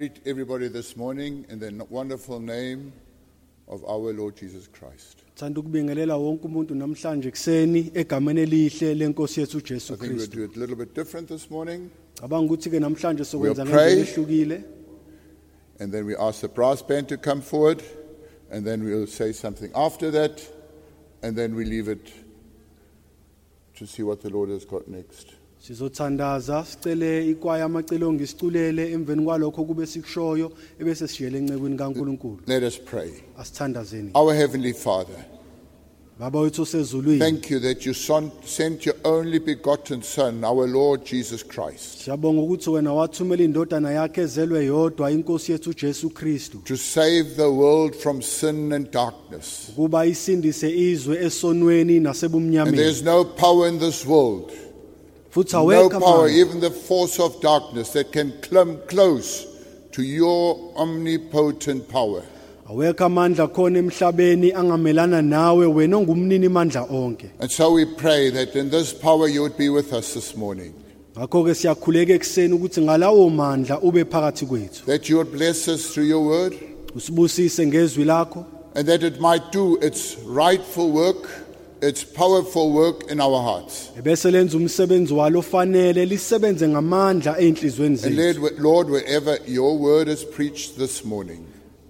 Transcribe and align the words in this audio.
Greet 0.00 0.20
everybody 0.24 0.68
this 0.68 0.96
morning 0.96 1.44
in 1.50 1.58
the 1.58 1.84
wonderful 1.90 2.40
name 2.40 2.90
of 3.68 3.84
our 3.84 4.14
Lord 4.14 4.34
Jesus 4.34 4.66
Christ. 4.66 5.18
Thanda 5.36 5.60
ukubingelela 5.60 6.16
wonke 6.16 6.46
umuntu 6.46 6.74
namhlanje 6.74 7.30
kuseni 7.30 7.90
egameni 7.94 8.40
elihle 8.40 8.94
lenkosi 8.94 9.40
yethu 9.40 9.58
I 9.58 9.60
uJesu 9.60 9.96
think 9.98 10.00
we'll 10.00 10.26
Kristu. 10.26 10.36
do 10.36 10.44
it 10.44 10.56
a 10.56 10.58
little 10.58 10.76
bit 10.76 10.94
different 10.94 11.28
this 11.28 11.50
morning, 11.50 11.90
Cabanga 12.14 12.46
ukuthi 12.54 12.70
ke 12.70 12.80
namhlanje 12.80 13.24
sokwenza 13.24 13.62
We'll 13.64 13.72
pray. 13.72 13.96
ngendlela 13.96 14.06
ehlukile. 14.06 14.64
and 15.80 15.92
then 15.92 16.06
we 16.06 16.16
ask 16.16 16.40
the 16.40 16.48
brass 16.48 16.80
band 16.80 17.06
to 17.10 17.18
come 17.18 17.42
forward, 17.42 17.82
and 18.50 18.64
then 18.66 18.82
we'll 18.82 19.06
say 19.06 19.32
something 19.32 19.70
after 19.74 20.10
that, 20.10 20.40
and 21.22 21.36
then 21.36 21.54
we 21.54 21.66
leave 21.66 21.88
it 21.88 22.10
to 23.76 23.86
see 23.86 24.02
what 24.02 24.22
the 24.22 24.30
Lord 24.30 24.48
has 24.48 24.64
got 24.64 24.88
next. 24.88 25.34
Sizothandaza 25.66 26.64
sicele 26.64 27.28
ikwaya 27.30 27.64
amacilongo 27.64 28.22
isiculele 28.22 28.92
emveni 28.92 29.24
kwalokho 29.24 29.64
kube 29.64 29.86
sikushoyo 29.86 30.52
ebese 30.80 31.08
sijele 31.08 31.38
encekweni 31.38 31.76
kaNkuluNkulu. 31.76 32.38
Let 32.46 32.62
us 32.62 32.78
pray. 32.78 33.10
Asithandazeni. 33.38 34.10
Our 34.14 34.34
Heavenly 34.34 34.72
Father, 34.72 35.24
Baba 36.18 36.40
wethu 36.40 36.62
osezulwini. 36.62 37.18
thank 37.18 37.50
you 37.50 37.60
that 37.60 37.86
you 37.86 37.94
son- 37.94 38.30
sent 38.44 38.86
your 38.86 38.96
only 39.04 39.38
begotten 39.38 40.02
Son, 40.02 40.44
our 40.44 40.66
Lord 40.66 41.04
Jesus 41.04 41.42
Christ, 41.46 42.04
Siyabonga 42.04 42.42
ukuthi 42.42 42.70
wena 42.70 42.92
wathumela 42.92 43.42
indodana 43.44 43.90
yakhe 43.92 44.20
ezelwe 44.20 44.64
yodwa 44.64 45.10
inkosi 45.10 45.52
yethu 45.52 45.70
uJesu 45.70 46.10
Kristu 46.10 46.58
to 46.64 46.76
save 46.76 47.24
the 47.36 47.50
world 47.50 47.94
from 47.94 48.22
sin 48.22 48.72
and 48.72 48.90
darkness. 48.90 49.72
kuba 49.76 50.06
isindise 50.06 50.70
izwe 50.90 51.24
esonweni 51.24 51.96
And 51.96 52.06
nasebumnyameni. 52.06 52.76
there's 52.76 53.02
no 53.02 53.24
power 53.24 53.68
in 53.68 53.78
this 53.78 54.06
world 54.06 54.50
no 55.36 55.88
power, 55.90 56.28
even 56.28 56.60
the 56.60 56.70
force 56.70 57.20
of 57.20 57.40
darkness, 57.40 57.92
that 57.92 58.12
can 58.12 58.32
come 58.42 58.80
close 58.88 59.46
to 59.92 60.02
your 60.02 60.72
omnipotent 60.76 61.88
power. 61.88 62.22
awekho 62.70 63.04
amandla 63.06 63.48
khona 63.48 63.78
emhlabeni 63.78 64.52
angamelana 64.52 65.20
nawe 65.22 65.66
wena 65.66 65.96
ongumnini 65.96 66.48
mandla 66.48 66.88
onke. 66.88 67.30
And 67.40 67.50
so 67.50 67.72
we 67.72 67.84
pray 67.84 68.30
that 68.30 68.54
in 68.54 68.70
this 68.70 68.92
power 68.92 69.26
you 69.26 69.42
would 69.42 69.56
be 69.56 69.68
with 69.68 69.92
us 69.92 70.14
this 70.14 70.36
morning, 70.36 70.72
ngakho 71.16 71.44
ke 71.44 71.54
siyakhuleka 71.54 72.14
ekseni 72.14 72.54
ukuthi 72.54 72.80
ngalawo 72.82 73.28
mandla 73.30 73.82
ube 73.82 74.04
phakathi 74.04 74.46
kwethu. 74.46 74.84
That 74.84 75.08
you 75.08 75.16
would 75.16 75.32
bless 75.32 75.66
us 75.66 75.92
through 75.92 76.04
your 76.04 76.24
word, 76.24 76.52
usibusise 76.94 77.66
ngezwi 77.66 78.04
lakho. 78.04 78.46
And 78.76 78.86
that 78.86 79.02
it 79.02 79.20
might 79.20 79.50
do 79.50 79.76
its 79.82 80.16
rightful 80.20 80.92
work, 80.92 81.28
its 81.82 82.04
powerful 82.04 82.72
work 82.72 83.10
in 83.10 83.20
our 83.20 83.42
hearts. 83.42 83.90
ebese 83.98 84.30
lenza 84.30 84.56
umsebenzi 84.56 85.14
walo 85.14 85.38
ofanele 85.38 86.04
lisebenze 86.04 86.68
ngamandla 86.68 87.38
einhlizweni 87.38 87.98
And 88.04 88.14
zethu 88.16 88.40
Lord, 88.40 88.58
Lord, 88.58 88.90
wherever 88.90 89.38
your 89.46 89.78
word 89.78 90.08
is 90.08 90.24
preached 90.24 90.76
this 90.78 91.04
morning, 91.04 91.44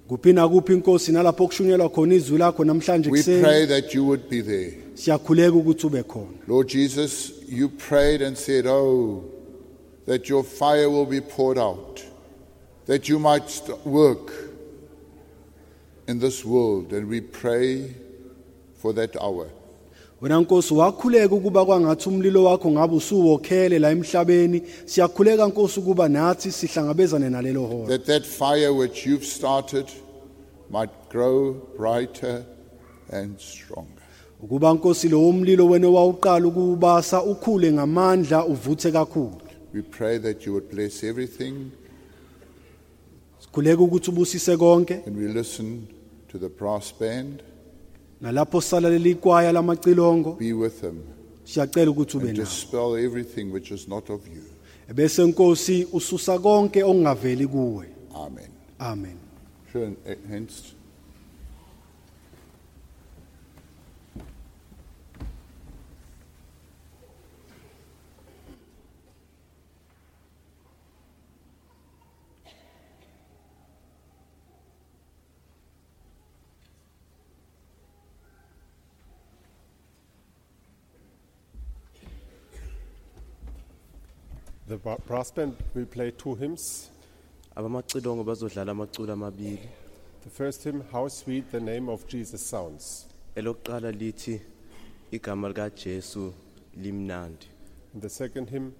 kuphi 0.09 0.33
nakuphi 0.33 0.73
inkosi 0.73 1.13
nalapho 1.13 1.47
kushunyelwa 1.47 1.89
khona 1.89 2.15
izwi 2.15 2.39
lakho 2.39 2.65
namhlanje 2.65 3.11
we 3.11 3.23
pray 3.23 3.67
that 3.67 3.95
you 3.95 4.05
would 4.05 4.29
be 4.29 4.43
there. 4.43 4.73
siyakhuleka 4.95 5.53
ukuthi 5.57 5.87
ube 5.87 6.03
khona 6.03 6.29
Lord 6.47 6.69
Jesus, 6.69 7.33
you 7.49 7.69
prayed 7.69 8.23
and 8.23 8.37
said, 8.39 8.67
Oh, 8.67 9.25
that 10.07 10.29
your 10.29 10.45
fire 10.45 10.89
will 10.91 11.07
be 11.07 11.21
poured 11.21 11.59
out, 11.59 12.05
that 12.87 13.09
you 13.09 13.19
might 13.19 13.49
st- 13.51 13.87
work 13.87 14.33
in 16.09 16.19
this 16.21 16.45
world. 16.45 16.93
And 16.93 17.09
we 17.09 17.21
pray 17.21 17.95
for 18.75 18.93
that 18.95 19.17
hour. 19.21 19.49
Wena 20.21 20.41
nkosi 20.41 20.75
wakhuleka 20.75 21.35
ukuba 21.35 21.65
kwangathi 21.65 22.09
umlilo 22.09 22.45
wakho 22.45 22.71
ngabe 22.71 22.97
usuwokhele 22.97 23.79
la 23.79 23.91
emhlabeni 23.91 24.63
siyakhuleka 24.85 25.47
nkosi 25.47 25.81
ukuba 25.81 26.09
nathi 26.09 26.53
sihlangabezane 26.53 27.31
nalelo 27.31 27.67
hora 27.67 27.87
That 27.99 28.05
that 28.07 28.25
fire 28.27 28.73
which 28.73 29.07
you've 29.07 29.25
started 29.27 29.87
might 30.71 30.91
grow 31.11 31.55
brighter 31.79 32.43
and 33.13 33.39
stronger. 33.41 34.03
ukuba 34.43 34.73
nkosi 34.75 35.09
lowo 35.09 35.33
mlilo 35.33 35.67
wena 35.67 35.89
wawuqala 35.89 36.47
ukuwubasa 36.49 37.23
ukhule 37.23 37.73
ngamandla 37.73 38.47
uvuthe 38.47 38.93
kakhulu 38.93 39.33
We 39.75 39.83
pray 39.83 40.19
that 40.19 40.47
you 40.47 40.53
would 40.53 40.69
bless 40.75 41.05
everything 41.05 41.55
sikhuleka 43.39 43.83
ukuthi 43.83 44.11
ubusise 44.11 44.57
konke 44.57 44.95
and 45.07 45.17
we 45.17 45.29
listen 45.29 45.87
to 46.33 46.39
the 46.39 46.49
brass 46.49 46.95
band. 47.01 47.43
Nalapho 48.21 48.61
salalela 48.61 49.09
ikwaya 49.09 49.53
lamacilongo 49.53 50.33
Be 50.39 50.53
with 50.53 50.81
them 50.81 50.99
siyacela 51.45 51.91
ukuthi 51.91 52.17
ube 52.17 52.29
and 52.29 52.39
nawo 52.39 52.45
dispel 52.49 52.97
everything 52.97 53.45
which 53.53 53.71
is 53.71 53.89
not 53.89 54.11
of 54.11 54.21
you. 54.27 54.43
ebese 54.91 55.25
nkosi 55.27 55.87
ususa 55.93 56.39
konke 56.39 56.83
okungaveli 56.85 57.47
kuwe 57.47 57.87
Amen. 58.15 58.49
amen 58.79 59.17
Schön, 59.73 59.97
äh, 60.07 60.13
eh, 60.13 60.19
Hengst. 60.31 60.65
The 84.71 84.77
bra- 84.77 84.99
brass 85.07 85.31
band 85.33 85.55
will 85.75 85.87
play 85.87 86.11
two 86.13 86.35
hymns. 86.37 86.91
abamacilongo 87.57 88.25
bazodlala 88.25 88.73
amaculo 88.73 89.13
amabili 89.13 89.69
The 90.25 90.31
first 90.31 90.63
hymn, 90.65 90.83
How 90.93 91.09
Sweet 91.09 91.51
the 91.51 91.61
Name 91.61 91.89
of 91.93 92.07
Jesus 92.07 92.41
Sounds. 92.51 93.07
elokuqala 93.35 93.91
lithi 93.93 94.41
igama 95.11 95.49
likaJesu 95.49 96.33
limnandi 96.77 97.47
And 97.95 98.03
the 98.03 98.09
second 98.11 98.49
hymn, 98.51 98.73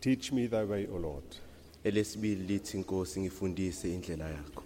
Teach 0.00 0.32
Me 0.32 0.46
Thy 0.46 0.62
Way, 0.64 0.86
O 0.86 0.96
Lord. 0.98 1.24
elesibili 1.84 2.42
lithi 2.46 2.76
inkosi 2.76 3.20
ngifundise 3.20 3.94
indlela 3.94 4.28
yakho 4.30 4.57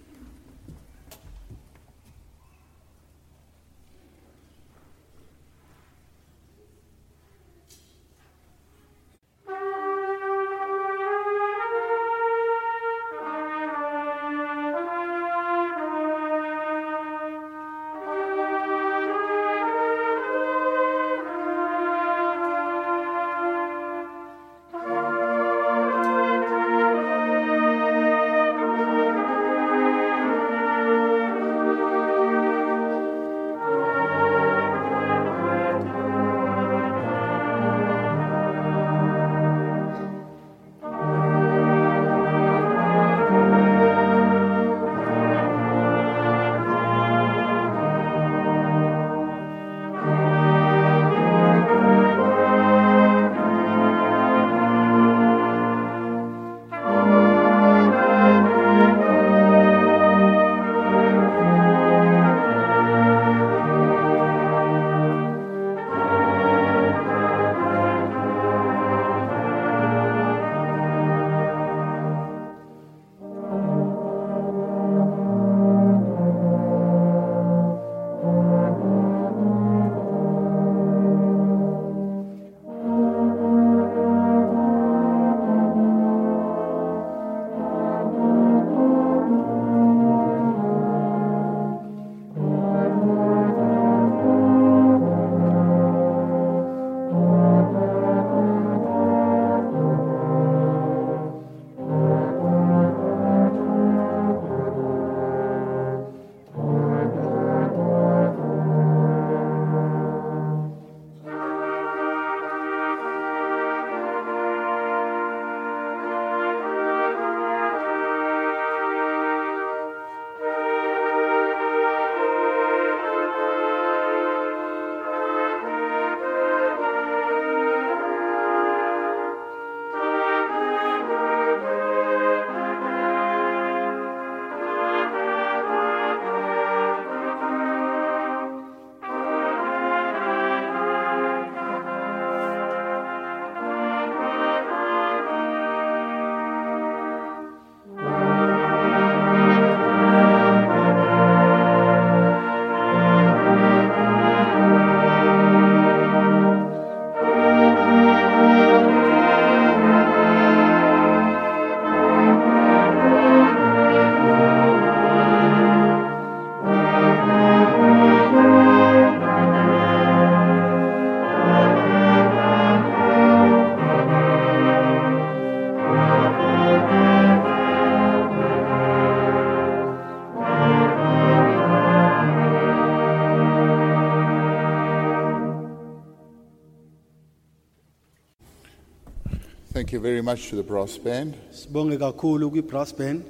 very 190.02 190.20
much 190.22 190.50
to 190.50 190.56
the 190.56 190.62
brass 190.62 190.98
band. 190.98 191.34
sibonge 191.52 191.98
kakhulu 191.98 192.50
kwi-brass 192.50 192.92
band 192.92 193.22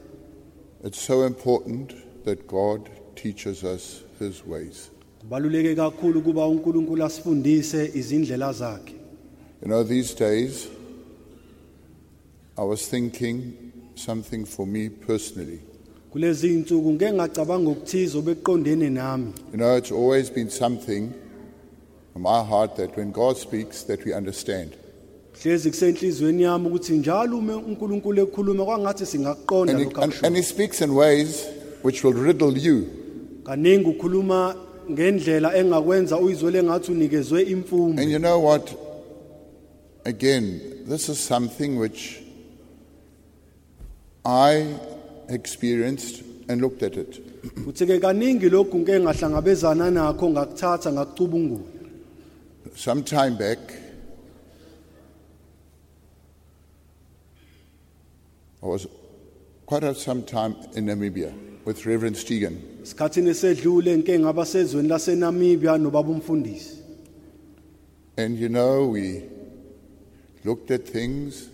It's 0.84 1.00
so 1.00 1.22
important 1.26 1.94
that 2.24 2.46
God 2.48 2.88
teaches 3.14 3.62
us 3.64 4.02
his 4.18 4.44
ways. 4.46 4.90
kubaluleke 5.20 5.74
kakhulu 5.76 6.18
ukuba 6.20 6.46
unkulunkulu 6.46 7.04
asifundise 7.04 7.90
izindlela 7.94 8.52
zakhe 8.52 8.94
You 9.62 9.68
know, 9.68 9.84
these 9.84 10.12
days, 10.14 10.66
I 12.58 12.64
was 12.64 12.88
thinking 12.88 13.52
something 13.94 14.44
for 14.44 14.66
me 14.66 14.88
personally. 14.88 15.60
kulezi 16.12 16.48
iy'nsuku 16.48 16.92
ngeke 16.92 17.12
ngacabanga 17.12 17.70
okuthize 17.70 18.18
obeqondene 18.18 18.90
nami 18.90 19.32
You 19.52 19.58
know, 19.58 19.76
it's 19.76 19.92
always 19.92 20.30
been 20.30 20.50
something 20.50 21.12
in 22.16 22.22
my 22.22 22.42
heart 22.44 22.76
that 22.76 22.96
when 22.96 23.12
God 23.12 23.36
speaks, 23.36 23.84
that 23.84 24.04
we 24.04 24.12
understand. 24.12 24.76
Hlezi 25.40 25.70
kusenhliziyweni 25.70 26.42
yami 26.42 26.66
ukuthi 26.68 26.92
njalo 26.92 27.38
uma 27.38 27.56
unkulunkulu 27.56 28.22
ekhuluma 28.22 28.64
kwangathi 28.64 29.06
singakuqonda 29.06 29.72
And 29.72 29.80
he, 29.80 29.86
and, 29.86 29.96
akushoyo 29.96 30.26
and 30.26 30.36
he 30.36 30.42
speaks 30.42 30.80
in 30.80 30.90
ways 30.94 31.46
which 31.82 32.04
will 32.04 32.12
riddle 32.14 32.58
you. 32.58 32.86
kaningi 33.44 33.84
ukhuluma 33.90 34.54
ngendlela 34.90 35.56
engakwenza 35.56 36.18
uyizwele 36.18 36.58
engathi 36.58 36.92
unikezwe 36.92 37.42
imfumo 37.42 38.00
And 38.00 38.10
you 38.10 38.18
know 38.18 38.38
what? 38.38 38.74
Again, 40.04 40.60
this 40.88 41.08
is 41.08 41.18
something 41.18 41.78
which 41.78 42.20
I 44.24 44.66
experienced 45.28 46.22
and 46.48 46.60
looked 46.60 46.82
at 46.82 46.96
it. 46.96 47.20
uthi-ke 47.68 47.98
kaningi 47.98 48.48
lokhu 48.48 48.78
ngeke 48.78 49.00
ngahlangabezana 49.00 49.90
nakho 49.90 50.30
ngakuthatha 50.30 50.92
ngakucubungula 50.92 51.64
Some 52.76 53.02
time 53.02 53.36
back, 53.36 53.58
I 58.62 58.66
was 58.66 58.86
quite 59.66 59.82
a 59.84 59.94
some 59.94 60.22
time 60.22 60.54
in 60.74 60.86
Namibia 60.86 61.32
with 61.64 61.84
Reverend 61.86 62.16
Stegen. 62.16 62.56
esikhathini 62.82 63.30
esedlule 63.30 63.96
ngike 63.98 64.18
ngaba 64.18 64.44
sezweni 64.46 64.88
lasenamibia 64.88 65.78
nobaba 65.78 66.10
umfundisi 66.10 66.76
And 68.16 68.38
you 68.38 68.48
know, 68.50 68.86
we 68.88 69.22
looked 70.44 70.70
at 70.70 70.86
things 70.86 71.48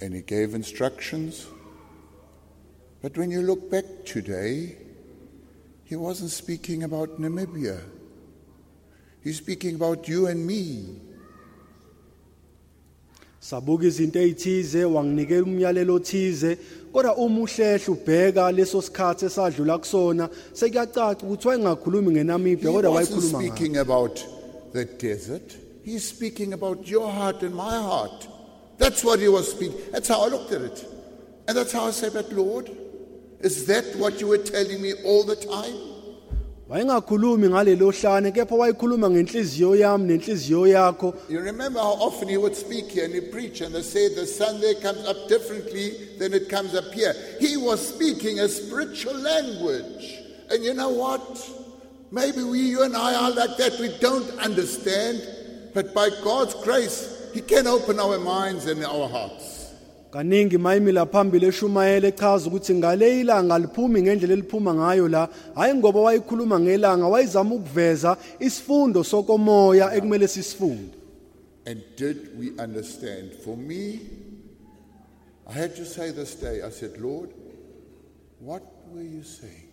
and 0.00 0.14
he 0.14 0.22
gave 0.22 0.54
instructions. 0.54 1.46
But 3.02 3.18
when 3.18 3.32
you 3.32 3.42
look 3.42 3.68
back 3.68 3.84
today, 4.04 4.76
he 5.84 5.96
wasn't 5.96 6.30
speaking 6.30 6.84
about 6.84 7.20
Namibia. 7.20 7.80
He's 9.24 9.38
speaking 9.38 9.74
about 9.74 10.06
you 10.08 10.28
and 10.28 10.46
me. 10.46 11.00
Sabuka 13.42 13.84
izinto 13.86 14.18
ezithize 14.20 14.84
wanginikela 14.84 15.42
umyalelo 15.42 15.94
othize 15.94 16.58
kodwa 16.92 17.16
uma 17.16 17.40
uhlehla 17.40 17.88
ubheka 17.94 18.52
leso 18.52 18.82
sikhathi 18.82 19.24
esadlula 19.26 19.78
kusona 19.78 20.24
sekuyacaca 20.58 21.22
ukuthi 21.24 21.48
wayengakhulumi 21.48 22.10
ngenamibia 22.12 22.72
kodwa 22.72 22.90
wayekhuluma 22.96 23.38
speaking 23.38 23.76
about 23.76 24.16
the 24.72 24.84
desert. 24.84 25.48
He's 25.84 26.08
speaking 26.08 26.52
about 26.52 26.88
your 26.88 27.10
heart 27.10 27.42
and 27.42 27.54
my 27.54 27.76
heart. 27.90 28.28
That's 28.78 29.02
what 29.04 29.18
he 29.18 29.28
was 29.28 29.50
speaking. 29.50 29.76
That's 29.90 30.08
how 30.08 30.24
I 30.26 30.28
looked 30.28 30.52
at 30.52 30.62
it. 30.62 30.86
And 31.48 31.56
that's 31.56 31.72
how 31.72 31.88
I 31.88 31.90
said, 31.90 32.12
but 32.12 32.32
Lord, 32.32 32.70
is 33.40 33.66
that 33.66 33.84
what 33.96 34.20
you 34.20 34.28
were 34.28 34.38
telling 34.38 34.80
me 34.80 34.92
all 35.04 35.24
the 35.24 35.36
time? 35.36 35.91
Wayengakhulumi 36.72 37.48
ngalelo 37.48 37.90
hlane 37.92 38.32
kepha 38.32 38.54
wayekhuluma 38.54 39.10
ngenhliziyo 39.10 39.76
yami 39.76 40.04
nenhliziyo 40.08 40.66
yakho 40.66 41.14
You 41.28 41.40
remember 41.40 41.78
how 41.80 42.00
often 42.00 42.28
he 42.28 42.38
would 42.38 42.56
speak 42.56 42.90
here 42.90 43.04
and 43.04 43.14
he 43.14 43.20
preach 43.20 43.60
and 43.60 43.74
they 43.74 43.82
say 43.82 44.08
the 44.14 44.26
sun 44.26 44.58
there 44.58 44.74
comes 44.76 45.06
up 45.06 45.28
differently 45.28 45.92
than 46.18 46.32
it 46.32 46.48
comes 46.48 46.74
up 46.74 46.90
here. 46.94 47.14
He 47.38 47.58
was 47.58 47.86
speaking 47.86 48.40
a 48.40 48.48
spiritual 48.48 49.18
language. 49.18 50.18
And 50.50 50.64
you 50.64 50.72
know 50.72 50.88
what? 50.88 51.22
Maybe 52.10 52.42
we, 52.42 52.60
you 52.60 52.84
and 52.84 52.96
I 52.96 53.14
are 53.14 53.30
like 53.30 53.58
that. 53.58 53.78
We 53.78 53.94
don't 54.00 54.30
understand. 54.38 55.20
But 55.74 55.92
by 55.92 56.08
God's 56.24 56.54
grace, 56.54 57.30
he 57.34 57.42
can 57.42 57.66
open 57.66 58.00
our 58.00 58.18
minds 58.18 58.64
and 58.66 58.82
our 58.84 59.08
hearts. 59.08 59.61
Kaningi 60.12 60.58
mayimila 60.58 61.06
phambili 61.06 61.46
eshumayela 61.46 62.08
echaza 62.08 62.46
ukuthi 62.46 62.74
ngale 62.74 63.20
ilanga 63.20 63.58
liphumi 63.58 64.02
ngendlela 64.02 64.34
eliphuma 64.34 64.74
ngayo 64.74 65.08
la 65.08 65.28
hayi 65.54 65.74
ngoba 65.74 66.00
wayekhuluma 66.00 66.60
ngelanga 66.60 67.06
wayezama 67.06 67.54
ukuveza 67.54 68.16
isifundo 68.40 69.04
sokomoya 69.04 69.94
ekumele 69.96 70.28
sisifunde 70.28 70.96
And 71.64 71.80
did 71.96 72.36
we 72.36 72.50
understand? 72.58 73.32
For 73.44 73.56
me, 73.56 74.00
I 75.48 75.52
had 75.52 75.76
to 75.76 75.86
say 75.86 76.10
this 76.10 76.34
day, 76.34 76.60
I 76.60 76.70
said, 76.70 77.00
Lord, 77.00 77.30
what 78.40 78.64
were 78.90 79.02
you 79.02 79.22
saying? 79.22 79.68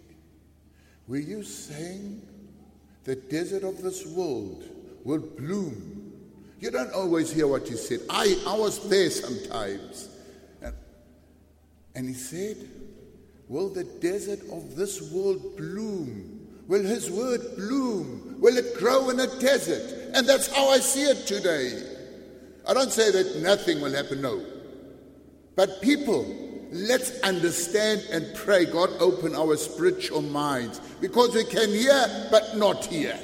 Were 1.07 1.17
you 1.17 1.41
saying 1.41 2.21
the 3.05 3.15
desert 3.15 3.63
of 3.63 3.81
this 3.81 4.05
world 4.05 4.63
will 5.03 5.17
bloom? 5.17 6.13
You 6.59 6.69
don't 6.69 6.93
always 6.93 7.31
hear 7.31 7.47
what 7.47 7.67
he 7.67 7.75
said. 7.75 8.01
I, 8.07 8.39
I 8.45 8.55
was 8.55 8.87
there 8.87 9.09
sometimes. 9.09 10.09
And, 11.99 12.07
he 12.07 12.13
said, 12.13 12.55
Will 13.49 13.67
the 13.67 13.83
desert 13.83 14.39
of 14.53 14.77
this 14.77 15.11
world 15.11 15.57
bloom? 15.57 16.47
Will 16.69 16.81
his 16.81 17.11
word 17.11 17.41
bloom? 17.57 18.37
Will 18.39 18.55
it 18.55 18.77
grow 18.77 19.09
in 19.09 19.19
a 19.19 19.27
desert? 19.41 20.13
And 20.15 20.25
that's 20.25 20.47
how 20.47 20.69
I 20.69 20.77
see 20.77 21.01
it 21.01 21.27
today. 21.27 21.83
I 22.65 22.73
don't 22.73 22.93
say 22.93 23.11
that 23.11 23.41
nothing 23.41 23.81
will 23.81 23.91
happen, 23.91 24.21
no. 24.21 24.41
But 25.57 25.81
people, 25.81 26.25
let's 26.71 27.19
understand 27.19 28.07
and 28.13 28.33
pray 28.33 28.63
God 28.63 28.91
open 29.01 29.35
our 29.35 29.57
spiritual 29.57 30.21
minds 30.21 30.79
because 31.01 31.35
we 31.35 31.43
can 31.43 31.67
hear 31.67 32.27
but 32.31 32.55
not 32.55 32.85
hear. 32.85 33.19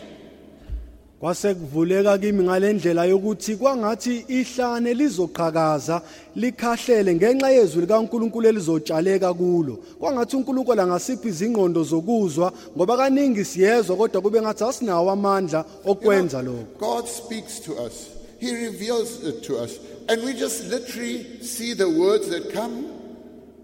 Kwase 1.25 1.53
kuvuleka 1.53 2.17
kimi 2.17 2.44
ngalendlela 2.44 3.05
yokuthi 3.05 3.55
kwangathi 3.55 4.25
ihlane 4.27 4.94
lizoqhakaza 4.94 6.01
likhahlele 6.36 7.15
ngenxa 7.15 7.50
yezwi 7.50 7.82
likaNkuluNkulu 7.82 8.48
elizotshaleka 8.48 9.34
kulo 9.34 9.75
kwangathi 10.00 10.36
uNkulunkulu 10.36 10.82
angasiphi 10.82 11.27
izingqondo 11.27 11.84
zokuzwa 11.84 12.53
ngoba 12.77 12.98
kaningi 12.98 13.46
siyezwa 13.46 13.98
kodwa 13.98 14.22
kube 14.22 14.41
ngathi 14.41 14.63
asinawo 14.63 15.12
amandla 15.12 15.65
okwenza 15.86 16.41
lokho 16.41 16.65
God 16.79 17.08
speaks 17.08 17.60
to 17.60 17.72
us, 17.74 17.96
He 18.39 18.51
reveals 18.67 19.24
it 19.24 19.41
to 19.48 19.58
us, 19.58 19.79
and 20.10 20.24
we 20.24 20.34
just 20.34 20.70
literally 20.70 21.41
see 21.41 21.74
the 21.74 21.89
words 21.89 22.29
that 22.29 22.53
come, 22.53 22.86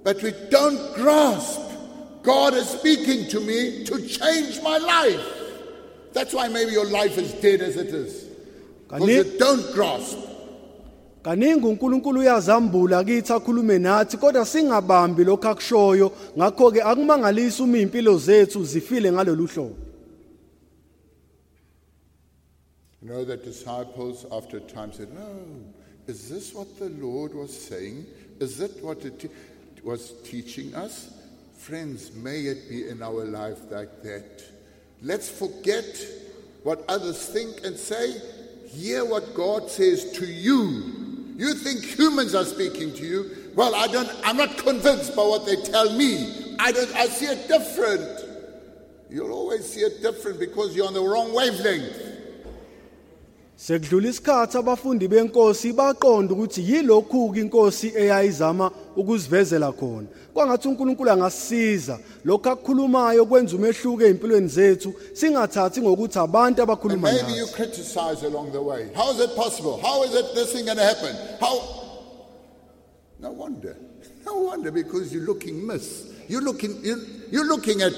but 0.04 0.24
we 0.24 0.34
don't 0.50 0.82
grasp. 0.96 1.62
God 2.24 2.56
is 2.56 2.68
speaking 2.70 3.30
to 3.30 3.40
me 3.40 3.84
to 3.86 4.02
change 4.08 4.64
my 4.64 4.80
life. 4.80 5.42
That's 6.14 6.34
why 6.34 6.48
maybe 6.50 6.72
your 6.72 6.86
life 6.86 7.18
is 7.18 7.34
dead 7.34 7.62
as 7.62 7.76
it 7.78 7.88
is. 7.88 8.26
Because 8.88 9.02
Kani- 9.04 9.16
you 9.16 9.38
don't 9.40 9.74
grasp. 9.74 10.18
kaningi 11.24 11.66
uNkulunkulu 11.66 12.20
uyazambula 12.20 13.04
kithi 13.04 13.34
akhulume 13.34 13.80
nathi 13.80 14.18
kodwa 14.18 14.46
singabambi 14.46 15.24
lokho 15.24 15.48
akushoyo 15.50 16.12
ngakho 16.38 16.72
ke 16.72 16.82
akumangalisi 16.82 17.62
uma 17.64 17.78
impilo 17.78 18.18
zethu 18.18 18.64
zifile 18.66 19.12
ngalolu 19.12 19.48
hlobo 19.48 19.76
You 23.02 23.08
know, 23.10 23.26
the 23.26 23.38
disciples 23.38 24.26
after 24.32 24.58
a 24.58 24.62
time 24.62 24.94
said, 24.94 25.12
No, 25.14 25.26
is 26.08 26.30
this 26.30 26.54
what 26.54 26.78
the 26.78 26.90
Lord 26.90 27.34
was 27.34 27.52
saying? 27.58 28.06
Is 28.40 28.58
that 28.60 28.84
what 28.84 29.04
it 29.06 29.32
was 29.84 30.14
teaching 30.24 30.76
us? 30.76 31.10
Friends, 31.58 32.12
may 32.14 32.42
it 32.42 32.70
be 32.70 32.88
in 32.90 33.02
our 33.02 33.26
life 33.26 33.58
like 33.72 34.04
that. 34.04 34.44
Let's 35.02 35.30
forget 35.30 35.86
what 36.64 36.84
others 36.88 37.28
think 37.28 37.66
and 37.66 37.78
say, 37.78 38.22
hear 38.68 39.04
what 39.04 39.34
God 39.34 39.70
says 39.70 40.12
to 40.14 40.26
you. 40.26 41.34
You 41.36 41.54
think 41.56 41.84
humans 41.84 42.36
are 42.36 42.46
speaking 42.46 42.94
to 42.94 43.06
you. 43.06 43.32
Well, 43.56 43.74
I 43.74 43.88
don't, 43.88 44.10
I'm 44.24 44.38
not 44.38 44.58
convinced 44.58 45.16
by 45.16 45.24
what 45.24 45.46
they 45.46 45.56
tell 45.56 45.92
me. 45.94 46.56
I, 46.60 46.72
don't, 46.72 46.96
I 46.96 47.08
see 47.08 47.26
it 47.26 47.48
different. 47.48 48.26
You'll 49.10 49.32
always 49.32 49.66
see 49.66 49.82
it 49.82 50.02
different 50.02 50.40
because 50.40 50.76
you're 50.76 50.88
on 50.88 50.94
the 50.94 51.02
wrong 51.02 51.34
wavelength. 51.34 52.11
Sekudlula 53.62 54.10
isikhathi 54.10 54.58
abafundi 54.58 55.08
benkosi 55.08 55.74
baqonda 55.74 56.34
ukuthi 56.34 56.62
yilokhu 56.62 57.36
inkosi 57.36 57.94
eyayizama 57.96 58.72
ukuzivezela 58.96 59.72
khona. 59.72 60.08
Kwangathi 60.34 60.68
uNkulunkulu 60.68 61.12
angasisiza 61.12 62.00
lokho 62.26 62.50
akukhulumayo 62.50 63.26
kwenza 63.26 63.56
umehluko 63.56 64.04
empilweni 64.04 64.48
zethu 64.48 64.94
singathathi 65.14 65.82
ngokuthi 65.82 66.20
abantu 66.20 66.62
abakhuluma 66.62 67.12
maybe 67.12 67.38
you 67.38 67.48
criticize 67.48 68.26
along 68.26 68.52
the 68.52 68.62
way. 68.62 68.90
How 68.96 69.12
is 69.12 69.20
it 69.20 69.36
possible? 69.36 69.80
How 69.84 70.04
is 70.06 70.16
it 70.16 70.26
this 70.34 70.54
thing 70.54 70.66
going 70.66 70.78
to 70.78 70.84
happen? 70.84 71.16
How? 71.40 71.56
No 73.20 73.32
wonder. 73.32 73.76
No 74.26 74.42
wonder 74.42 74.72
because 74.72 75.14
you're 75.14 75.26
looking 75.26 75.68
miss. 75.68 76.06
You're 76.28 76.44
looking, 76.44 76.78
you're, 76.84 77.04
you're 77.32 77.48
looking 77.48 77.82
at 77.82 77.94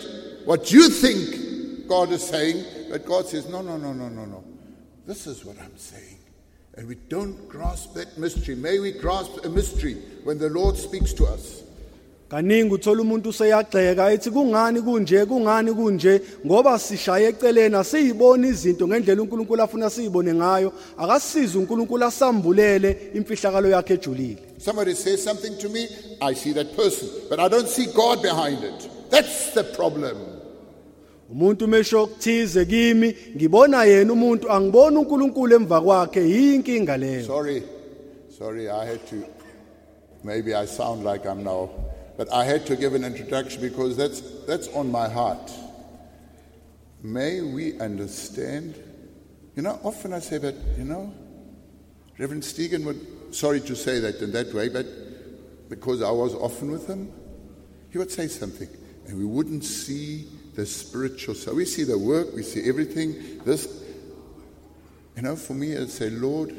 what 0.45 0.71
you 0.71 0.89
think 0.89 1.87
God 1.87 2.11
is 2.11 2.23
saying, 2.23 2.63
but 2.89 3.05
God 3.05 3.27
says, 3.27 3.47
no, 3.49 3.61
no, 3.61 3.77
no, 3.77 3.93
no, 3.93 4.07
no, 4.09 4.25
no. 4.25 4.43
This 5.07 5.27
is 5.27 5.43
what 5.45 5.57
I'm 5.59 5.77
saying. 5.77 6.17
and 6.75 6.87
we 6.87 6.95
don't 7.07 7.37
grasp 7.47 7.93
that 7.93 8.17
mystery. 8.17 8.55
May 8.55 8.79
we 8.79 8.91
grasp 8.93 9.45
a 9.45 9.49
mystery 9.49 9.93
when 10.23 10.39
the 10.39 10.49
Lord 10.49 10.75
speaks 10.77 11.13
to 11.13 11.25
us. 11.25 11.59
kaningi 12.29 12.73
uthola 12.73 13.01
umuntu 13.01 13.29
useyagxeka 13.29 14.11
ethi 14.11 14.29
kungani 14.31 14.81
kunje 14.81 15.25
kungani 15.25 15.71
kunje 15.73 16.21
ngoba 16.45 16.79
sishaye 16.79 17.27
eceleni 17.27 17.75
asiyibona 17.75 18.47
izinto 18.47 18.87
ngendlela 18.87 19.21
uNkulunkulu 19.21 19.61
afuna 19.63 19.89
siyibone 19.89 20.33
ngayo 20.33 20.73
akasiza 20.97 21.59
uNkulunkulu 21.59 22.05
asambulele 22.05 23.11
imfihlakalo 23.13 23.69
yakhe 23.69 23.93
ejulile 23.93 24.37
Somebody 24.57 24.95
says 24.95 25.23
something 25.23 25.57
to 25.59 25.69
me, 25.69 25.87
I 26.21 26.33
see 26.33 26.53
that 26.53 26.75
person, 26.75 27.09
but 27.29 27.39
I 27.39 27.49
don't 27.49 27.67
see 27.67 27.85
God 27.93 28.21
behind 28.21 28.63
it. 28.63 28.89
That's 29.11 29.51
the 29.53 29.63
problem. 29.65 30.15
Umuntu 31.31 31.67
mesho 31.67 32.07
kuthize 32.07 32.65
kimi 32.65 33.15
ngibona 33.35 33.83
yena 33.83 34.13
umuntu 34.13 34.47
uNkulunkulu 34.47 35.55
emva 35.55 35.81
kwakhe 35.81 36.21
leyo 36.97 37.25
Sorry, 37.25 37.63
sorry, 38.37 38.69
I 38.69 38.85
had 38.85 39.07
to. 39.07 39.23
Maybe 40.23 40.53
I 40.53 40.65
sound 40.65 41.03
like 41.03 41.25
I'm 41.25 41.43
now, 41.43 41.69
but 42.17 42.31
I 42.31 42.45
had 42.45 42.65
to 42.67 42.75
give 42.75 42.93
an 42.93 43.03
introduction 43.03 43.61
because 43.61 43.97
that's, 43.97 44.21
that's 44.47 44.67
on 44.69 44.89
my 44.91 45.09
heart. 45.09 45.51
May 47.01 47.41
we 47.41 47.77
understand. 47.79 48.75
You 49.55 49.63
know, 49.63 49.79
often 49.83 50.13
I 50.13 50.19
say, 50.19 50.37
but 50.37 50.55
you 50.77 50.85
know, 50.85 51.13
Reverend 52.17 52.43
Stegen 52.43 52.85
would, 52.85 53.35
sorry 53.35 53.59
to 53.61 53.75
say 53.75 53.99
that 53.99 54.21
in 54.21 54.31
that 54.31 54.53
way, 54.53 54.69
but 54.69 54.85
because 55.69 56.01
I 56.01 56.11
was 56.11 56.33
often 56.33 56.71
with 56.71 56.87
him, 56.87 57.11
he 57.89 57.97
would 57.97 58.11
say 58.11 58.27
something, 58.27 58.69
and 59.07 59.17
we 59.17 59.25
wouldn't 59.25 59.65
see 59.65 60.27
the 60.55 60.65
spiritual 60.65 61.35
side. 61.35 61.55
We 61.55 61.65
see 61.65 61.83
the 61.83 61.97
work, 61.97 62.33
we 62.33 62.43
see 62.43 62.67
everything. 62.67 63.39
This, 63.45 63.83
you 65.15 65.23
know, 65.23 65.35
for 65.35 65.53
me, 65.53 65.77
I'd 65.77 65.89
say, 65.89 66.09
Lord, 66.09 66.55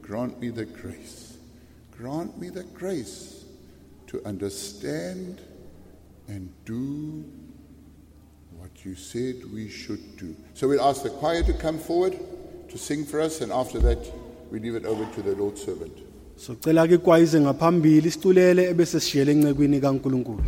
grant 0.00 0.40
me 0.40 0.50
the 0.50 0.64
grace. 0.64 1.36
Grant 1.96 2.38
me 2.38 2.48
the 2.48 2.64
grace 2.64 3.44
to 4.08 4.24
understand 4.24 5.40
and 6.28 6.52
do 6.64 7.24
what 8.58 8.84
you 8.84 8.94
said 8.94 9.36
we 9.52 9.68
should 9.68 10.16
do. 10.16 10.36
So 10.54 10.68
we'll 10.68 10.82
ask 10.82 11.02
the 11.02 11.10
choir 11.10 11.42
to 11.42 11.52
come 11.52 11.78
forward 11.78 12.18
to 12.68 12.78
sing 12.78 13.04
for 13.04 13.20
us, 13.20 13.40
and 13.40 13.52
after 13.52 13.78
that, 13.80 13.98
we 14.50 14.58
leave 14.58 14.74
it 14.74 14.84
over 14.84 15.04
to 15.14 15.22
the 15.22 15.34
Lord's 15.34 15.62
servant. 15.62 15.98
so 16.36 16.54
cela 16.54 16.88
ke 16.88 16.98
kwayize 16.98 17.40
ngaphambili 17.40 18.08
isitulele 18.08 18.70
ebese 18.70 19.00
sishiyele 19.00 19.32
encekweni 19.32 19.80
kaNkulunkulu 19.80 20.44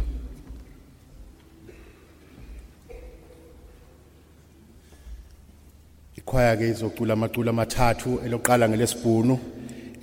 ikhwaya 6.34 6.56
ke 6.56 6.68
izocula 6.68 7.12
amaculo 7.12 7.50
amathathu 7.50 8.18
eloqala 8.26 8.68
ngelesibhunu 8.68 9.38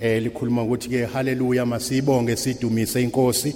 eh 0.00 0.22
likhuluma 0.22 0.62
ukuthi 0.62 0.88
ke 0.88 1.04
haleluya 1.04 1.66
masibonge 1.66 2.36
sidumise 2.36 3.02
inkosi. 3.02 3.54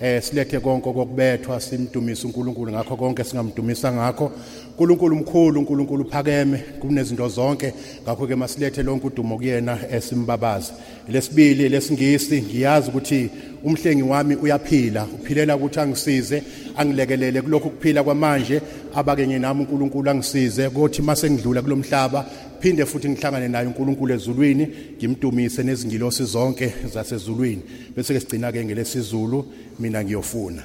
Eh 0.00 0.22
silethe 0.22 0.60
konke 0.60 0.92
kokubethwa 0.92 1.60
simdumise 1.60 2.26
uNkulunkulu 2.26 2.72
ngakho 2.72 2.96
konke 2.96 3.24
singamdumisa 3.24 3.92
ngakho. 3.92 4.32
uNkulunkulu 4.76 5.16
mkhulu 5.16 5.60
uNkulunkulu 5.60 6.04
phakeme 6.04 6.58
kunezinto 6.58 7.28
zonke. 7.28 7.72
Ngakho 8.02 8.26
ke 8.26 8.36
masilethe 8.36 8.82
lonke 8.82 9.06
udumo 9.06 9.36
kuyena 9.36 9.78
esimbabaza 9.90 10.72
lesibili 11.08 11.68
lesingisi 11.68 12.42
ngiyazi 12.42 12.90
ukuthi 12.90 13.30
umhlengi 13.64 14.02
wami 14.02 14.34
uyaphila. 14.34 15.04
Uphilela 15.04 15.56
ukuthi 15.56 15.80
angisize 15.80 16.42
angilekelele 16.76 17.42
kulokhu 17.42 17.70
kuphila 17.70 18.04
kwamanje. 18.04 18.60
Abake 18.94 19.26
nginami 19.26 19.60
uNkulunkulu 19.60 20.10
angisize. 20.10 20.66
Ukuthi 20.66 21.02
mase 21.02 21.30
ngidlula 21.30 21.62
kulomhlaba 21.62 22.26
phinde 22.60 22.84
futhi 22.84 23.08
ngihlangane 23.08 23.48
naye 23.48 23.66
uNkulunkulu 23.66 24.14
ezulwini 24.14 24.68
ngimdumise 24.98 25.62
nezingilosi 25.62 26.24
zonke 26.24 26.74
zasezulwini. 26.94 27.62
Bese 27.96 28.14
ke 28.14 28.20
sigcina 28.20 28.52
ke 28.52 28.64
ngelesizulu 28.64 29.44
mina 29.80 30.04
ngiyofuna. 30.04 30.62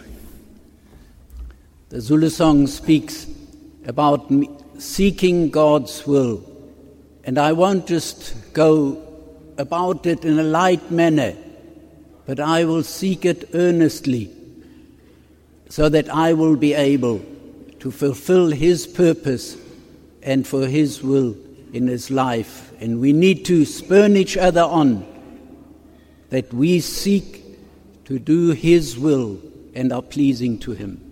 The 1.89 2.00
Zulu 2.00 2.30
song 2.30 2.68
speaks 2.68 3.27
about 3.86 4.32
seeking 4.78 5.50
God's 5.50 6.06
will. 6.06 6.44
And 7.24 7.38
I 7.38 7.54
won't 7.54 7.88
just 7.88 8.54
go 8.54 9.02
about 9.58 10.06
it 10.06 10.26
in 10.26 10.40
a 10.40 10.44
light 10.44 10.92
manner, 10.92 11.36
but 12.26 12.40
I 12.40 12.66
will 12.66 12.84
seek 12.84 13.26
it 13.26 13.50
earnestly 13.54 14.32
so 15.70 15.88
that 15.90 16.10
I 16.10 16.34
will 16.34 16.56
be 16.56 16.74
able 16.74 17.24
to 17.80 17.92
fulfill 17.92 18.50
His 18.50 18.88
purpose 18.88 19.58
and 20.22 20.46
for 20.48 20.68
His 20.68 21.02
will 21.02 21.36
in 21.74 21.88
His 21.88 22.12
life. 22.12 22.72
And 22.82 23.00
we 23.00 23.14
need 23.14 23.46
to 23.46 23.66
spurn 23.66 24.18
each 24.18 24.38
other 24.38 24.62
on 24.62 25.06
that 26.30 26.54
we 26.54 26.80
seek 26.80 27.44
to 28.06 28.20
do 28.20 28.52
His 28.52 28.98
will 28.98 29.40
and 29.74 29.94
are 29.94 30.02
pleasing 30.02 30.60
to 30.60 30.72
Him. 30.72 31.11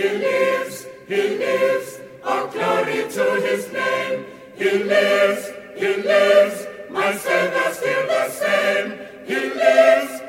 He 0.00 0.08
lives, 0.08 0.86
he 1.08 1.36
lives, 1.36 2.00
all 2.24 2.46
glory 2.46 3.06
to 3.10 3.24
his 3.42 3.70
name. 3.70 4.24
He 4.56 4.82
lives, 4.84 5.50
he 5.76 5.94
lives, 5.94 6.66
my 6.88 7.12
Savior's 7.12 7.76
still 7.76 8.06
the 8.06 8.30
same. 8.30 8.98
He 9.26 9.50
lives. 9.50 10.19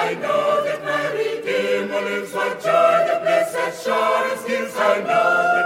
I 0.00 0.14
know 0.14 0.62
that 0.62 0.84
my 0.84 1.10
Redeemer 1.10 2.00
lives 2.00 2.32
What 2.32 2.62
joy, 2.62 3.04
the 3.08 3.18
blessed 3.20 3.56
assurance 3.56 4.44
gives 4.46 4.76
I 4.76 5.00
know. 5.00 5.57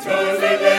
Today. 0.00 0.69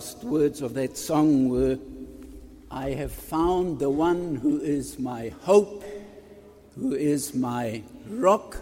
Last 0.00 0.24
words 0.24 0.62
of 0.62 0.72
that 0.72 0.96
song 0.96 1.50
were 1.50 1.78
I 2.70 2.92
have 2.92 3.12
found 3.12 3.80
the 3.80 3.90
one 3.90 4.36
who 4.36 4.58
is 4.58 4.98
my 4.98 5.30
hope, 5.42 5.84
who 6.74 6.94
is 6.94 7.34
my 7.34 7.82
rock, 8.08 8.56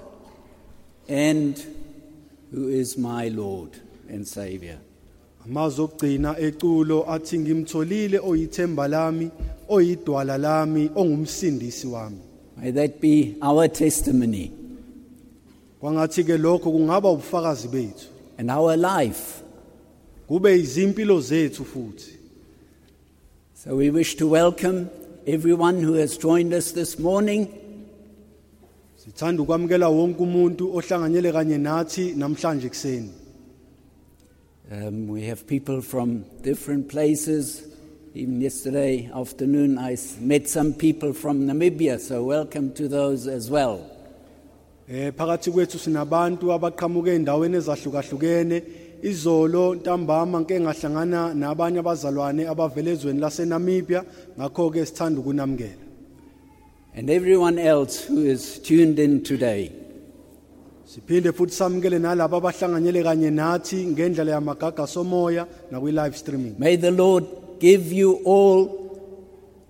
and 1.08 1.56
who 2.50 2.66
is 2.66 2.98
my 2.98 3.28
Lord 3.28 3.70
and 4.08 4.26
Savior. 4.26 4.80
eculo 5.46 7.06
athi 7.08 7.38
ngimtholile 7.38 8.18
oyithemba 8.18 8.88
lami 8.88 9.30
oyidwala 9.70 10.38
lami 10.38 10.90
ongumsindisi 10.96 11.86
wami 11.86 12.18
May 12.56 12.72
that 12.72 13.00
be 13.00 13.36
our 13.40 13.68
testimony 13.68 14.50
kwangathi 15.80 16.24
ke 16.24 16.36
lokho 16.36 16.72
kungaba 16.72 17.10
ubufakazi 17.10 17.68
bethu 17.68 18.08
and 18.38 18.50
our 18.50 18.76
life. 18.76 19.47
Kube 20.28 20.58
izimpilo 20.58 21.20
zethu 21.20 21.64
futhi 21.64 22.12
So 23.54 23.74
we 23.76 23.90
wish 23.90 24.14
to 24.16 24.28
welcome 24.28 24.88
everyone 25.26 25.82
who 25.82 25.94
has 25.94 26.16
joined 26.16 26.52
us 26.54 26.72
this 26.72 26.98
morning. 26.98 27.48
sithanda 29.04 29.42
ukwamukela 29.42 29.88
wonke 29.88 30.22
umuntu 30.22 30.76
ohlanganyele 30.76 31.32
kanye 31.32 31.58
nathi 31.58 32.14
namhlanje 32.16 32.66
ekseni 32.66 33.10
Um, 34.70 35.08
we 35.08 35.22
have 35.22 35.46
people 35.46 35.80
from 35.80 36.24
different 36.42 36.88
places. 36.88 37.62
Even 38.14 38.38
yesterday 38.42 39.08
afternoon, 39.14 39.78
I 39.78 39.92
s- 39.94 40.16
met 40.20 40.46
some 40.46 40.74
people 40.74 41.14
from 41.14 41.46
Namibia, 41.46 41.98
so 41.98 42.22
welcome 42.22 42.72
to 42.74 42.86
those 42.86 43.26
as 43.26 43.50
well. 43.50 43.78
eh 44.88 45.10
phakathi 45.12 45.50
kwethu 45.50 45.78
sinabantu 45.78 46.52
abaqhamuke 46.52 47.14
endaweni 47.14 47.56
ezahlukahlukene 47.56 48.62
izolo 49.02 49.74
ntambama 49.74 50.40
nke 50.40 50.60
ngahlangana 50.60 51.34
nabanye 51.34 51.78
abazalwane 51.78 52.42
abavela 52.48 52.90
ezweni 52.90 53.20
laseNamibia 53.20 54.04
ngakho 54.38 54.70
ke 54.70 54.86
sithanda 54.86 55.20
ukunamukela 55.20 55.86
And 56.96 57.10
everyone 57.10 57.58
else 57.60 58.06
who 58.06 58.24
is 58.26 58.58
tuned 58.58 58.98
in 58.98 59.22
today. 59.22 59.70
siphinde 60.86 61.32
futhi 61.32 61.52
samukele 61.52 61.98
nalabo 61.98 62.36
abahlanganyele 62.40 63.02
kanye 63.02 63.30
nathi 63.30 63.86
ngendlela 63.86 64.32
yamagaga 64.32 64.86
somoya 64.86 65.46
nakwi 65.70 65.92
live 65.92 66.16
streaming 66.16 66.54
May 66.58 66.76
the 66.76 66.90
Lord 66.90 67.24
give 67.60 67.92
you 67.92 68.20
all 68.24 68.60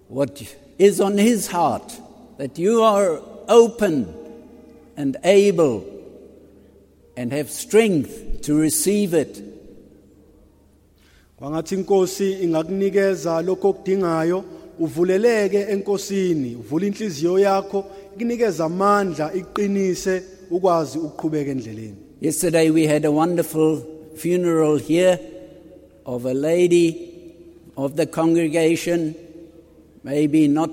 what 0.08 0.42
is 0.78 1.00
on 1.00 1.18
His 1.18 1.48
heart, 1.48 1.92
that 2.38 2.58
you 2.58 2.82
are 2.82 3.20
open 3.48 4.06
and 4.96 5.16
able 5.24 5.84
and 7.16 7.32
have 7.32 7.50
strength 7.50 8.27
to 8.40 8.60
receive 8.60 9.20
it 9.20 9.42
kwangathi 11.36 11.74
inkosi 11.74 12.32
ingakunikeza 12.32 13.42
lokho 13.42 13.68
okudingayo 13.68 14.44
uvuleleke 14.78 15.60
enkosini 15.60 16.54
uvule 16.54 16.86
inhliziyo 16.86 17.38
yakho 17.38 17.84
ikunikeza 18.16 18.64
amandla 18.64 19.34
iqinise 19.34 20.22
ukwazi 20.50 20.98
ukuqhubeka 20.98 21.50
endleleni 21.50 21.96
Yesterday 22.20 22.70
we 22.70 22.84
had 22.86 23.04
a 23.04 23.12
wonderful 23.12 23.80
funeral 24.16 24.76
here 24.76 25.20
of 26.04 26.24
a 26.24 26.34
lady 26.34 27.08
of 27.76 27.94
the 27.94 28.06
congregation, 28.06 29.14
maybe 30.02 30.48
not 30.48 30.70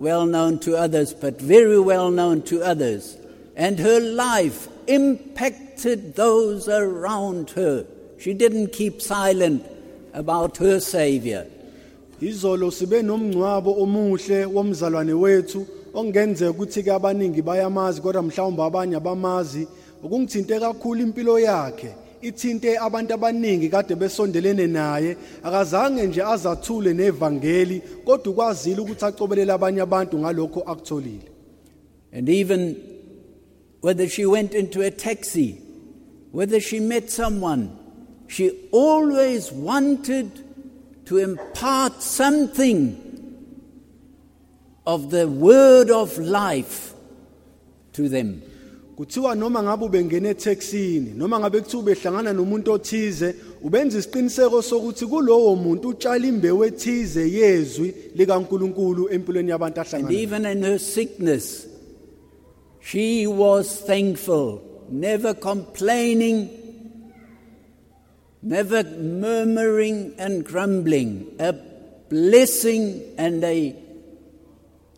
well 0.00 0.26
known 0.26 0.58
to 0.58 0.76
others, 0.76 1.14
but 1.14 1.40
very 1.40 1.78
well 1.78 2.10
known 2.10 2.42
to 2.42 2.60
others. 2.64 3.16
And 3.54 3.78
her 3.78 4.00
life 4.00 4.66
impacted 4.90 6.14
those 6.14 6.68
around 6.68 7.50
her. 7.50 7.86
She 8.18 8.34
didn't 8.34 8.72
keep 8.72 9.00
silent 9.00 9.64
about 10.12 10.56
her 10.58 10.80
Savior. 10.80 11.46
izolo 12.20 12.70
sibe 12.70 13.02
nomngcwabo 13.02 13.72
omuhle 13.82 14.44
womzalwane 14.44 15.12
wethu 15.12 15.66
ongenzeka 15.94 16.50
ukuthi 16.50 16.82
ke 16.82 16.92
abaningi 16.92 17.42
bayamazi 17.42 18.00
kodwa 18.00 18.22
mhlawumbe 18.22 18.62
abanye 18.62 18.96
abamazi 18.96 19.66
ukungithinte 20.02 20.60
kakhulu 20.60 21.00
impilo 21.02 21.38
yakhe 21.38 21.94
ithinte 22.22 22.78
abantu 22.78 23.14
abaningi 23.14 23.68
kade 23.68 23.94
besondelene 23.94 24.66
naye 24.66 25.16
akazange 25.42 26.06
nje 26.06 26.22
azathule 26.22 26.94
nevangeli 26.94 27.82
kodwa 28.04 28.32
ukwazile 28.32 28.80
ukuthi 28.80 29.04
acobelele 29.04 29.52
abanye 29.52 29.80
abantu 29.80 30.18
ngalokho 30.18 30.60
akutholile 30.60 31.30
And 32.12 32.28
even 32.28 32.89
whether 33.80 34.08
she 34.08 34.26
went 34.26 34.54
into 34.54 34.82
a 34.82 34.90
taxi, 34.90 35.60
whether 36.32 36.60
she 36.60 36.80
met 36.80 37.10
someone, 37.10 37.76
she 38.28 38.68
always 38.70 39.50
wanted 39.50 40.30
to 41.06 41.18
impart 41.18 42.02
something 42.02 42.96
of 44.86 45.10
the 45.10 45.26
word 45.26 45.90
of 45.90 46.18
life 46.18 46.94
to 47.92 48.08
them. 48.08 48.42
kuthiwa 49.00 49.34
noma 49.34 49.62
ngabe 49.62 49.84
ubengena 49.84 50.28
etaxini 50.28 51.12
noma 51.16 51.40
ngabe 51.40 51.60
kuthiwa 51.60 51.82
ubehlangana 51.82 52.32
nomuntu 52.32 52.72
othize 52.72 53.34
ubenza 53.62 53.98
isiqiniseko 53.98 54.62
sokuthi 54.62 55.06
kulowo 55.06 55.56
muntu 55.56 55.88
utshala 55.88 56.26
imbewu 56.26 56.64
ethize 56.64 57.32
yezwi 57.32 57.94
likaNkuluNkulu 58.14 59.08
empilweni 59.08 59.50
yabantu 59.50 59.80
And 59.80 59.86
ahlangana 59.88 60.12
even 60.12 60.46
in 60.46 60.62
her 60.62 60.78
sickness, 60.78 61.66
she 62.80 63.26
was 63.26 63.80
thankful, 63.80 64.86
never 64.88 65.34
complaining, 65.34 66.50
never 68.42 68.82
murmuring 68.82 70.14
and 70.18 70.44
grumbling, 70.44 71.36
a 71.38 71.52
blessing 72.08 73.02
and 73.18 73.44
a, 73.44 73.76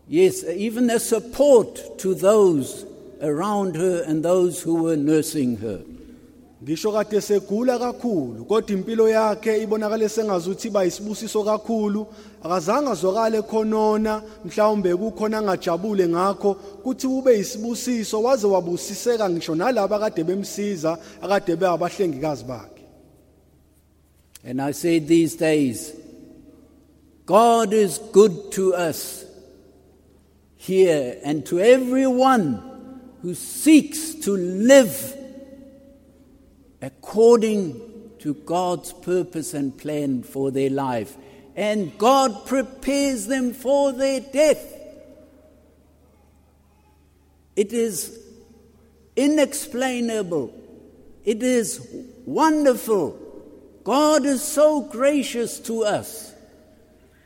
yes, 0.09 0.45
even 0.45 0.91
a 0.91 1.01
support 1.01 1.99
to 1.99 2.15
those 2.15 2.87
around 3.21 3.77
her 3.77 4.03
and 4.03 4.25
those 4.25 4.63
who 4.63 4.83
were 4.83 4.97
nursing 4.97 5.57
her. 5.59 5.83
Ngisho 6.63 6.93
kade 6.93 7.21
segula 7.21 7.79
kakhulu 7.79 8.45
kodwa 8.45 8.71
impilo 8.71 9.09
yakhe 9.09 9.63
ibonakala 9.63 10.09
sengazuthi 10.09 10.69
iba 10.69 10.85
isibusiso 10.85 11.45
kakhulu. 11.45 12.07
Akazange 12.43 12.91
azwakale 12.91 13.43
khonona 13.43 14.23
mhlawumbe 14.45 14.97
kukhona 14.97 15.39
angajabule 15.39 16.09
ngakho 16.09 16.55
kuthi 16.55 17.07
ube 17.07 17.39
isibusiso 17.39 18.23
waze 18.23 18.47
wabusiseka 18.47 19.31
ngisho 19.31 19.55
nalabo 19.55 19.95
akade 19.95 20.25
bemsiza 20.25 20.99
akade 21.23 21.57
beabahlengikazi 21.57 22.45
bakhe. 22.45 22.83
And 24.45 24.63
I 24.63 24.73
said 24.73 25.09
these 25.09 25.37
days, 25.37 25.93
God 27.27 27.73
is 27.73 27.99
good 28.13 28.53
to 28.53 28.75
us 28.75 29.25
here 30.57 31.19
and 31.25 31.45
to 31.47 31.59
everyone 31.61 32.61
who 33.23 33.35
seeks 33.35 34.15
to 34.15 34.37
live 34.37 35.22
according 36.83 37.81
to 38.19 38.35
God's 38.35 38.93
purpose 38.93 39.55
and 39.55 39.77
plan 39.77 40.23
for 40.23 40.51
their 40.51 40.71
life. 40.71 41.17
And 41.55 41.97
God 41.97 42.47
prepares 42.47 43.27
them 43.27 43.53
for 43.53 43.93
their 43.93 44.21
death. 44.21 44.81
It 47.55 47.73
is 47.73 48.19
inexplainable. 49.17 50.53
It 51.25 51.43
is 51.43 51.87
wonderful. 52.27 53.19
God 53.85 54.25
is 54.25 54.43
so 54.43 54.81
gracious 54.81 55.59
to 55.61 55.85
us. 55.85 56.32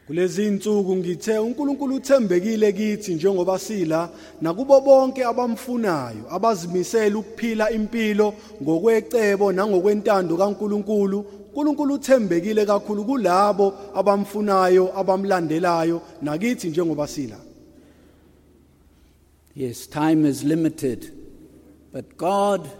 Kulezi 0.07 0.47
insuku 0.47 0.97
ngithe 0.97 1.39
uNkulunkulu 1.39 1.95
uthembekile 1.95 2.73
kithi 2.73 3.15
njengoba 3.15 3.59
sila 3.59 4.09
nakubo 4.41 4.81
bonke 4.81 5.25
abamfunayo 5.25 6.25
abazimisela 6.31 7.19
ukuphila 7.19 7.71
impilo 7.71 8.35
ngokwecebo 8.63 9.53
nangokwentando 9.53 10.37
kaNkulunkulu 10.37 11.19
uNkulunkulu 11.21 11.95
uthembekile 11.95 12.67
kakhulu 12.67 13.05
kulabo 13.05 13.75
abamfunayo 13.95 14.99
abamlandelayo 14.99 16.03
nakithi 16.23 16.69
njengoba 16.69 17.07
sila 17.07 17.37
Yes, 19.57 19.87
time 19.87 20.27
is 20.27 20.45
limited, 20.45 21.11
but 21.91 22.19
God 22.19 22.71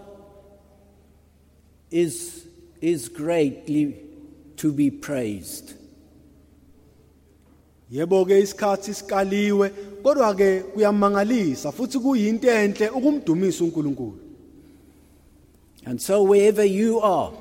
is, 1.89 2.45
is 2.81 3.09
greatly 3.09 3.95
to 4.57 4.71
be 4.71 4.91
praised. 4.91 5.73
Yebo 7.91 8.25
ke 8.25 8.39
isikhathi 8.39 8.93
sikaliwe 8.93 9.69
kodwa 10.03 10.35
ke 10.35 10.59
kuyamangalisa 10.59 11.71
futhi 11.71 11.99
kuyinto 11.99 12.47
enhle 12.47 12.89
ukumdumisa 12.89 13.63
uNkulunkulu 13.63 14.27
And 15.87 16.01
so, 16.01 16.21
wherever 16.21 16.65
you 16.65 16.99
are, 16.99 17.31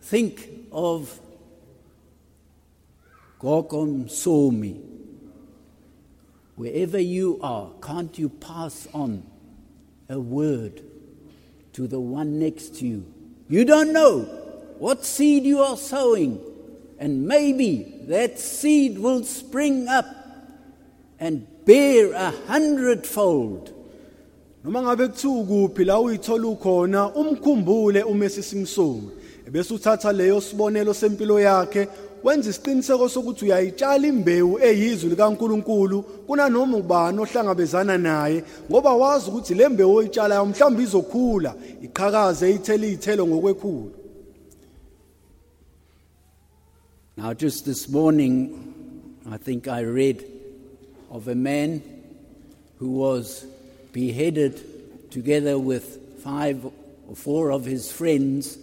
think 0.00 0.48
of 0.72 1.20
Gogom 3.38 4.06
Somi. 4.06 4.80
Wherever 6.56 6.98
you 6.98 7.38
are, 7.42 7.68
can't 7.82 8.18
you 8.18 8.30
pass 8.30 8.88
on 8.94 9.24
a 10.08 10.18
word 10.18 10.80
to 11.74 11.86
the 11.86 12.00
one 12.00 12.38
next 12.38 12.76
to 12.76 12.86
you? 12.86 13.12
You 13.50 13.66
don't 13.66 13.92
know 13.92 14.20
what 14.78 15.04
seed 15.04 15.44
you 15.44 15.60
are 15.60 15.76
sowing, 15.76 16.40
and 17.00 17.26
maybe 17.26 17.94
that 18.08 18.38
seed 18.38 18.98
will 18.98 19.24
spring 19.24 19.88
up 19.88 20.06
and 21.20 21.46
bear 21.64 22.12
a 22.12 22.30
hundredfold. 22.46 23.74
noma 24.64 24.82
ngabe 24.82 25.08
kuthiwa 25.08 25.44
kuphi 25.44 25.84
la 25.84 26.00
uyithola 26.00 26.48
ukhona 26.48 27.14
umkhumbule 27.14 28.02
uMesi 28.02 28.42
Simsoni 28.42 29.10
ebese 29.46 29.74
uthatha 29.74 30.12
leyo 30.12 30.40
sibonelo 30.40 30.94
sempilo 30.94 31.40
yakhe 31.40 31.88
wenza 32.24 32.50
isiqiniseko 32.50 33.08
sokuthi 33.08 33.44
uyayitshala 33.44 34.06
imbewu 34.06 34.58
eyizwi 34.62 35.10
likaNkuluNkulu 35.10 36.02
kunanoma 36.02 36.76
ubani 36.76 37.18
ohlangabezana 37.18 37.98
naye 37.98 38.44
ngoba 38.70 38.92
wazi 38.94 39.30
ukuthi 39.30 39.54
le 39.54 39.68
mbewu 39.68 39.94
oyitshalayo 39.94 40.46
mhlawumbe 40.46 40.82
izokhula 40.82 41.54
iqhakaze 41.82 42.50
ithele 42.50 42.86
izithelo 42.88 43.26
ngokwekhulu 43.26 43.97
Now, 47.18 47.34
just 47.34 47.66
this 47.66 47.88
morning, 47.88 49.16
I 49.28 49.38
think 49.38 49.66
I 49.66 49.80
read 49.80 50.24
of 51.10 51.26
a 51.26 51.34
man 51.34 51.82
who 52.76 52.92
was 52.92 53.44
beheaded 53.92 55.10
together 55.10 55.58
with 55.58 56.20
five 56.22 56.64
or 56.64 57.16
four 57.16 57.50
of 57.50 57.64
his 57.64 57.90
friends 57.90 58.56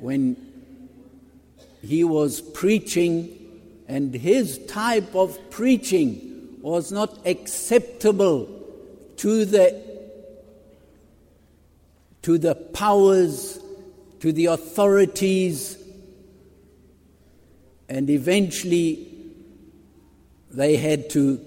when 0.00 0.36
he 1.80 2.02
was 2.02 2.40
preaching, 2.40 3.28
and 3.86 4.12
his 4.12 4.58
type 4.66 5.14
of 5.14 5.38
preaching 5.50 6.58
was 6.60 6.90
not 6.90 7.16
acceptable 7.24 8.48
to 9.18 9.44
the 9.44 9.80
to 12.22 12.38
the 12.38 12.56
powers, 12.56 13.60
to 14.18 14.32
the 14.32 14.46
authorities, 14.46 15.79
and 17.90 18.08
eventually 18.08 19.08
they 20.52 20.76
had 20.76 21.10
to 21.10 21.40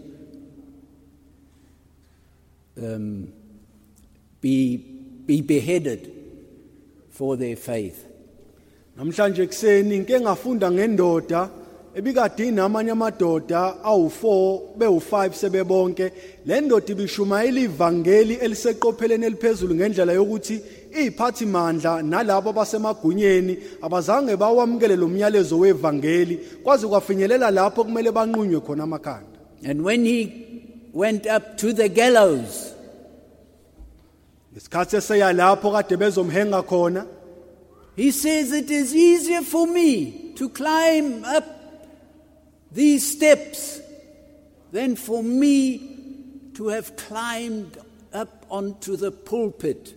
um, 2.78 3.32
be, 4.42 4.78
be 5.26 5.42
beheaded 5.42 6.12
for 7.10 7.38
their 7.38 7.56
faith. 7.56 8.06
namhlanje 8.98 9.48
kuseni 9.48 10.00
ngike 10.00 10.20
ngafunda 10.20 10.72
ngendoda 10.72 11.50
ebikade 11.96 12.48
inamanye 12.48 12.92
amadoda 12.92 13.76
awu4 13.84 14.60
bewu5 14.78 15.34
sebebonke 15.34 16.12
le 16.46 16.62
ndoda 16.62 16.92
ibishumayela 16.94 17.60
ivangeli 17.60 18.34
eliseqopheleni 18.34 19.26
eliphezulu 19.26 19.76
ngendlela 19.76 20.14
yokuthi 20.14 20.62
iziphathi 21.00 21.46
mandla 21.46 22.02
nalabo 22.02 22.50
abasemagunyeni 22.50 23.58
abazange 23.82 24.36
bawamukele 24.36 24.96
lo 24.96 25.08
myalezo 25.08 25.60
wevangeli 25.60 26.36
kwaze 26.64 26.88
kwafinyelela 26.88 27.52
lapho 27.52 27.84
kumele 27.84 28.12
banqunywe 28.12 28.60
khona 28.60 28.84
amakhanda 28.84 29.40
And 29.66 29.84
when 29.84 30.06
he 30.06 30.66
went 30.92 31.26
up 31.26 31.58
to 31.58 31.72
the 31.74 31.90
gallows, 31.90 32.74
ngesikhathi 34.54 34.98
eseya 34.98 35.34
lapho 35.34 35.72
kade 35.72 35.98
bezomhenga 35.98 36.64
khona 36.64 37.08
he 37.96 38.12
says, 38.12 38.52
It 38.52 38.72
is 38.72 38.96
easier 38.96 39.42
for 39.42 39.68
me 39.68 40.34
to 40.36 40.50
climb 40.50 41.24
up 41.26 41.46
these 42.72 43.16
steps 43.16 43.82
than 44.72 44.96
for 44.96 45.24
me 45.24 46.52
to 46.56 46.70
have 46.70 46.96
climbed 46.96 47.78
up 48.12 48.46
onto 48.50 48.96
the 48.96 49.12
pulpit. 49.12 49.96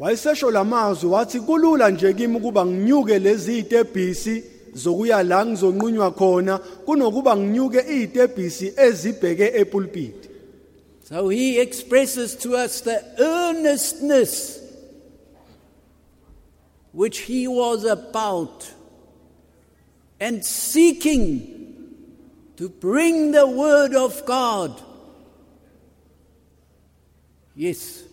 Wayesesho 0.00 0.50
lamazwi 0.50 1.10
wathi 1.10 1.40
kulula 1.40 1.90
nje 1.90 2.12
kimi 2.12 2.36
ukuba 2.36 2.66
nginyuke 2.66 3.18
lezi 3.18 3.58
izitebhisi 3.58 4.44
zokuya 4.74 5.22
la 5.22 5.46
ngizonqunywa 5.46 6.10
khona 6.10 6.58
kunokuba 6.58 7.36
nginyuke 7.36 7.78
izitebhisi 7.78 8.72
ezibheke 8.76 9.52
epulpit 9.54 10.30
So 11.10 11.28
he 11.28 11.60
expresses 11.60 12.36
to 12.36 12.54
us 12.54 12.82
the 12.82 13.02
earnestness 13.18 14.60
which 16.92 17.18
he 17.18 17.48
was 17.48 17.84
about 17.84 18.72
and 20.20 20.44
seeking 20.44 21.74
to 22.58 22.68
bring 22.68 23.32
the 23.32 23.44
word 23.44 23.96
of 23.96 24.24
God. 24.24 24.80
Yes, 27.56 28.04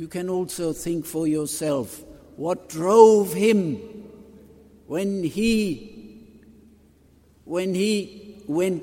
you 0.00 0.08
can 0.08 0.30
also 0.30 0.72
think 0.72 1.04
for 1.04 1.28
yourself 1.28 2.02
what 2.36 2.70
drove 2.70 3.34
him 3.34 3.76
when 4.86 5.22
he 5.22 5.52
when 7.44 7.74
he 7.74 8.42
went 8.46 8.82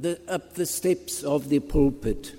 the, 0.00 0.18
up 0.26 0.54
the 0.54 0.64
steps 0.64 1.22
of 1.22 1.50
the 1.50 1.60
pulpit. 1.60 2.32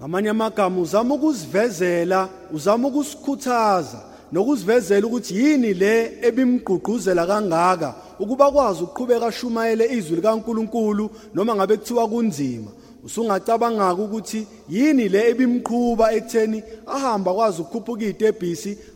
ngamanye 0.00 0.30
amagama 0.30 0.80
uzama 0.80 1.14
ukuzivezela 1.14 2.28
uzama 2.52 2.88
ukusikhuthaza 2.88 4.02
nokuzivezela 4.32 5.06
ukuthi 5.06 5.34
yini 5.36 5.74
le 5.74 6.18
ebimgqugquzela 6.22 7.26
kangaka 7.26 7.94
ukuba 8.18 8.50
kwazi 8.50 8.82
ukuqhubeka 8.82 9.26
ashumayele 9.26 9.84
izwi 9.96 10.16
likaNkuluNkulu 10.16 11.10
noma 11.34 11.54
ngabe 11.54 11.76
kuthiwa 11.76 12.08
kunzima 12.08 12.70
usungacabanga 13.04 13.94
ukuthi 13.94 14.46
yini 14.68 15.08
le 15.08 15.30
ekutheni 15.30 16.62
ahamba 16.86 17.34
kwazi 17.34 17.62
ukukhuphuka 17.62 18.32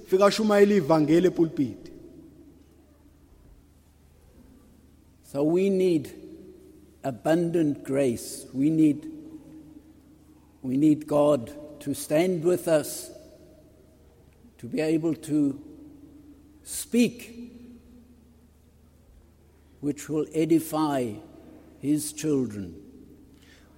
fika 0.07 0.27
ashumayele 0.27 0.77
ivangeli 0.77 1.27
epulpit 1.27 1.88
So 5.31 5.44
we 5.44 5.68
need 5.68 6.11
abundant 7.05 7.85
grace. 7.85 8.47
We 8.55 8.71
need, 8.71 9.12
we 10.62 10.79
need 10.79 11.07
God 11.07 11.53
to 11.81 11.94
stand 11.94 12.42
with 12.42 12.66
us, 12.66 13.11
to 14.57 14.66
be 14.66 14.81
able 14.81 15.14
to 15.14 15.61
speak, 16.64 17.53
which 19.81 20.09
will 20.09 20.27
edify 20.33 21.12
His 21.79 22.14
children. 22.14 22.88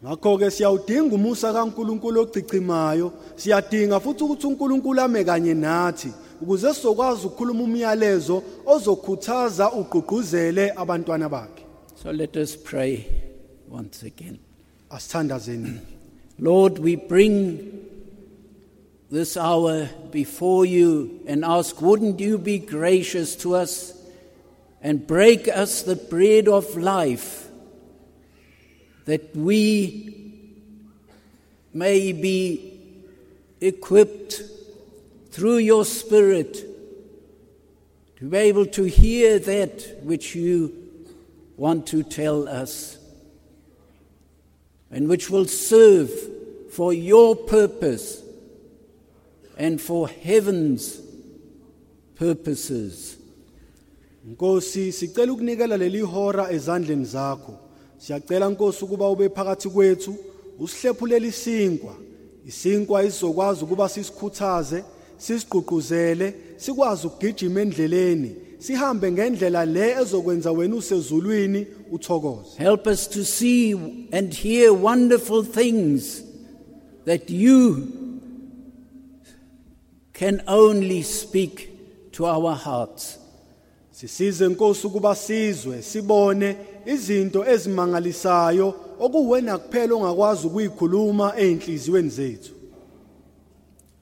Ngakho 0.04 0.38
ke 0.38 0.50
siyawudinga 0.50 1.14
umusa 1.14 1.52
kaNkuluNkulu 1.52 2.20
ogcicimayo 2.20 3.12
siyadinga 3.36 4.00
futhi 4.00 4.24
ukuthi 4.24 4.46
uNkulunkulu 4.46 5.00
ame 5.00 5.24
kanye 5.24 5.54
nathi 5.54 6.08
ukuze 6.40 6.74
sizokwazi 6.74 7.26
ukukhuluma 7.26 7.64
umyalezo 7.64 8.42
ozokhuthaza 8.66 9.72
ugqugquzele 9.72 10.72
abantwana 10.76 11.28
bakhe. 11.28 11.64
So 12.02 12.10
let 12.10 12.36
us 12.36 12.56
pray 12.56 13.04
once 13.68 14.02
again. 14.02 14.38
asithandazeni. 14.90 15.78
Lord, 16.38 16.78
we 16.78 16.96
bring 16.96 17.86
this 19.10 19.36
hour 19.36 19.88
before 20.10 20.64
you 20.64 21.20
and 21.26 21.44
ask, 21.44 21.80
wouldn't 21.80 22.20
you 22.20 22.38
be 22.38 22.58
gracious 22.58 23.36
to 23.36 23.56
us 23.56 23.92
and 24.82 25.06
break 25.06 25.48
us 25.48 25.82
the 25.82 25.96
bread 25.96 26.48
of 26.48 26.76
life 26.76 27.49
that 29.10 29.34
we 29.34 30.14
may 31.74 32.12
be 32.12 32.78
equipped 33.60 34.40
through 35.32 35.56
your 35.56 35.84
Spirit 35.84 36.64
to 38.18 38.24
be 38.26 38.36
able 38.36 38.66
to 38.66 38.84
hear 38.84 39.40
that 39.40 39.98
which 40.04 40.36
you 40.36 40.72
want 41.56 41.88
to 41.88 42.04
tell 42.04 42.46
us 42.46 42.98
and 44.92 45.08
which 45.08 45.28
will 45.28 45.46
serve 45.46 46.10
for 46.70 46.92
your 46.92 47.34
purpose 47.34 48.22
and 49.58 49.80
for 49.80 50.08
heaven's 50.08 51.00
purposes. 52.14 53.16
Nkosi 54.28 54.92
sicela 54.92 55.76
leli 55.76 56.00
hora 56.00 56.46
ezandleni 56.52 57.04
zakho. 57.04 57.69
Siyacela 58.00 58.48
Nkosi 58.48 58.84
ukuba 58.84 59.08
ube 59.08 59.28
phakathi 59.28 59.68
kwethu, 59.68 60.14
usihlephulela 60.58 61.26
isinkwa 61.26 61.94
isinkwa 62.46 63.04
isizokwazi 63.04 63.64
ukuba 63.64 63.88
sisikhuthaze 63.88 64.84
sisigqugquzele 65.18 66.34
sikwazi 66.56 67.06
ukugijima 67.06 67.60
endleleni 67.60 68.36
sihambe 68.58 69.12
ngendlela 69.12 69.64
le 69.64 69.90
ezokwenza 70.00 70.52
wena 70.52 70.76
usezulwini 70.76 71.66
uthokoze 71.92 72.50
Help 72.58 72.86
us 72.86 73.08
to 73.08 73.24
see 73.24 73.72
and 74.12 74.34
hear 74.34 74.72
wonderful 74.72 75.44
things 75.44 76.22
that 77.04 77.30
you 77.30 77.86
can 80.12 80.42
only 80.46 81.02
speak 81.02 81.68
to 82.12 82.26
our 82.26 82.54
hearts. 82.54 83.18
sisize 83.90 84.46
inkosi 84.46 84.86
ukuba 84.86 85.14
sizwe 85.14 85.82
sibone 85.82 86.56
izinto 86.86 87.44
ezimangalisayo 87.46 88.74
okuwena 89.00 89.58
kuphela 89.58 89.94
ongakwazi 89.94 90.46
ukuyikhuluma 90.46 91.36
einhliziyweni 91.36 92.08
zethu 92.10 92.52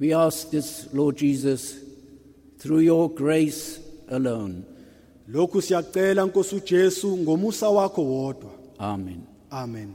We 0.00 0.14
ask 0.14 0.50
this, 0.50 0.86
Lord 0.92 1.16
Jesus, 1.16 1.74
through 2.60 2.82
your 2.84 3.08
grace 3.14 3.80
alone. 4.10 4.62
lokhu 5.28 5.62
siyacela 5.62 6.24
nkosi 6.24 6.54
uJesu 6.56 7.16
ngomusa 7.18 7.68
wakho 7.70 8.04
wodwa 8.04 8.50
Amen. 8.78 9.20
amen 9.50 9.94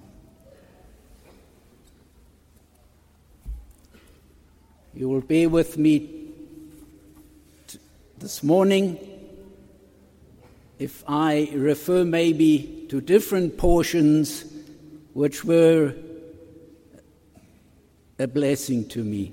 You 4.96 5.10
will 5.10 5.22
bear 5.22 5.50
with 5.50 5.78
me 5.78 6.10
this 8.20 8.44
morning 8.44 8.98
if 10.84 11.02
I 11.08 11.50
refer 11.54 12.04
maybe 12.04 12.86
to 12.90 13.00
different 13.00 13.58
portions 13.58 14.44
which 15.14 15.46
were 15.46 15.96
a 18.20 18.28
blessing 18.28 18.86
to 18.90 19.04
me. 19.04 19.32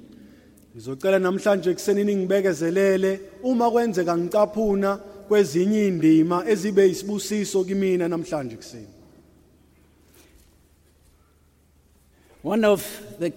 ngizocela 0.76 1.18
namhlanje 1.18 1.74
kusenini 1.74 2.16
ngibekezelele 2.16 3.20
uma 3.42 3.70
kwenzeka 3.70 4.18
ngicaphuna 4.18 4.96
kwezinye 5.28 5.88
indima 5.88 6.44
ezibe 6.48 6.88
isibusiso 6.88 7.64
kimina 7.64 8.08
namhlanje 8.08 8.56
kuseni 8.56 8.86
One 12.42 12.64
of 12.64 12.82
the 13.18 13.32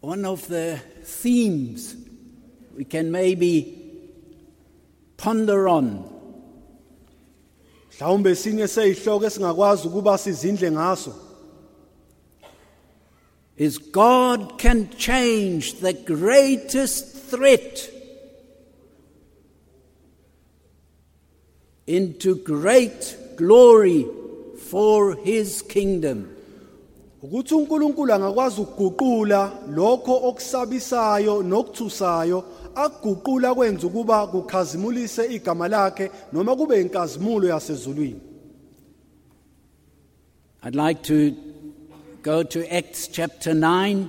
one 0.00 0.24
of 0.24 0.48
the 0.48 0.80
themes 1.04 1.96
we 2.76 2.84
can 2.84 3.10
maybe 3.10 3.77
ponder 5.18 5.68
on 5.68 6.04
mhlawumbe 7.90 8.34
sinye 8.34 8.68
seyihloko 8.68 9.26
esingakwazi 9.26 9.88
ukuba 9.88 10.18
sizindle 10.18 10.70
ngaso 10.70 11.12
is 13.56 13.78
God 13.78 14.58
can 14.58 14.88
change 14.96 15.80
the 15.80 15.92
greatest 15.92 17.30
threat 17.30 17.90
into 21.86 22.36
great 22.36 23.16
glory 23.36 24.06
for 24.70 25.16
his 25.16 25.62
kingdom. 25.62 26.28
ukuthi 27.22 27.54
uNkulunkulu 27.54 28.12
angakwazi 28.12 28.60
ukuguqula 28.60 29.52
lokho 29.74 30.14
okusabisayo 30.28 31.42
nokuthusayo 31.42 32.44
akuguqula 32.84 33.54
kwenza 33.54 33.86
ukuba 33.86 34.26
kukhazimulise 34.26 35.34
igama 35.34 35.68
lakhe 35.68 36.10
noma 36.32 36.56
kube 36.56 36.80
inkazimulo 36.80 37.48
yasezulwini. 37.48 38.20
I'd 40.62 40.74
like 40.74 41.02
to 41.02 41.34
go 42.22 42.42
to 42.42 42.76
Acts 42.76 43.08
chapter 43.08 43.54
9 43.54 44.06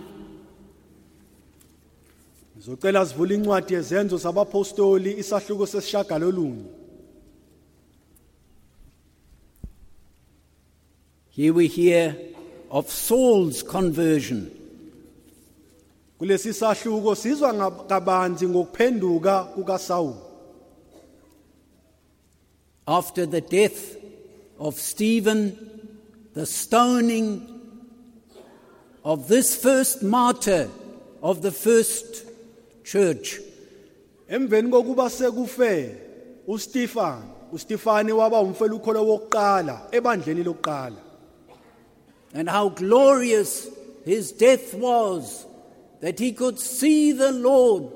ngizocela 2.58 3.05
sivule 3.05 3.36
incwadi 3.36 3.73
yezenzo 3.73 4.17
zabapostoli 4.17 5.13
isahluko 5.19 5.65
sesishagalolunye. 5.67 6.63
Here 11.29 11.53
we 11.53 11.67
hear 11.67 12.15
of 12.69 12.91
Saul's 12.91 13.63
conversion. 13.63 14.59
Kulesi 16.19 16.53
sahluko 16.53 17.15
sizwa 17.15 17.71
kabanzi 17.71 18.47
ngokuphenduka 18.47 19.43
kukaSawuli 19.43 20.15
After 22.88 23.27
the 23.27 23.41
death 23.41 23.97
of 24.58 24.73
Stephen, 24.73 25.55
the 26.34 26.47
stoning 26.47 27.47
of 29.05 29.27
this 29.27 29.55
first 29.55 30.01
martyr 30.01 30.67
of 31.21 31.43
the 31.43 31.51
first 31.51 32.25
church, 32.84 33.39
emveni 34.27 34.71
kokuba 34.71 35.10
sekufe 35.10 35.95
uStefan 36.47 37.21
uStefani 37.53 38.12
waba 38.12 38.39
umfela 38.41 38.73
ukholo 38.73 39.05
wokuqala 39.05 39.91
ebandleni 39.91 40.43
lokuqala. 40.43 40.97
And 42.34 42.49
how 42.49 42.69
glorious 42.69 43.67
his 44.05 44.32
death 44.32 44.73
was, 44.73 45.45
that 46.01 46.19
he 46.19 46.31
could 46.31 46.59
see 46.59 47.12
the 47.12 47.31
Lord 47.31 47.91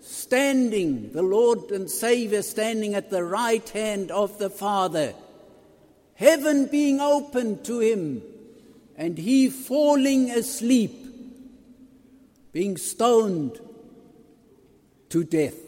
standing, 0.00 1.12
the 1.12 1.22
Lord 1.22 1.70
and 1.70 1.90
Savior 1.90 2.42
standing 2.42 2.94
at 2.94 3.10
the 3.10 3.24
right 3.24 3.68
hand 3.70 4.10
of 4.10 4.38
the 4.38 4.50
Father, 4.50 5.14
heaven 6.14 6.66
being 6.66 7.00
opened 7.00 7.64
to 7.64 7.80
him, 7.80 8.22
and 8.96 9.16
he 9.16 9.48
falling 9.48 10.30
asleep, 10.30 10.92
being 12.52 12.76
stoned 12.76 13.60
to 15.10 15.24
death 15.24 15.58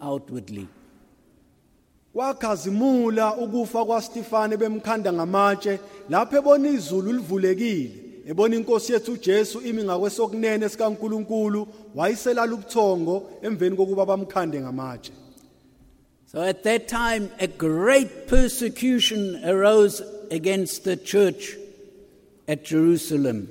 outwardly. 0.00 0.68
wakhazimula 2.16 3.36
ukufa 3.36 3.84
kwaStefane 3.84 4.56
bemkhanda 4.56 5.12
ngamatshe 5.12 5.78
lapho 6.10 6.36
ebona 6.36 6.68
izulu 6.68 7.12
livulekile 7.12 8.05
ebona 8.26 8.56
inkosi 8.56 8.92
yethu 8.92 9.12
uJesu 9.12 9.60
imi 9.60 9.82
ngakwesokunene 9.84 10.68
sikaNkuluNkulu 10.68 11.68
wayiselala 11.94 12.54
ubuthongo 12.54 13.30
emveni 13.42 13.76
kokuba 13.76 14.06
bamkhande 14.06 14.60
ngamatshe 14.60 15.12
So 16.32 16.42
at 16.42 16.64
that 16.64 16.88
time, 16.88 17.30
a 17.38 17.46
great 17.46 18.26
persecution 18.26 19.42
arose 19.44 20.02
against 20.30 20.82
the 20.84 20.96
church 20.96 21.54
at 22.48 22.64
Jerusalem. 22.64 23.48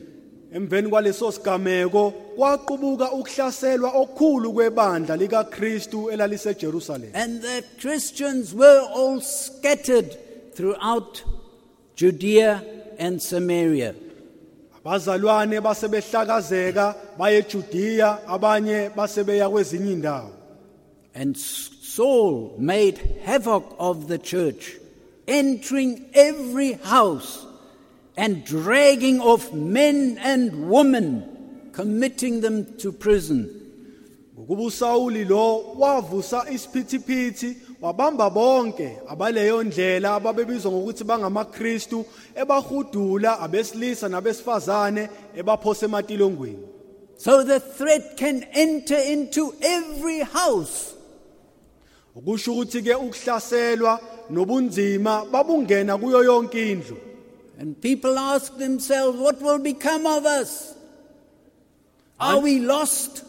emveni 0.53 0.89
kwaleso 0.89 1.31
sigameko 1.31 2.11
kwaqubuka 2.11 3.11
ukuhlaselwa 3.11 3.91
okukhulu 3.91 4.53
kwebandla 4.53 5.15
likaKristu 5.17 6.11
elaliseJerusalem 6.11 7.09
And 7.13 7.41
the 7.41 7.63
Christians 7.79 8.53
were 8.53 8.81
all 8.95 9.21
scattered 9.21 10.17
throughout 10.53 11.23
Judea 11.95 12.61
and 12.99 13.21
Samaria. 13.21 13.95
Basebehlakazeka 14.85 16.95
baye 17.17 17.37
eJudiya 17.37 18.27
abanye 18.27 18.89
basebeya 18.95 19.49
kwezinye 19.49 19.93
indawo 19.93 20.31
And 21.17 21.37
Saul 21.37 22.55
made 22.59 22.97
havoc 23.23 23.73
of 23.79 24.09
the 24.09 24.17
church, 24.17 24.73
entering 25.29 26.03
every 26.13 26.73
house 26.73 27.45
and 28.17 28.43
dragging 28.43 29.21
off 29.21 29.53
men 29.53 30.17
and 30.21 30.69
women, 30.69 31.23
committing 31.71 32.41
them 32.41 32.65
to 32.79 32.91
prison. 32.91 33.49
ngokuba 34.37 34.63
uSawuli 34.63 35.25
lo 35.25 35.63
wavusa 35.79 36.45
isiphithiphithi 36.51 37.57
wabamba 37.85 38.29
bonke 38.29 38.97
abaleyo 39.07 39.63
ndlela 39.63 40.15
ababebizwa 40.15 40.71
ngokuthi 40.71 41.03
bangamaKristu 41.03 42.05
ebahudula 42.35 43.39
abesilisa 43.39 44.09
nabesifazane 44.09 45.09
ebaphosa 45.35 45.85
ematilongweni 45.85 46.65
So 47.17 47.43
the 47.43 47.59
threat 47.59 48.17
can 48.17 48.43
enter 48.53 48.97
into 48.97 49.53
every 49.61 50.19
house. 50.19 50.95
ukusho 52.15 52.53
ukuthi 52.53 52.81
ke 52.81 52.95
ukuhlaselwa 52.95 53.99
nobunzima 54.29 55.25
babungena 55.25 55.97
kuyo 55.97 56.23
yonke 56.23 56.71
indlu 56.71 56.97
And 57.59 57.81
people 57.81 58.19
ask 58.19 58.57
themselves, 58.57 59.17
what 59.17 59.41
will 59.41 59.59
become 59.59 60.05
of 60.05 60.25
us? 60.25 60.73
Are 62.19 62.39
we 62.39 62.59
lost? 62.59 63.23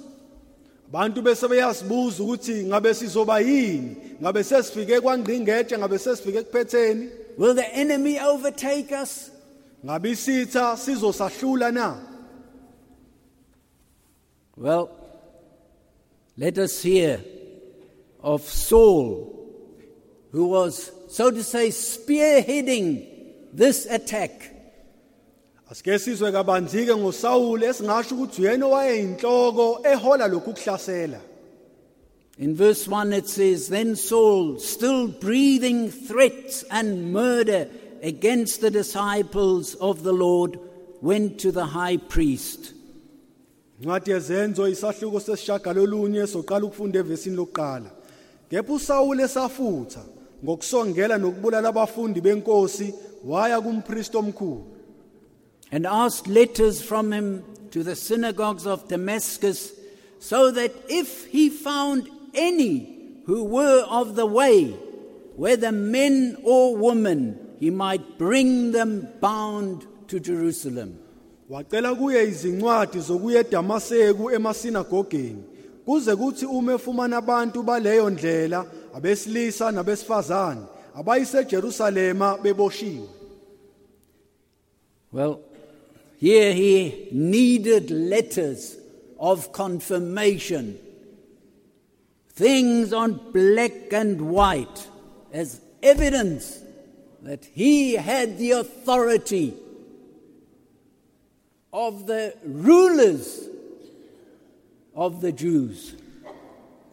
abantu 0.89 1.23
bese 1.23 1.49
beyazibuza 1.49 2.23
ukuthi 2.23 2.65
ngabe 2.65 2.95
sizoba 2.95 3.41
yini 3.41 4.06
ngabe 4.23 4.45
sesifike 4.45 5.01
kwangqingetshe 5.01 5.79
ngabe 5.79 5.99
sesifike 5.99 6.43
kuphetheni 6.43 7.09
Will 7.39 7.55
the 7.55 7.75
enemy 7.75 8.19
overtake 8.19 8.93
us? 9.03 9.31
ngabe 9.85 10.11
isitha 10.11 10.77
sizosahlula 10.77 11.73
na 11.73 11.97
Well, 14.57 14.89
let 16.39 16.57
us 16.57 16.83
hear 16.83 17.21
of 18.23 18.41
Saul, 18.41 19.35
who 20.33 20.49
was, 20.49 20.91
so 21.09 21.31
to 21.31 21.43
say, 21.45 21.69
spearheading 21.69 23.07
this 23.53 23.87
attack. 23.87 24.53
asike 25.71 25.99
sizwe 25.99 26.33
kabanzi 26.33 26.87
ke 26.87 26.97
ngoSawuli 26.97 27.67
esingasho 27.67 28.15
ukuthi 28.15 28.43
uyena 28.43 28.67
owayeyinhloko 28.67 29.81
ehola 29.85 30.29
lokhu 30.29 30.53
kuhlasela 30.53 31.21
In 32.39 32.55
verse 32.55 32.87
1 32.87 33.13
it 33.13 33.29
says, 33.29 33.69
Then 33.69 33.97
Saul, 33.97 34.59
still 34.59 35.09
breathing 35.09 35.91
threats 35.91 36.65
and 36.71 37.13
murder 37.13 37.69
against 38.03 38.61
the 38.61 38.71
disciples 38.71 39.75
of 39.77 40.03
the 40.03 40.13
Lord, 40.13 40.59
went 41.01 41.39
to 41.41 41.53
the 41.53 41.67
high 41.67 41.97
priest. 41.97 42.75
Yezenzo 43.83 44.69
isahluko 44.69 45.21
sesishagalolunye 45.21 46.27
soqala 46.27 46.65
ukufunda 46.65 46.99
evesini 46.99 47.37
lokuqala. 47.37 47.91
Kepha 48.51 48.73
uSawule 48.73 49.23
esafutha 49.23 50.05
ngokusongela 50.45 51.19
nokubulala 51.19 51.69
abafundi 51.69 52.21
benkosi 52.21 52.95
waya 53.25 53.61
kumpriest 53.61 54.15
omkhulu. 54.15 54.77
and 55.73 55.87
asked 55.87 56.27
letters 56.29 56.81
from 56.81 57.13
him 57.13 57.45
to 57.71 57.83
the 57.83 57.97
synagogues 57.97 58.67
of 58.67 58.89
Damascus, 58.89 59.73
so 60.19 60.51
that 60.51 60.73
if 60.89 61.27
he 61.27 61.51
found 61.51 62.09
any 62.37 63.23
who 63.27 63.45
were 63.45 63.85
of 63.89 64.15
the 64.15 64.27
way, 64.27 64.65
whether 65.37 65.73
men 65.73 66.37
or 66.45 66.77
women, 66.77 67.39
he 67.59 67.71
might 67.71 68.19
bring 68.19 68.73
them 68.73 69.09
bound 69.21 69.87
to 70.09 70.21
Jerusalem. 70.21 70.99
Wacela 71.51 71.95
kuye 71.95 72.25
izincwadi 72.25 73.01
zokuya 73.01 73.41
eDamaseko 73.41 74.33
emasinagogeni 74.33 75.43
kuze 75.87 76.17
kuthi 76.17 76.47
uma 76.47 76.75
efumana 76.75 77.17
abantu 77.17 77.63
baleyo 77.63 78.11
ndlela 78.11 78.67
abesilisa 78.95 79.73
nabesifazane 79.73 80.61
beboshiwe. 82.43 83.09
Well, 85.13 85.41
here 86.19 86.53
he 86.53 87.09
needed 87.13 87.91
letters 87.91 88.77
of 89.19 89.53
confirmation, 89.53 90.79
things 92.37 92.93
on 92.93 93.33
black 93.33 93.93
and 93.93 94.21
white 94.21 94.87
as 95.33 95.61
evidence 95.83 96.61
that 97.23 97.45
he 97.47 97.95
had 97.95 98.39
the 98.39 98.53
authority 98.53 99.55
of 101.73 102.07
the 102.07 102.35
rulers 102.45 103.49
of 104.95 105.21
the 105.21 105.33
Jews. 105.33 105.95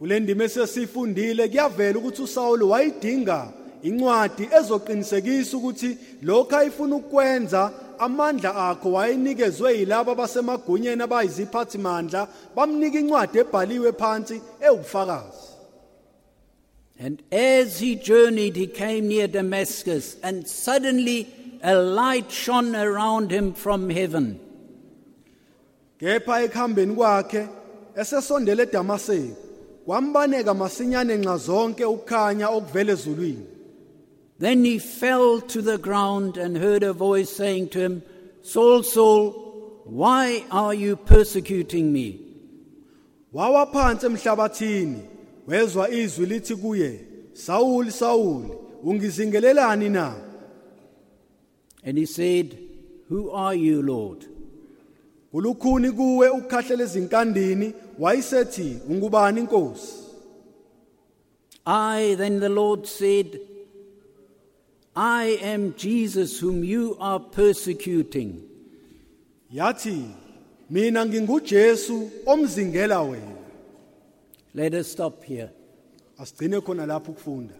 Kuyavela 0.00 1.98
ukuthi 1.98 2.22
wayidinga 2.64 3.52
incwadi 3.82 4.48
ezoqinisekisa 4.58 5.56
ukuthi 5.56 5.96
lokho 6.22 6.56
ayifuna 6.56 6.96
amandla 7.98 8.54
akho 8.54 8.92
wayenikezwe 8.92 9.78
yilabo 9.78 10.12
abasemagunyeni 10.12 11.02
abayiziphathimandla 11.02 12.28
bamnika 12.56 12.98
incwadi 12.98 13.38
ebhaliwe 13.38 13.92
phansi 13.92 14.40
ewubufakazi. 14.60 15.44
And 16.98 17.22
as 17.32 17.80
he 17.80 17.96
journeyed, 17.96 18.54
he 18.56 18.68
came 18.68 19.08
near 19.08 19.26
Damascus, 19.26 20.16
and 20.22 20.46
suddenly 20.46 21.26
a 21.62 21.74
light 21.74 22.30
shone 22.30 22.76
around 22.76 23.32
him 23.32 23.52
from 23.52 23.90
heaven. 23.90 24.38
Kepha 26.00 26.42
ekuhambeni 26.44 26.94
kwakhe 26.94 27.48
esesondele 27.96 28.62
eDamaseko 28.62 29.36
kwambaneka 29.86 30.54
masinyane 30.54 31.16
nxa 31.16 31.36
zonke 31.36 31.84
ukukhanya 31.84 32.48
okuvela 32.48 32.92
ezulwini. 32.92 33.46
Then 34.38 34.64
he 34.64 34.78
fell 34.78 35.40
to 35.40 35.62
the 35.62 35.78
ground 35.78 36.36
and 36.36 36.56
heard 36.56 36.82
a 36.82 36.92
voice 36.92 37.30
saying 37.30 37.68
to 37.70 37.80
him, 37.80 38.02
Saul, 38.42 38.82
Saul, 38.82 39.30
why 39.84 40.44
are 40.50 40.74
you 40.74 40.96
persecuting 40.96 41.92
me? 41.92 42.20
Wawa 43.32 43.66
phansi 43.66 44.06
emhlabathini 44.06 45.02
wezwa 45.46 45.90
izwi 45.90 46.26
lithi 46.26 46.56
kuye 46.56 47.00
Sawuli 47.32 47.90
Sawuli 47.90 48.50
ungizingelelani 48.84 49.90
na 49.90 50.14
And 51.84 51.98
he 51.98 52.06
said, 52.06 52.56
Who 53.08 53.30
are 53.30 53.54
you, 53.54 53.82
Lord? 53.82 54.24
Ulukhuni 55.32 55.90
kuwe 55.90 56.28
ukukhahlela 56.28 56.84
ezinkandini 56.84 57.74
wayisethi 57.98 58.78
ungubani 58.88 59.40
inkosi 59.40 60.04
I, 61.66 62.14
then 62.18 62.40
the 62.40 62.48
Lord 62.48 62.86
said, 62.86 63.40
I 64.96 65.38
am 65.42 65.74
Jesus 65.74 66.38
whom 66.38 66.62
you 66.64 66.96
are 67.00 67.18
persecuting. 67.20 68.42
yathi 69.52 70.10
mina 70.70 71.04
nginguJesu 71.06 72.10
omzingela 72.26 73.02
wena 73.02 73.36
Let 74.54 74.74
us 74.74 74.92
stop 74.92 75.24
here. 75.24 75.50
asigcine 76.18 76.60
khona 76.60 76.86
lapho 76.86 77.12
ukufunda 77.12 77.54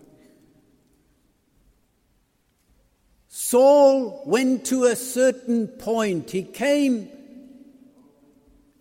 Saul 3.28 4.22
went 4.26 4.64
to 4.66 4.84
a 4.84 4.94
certain 4.96 5.66
point. 5.66 6.30
He 6.30 6.44
came 6.44 7.08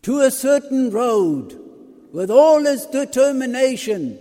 to 0.03 0.19
a 0.19 0.29
certain 0.31 0.91
road 0.91 1.59
with 2.11 2.29
all 2.29 2.63
his 2.63 2.85
determination, 2.85 4.19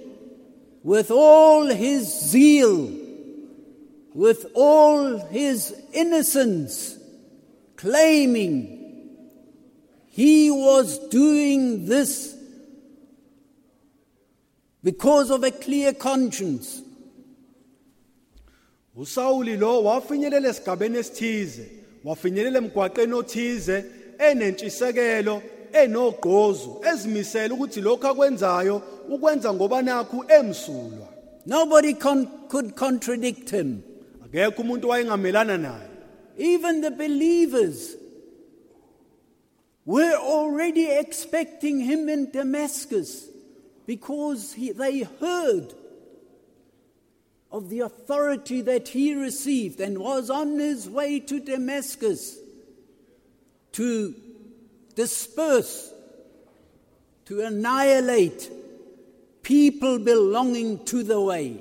with 0.83 1.11
all 1.11 1.67
his 1.67 2.09
zeal, 2.31 2.91
with 4.15 4.47
all 4.55 5.19
his 5.29 5.75
innocence, 5.93 6.99
claiming 7.77 8.79
he 10.09 10.51
was 10.51 10.99
doing 11.09 11.87
this 11.87 12.37
because 14.83 15.31
of 15.31 15.43
a 15.45 15.51
clear 15.51 15.93
conscience. 15.93 16.83
uSawuli 18.97 19.57
lo 19.57 19.83
wafinyelela 19.83 20.49
esigabeni 20.49 20.99
esithize 20.99 21.67
wafinyelela 22.05 22.59
emgwaqeni 22.59 23.15
othize 23.15 23.85
enentshisekelo 24.19 25.43
enogqozu 25.73 26.85
ezimisela 26.93 27.55
ukuthi 27.55 27.81
lokho 27.81 28.09
akwenzayo 28.09 28.83
ukwenza 29.09 29.55
ngoba 29.55 29.79
emsulwa 30.29 31.09
Nobody 31.45 31.95
con- 31.95 32.29
could 32.49 32.77
contradict 32.77 33.51
him. 33.51 33.83
Umuntu 34.33 35.59
naye 35.59 35.89
Even 36.39 36.81
the 36.81 36.91
believers 36.91 37.95
were 39.85 40.15
already 40.15 40.87
expecting 40.87 41.81
him 41.81 42.09
in 42.09 42.31
Damascus 42.31 43.29
because 43.87 44.55
he, 44.55 44.73
they 44.73 45.01
heard 45.03 45.75
of 47.51 47.69
the 47.69 47.81
authority 47.81 48.63
that 48.63 48.89
he 48.89 49.15
received 49.15 49.81
and 49.81 49.99
was 49.99 50.31
on 50.31 50.59
his 50.59 50.89
way 50.89 51.21
to 51.21 51.39
Damascus 51.41 52.39
to 53.73 54.15
disperse, 54.95 55.93
to 57.27 57.43
annihilate 57.43 58.51
people 59.43 59.99
belonging 59.99 60.85
to 60.87 61.03
the 61.03 61.21
way. 61.21 61.61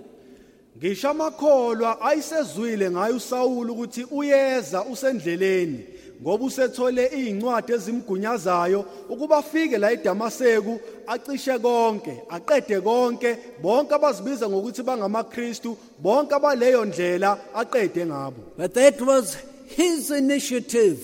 Ngisho 0.82 1.10
amakholwa 1.10 2.02
ayisezwile 2.02 2.92
ngayo 2.92 3.16
uSawuli 3.16 3.72
ukuthi 3.72 4.06
uyeza 4.12 4.86
usendleleni 4.86 5.86
ngoba 6.22 6.46
usethole 6.46 7.12
izincwadi 7.18 7.74
ezimgunyazayo 7.74 8.86
ukuba 9.10 9.38
afike 9.38 9.78
la 9.78 9.92
eDamaseko 9.92 10.80
acishe 11.08 11.60
konke 11.60 12.14
aqede 12.30 12.82
konke 12.82 13.38
bonke 13.62 13.94
abazibiza 13.94 14.50
ngokuthi 14.50 14.84
bangamaKristu 14.84 15.78
bonke 16.00 16.36
abaleyo 16.36 16.86
ndlela 16.86 17.38
aqede 17.54 18.06
ngabo 18.06 18.42
But 18.58 18.74
that 18.74 19.02
was 19.02 19.38
his 19.68 20.12
initiative 20.12 21.00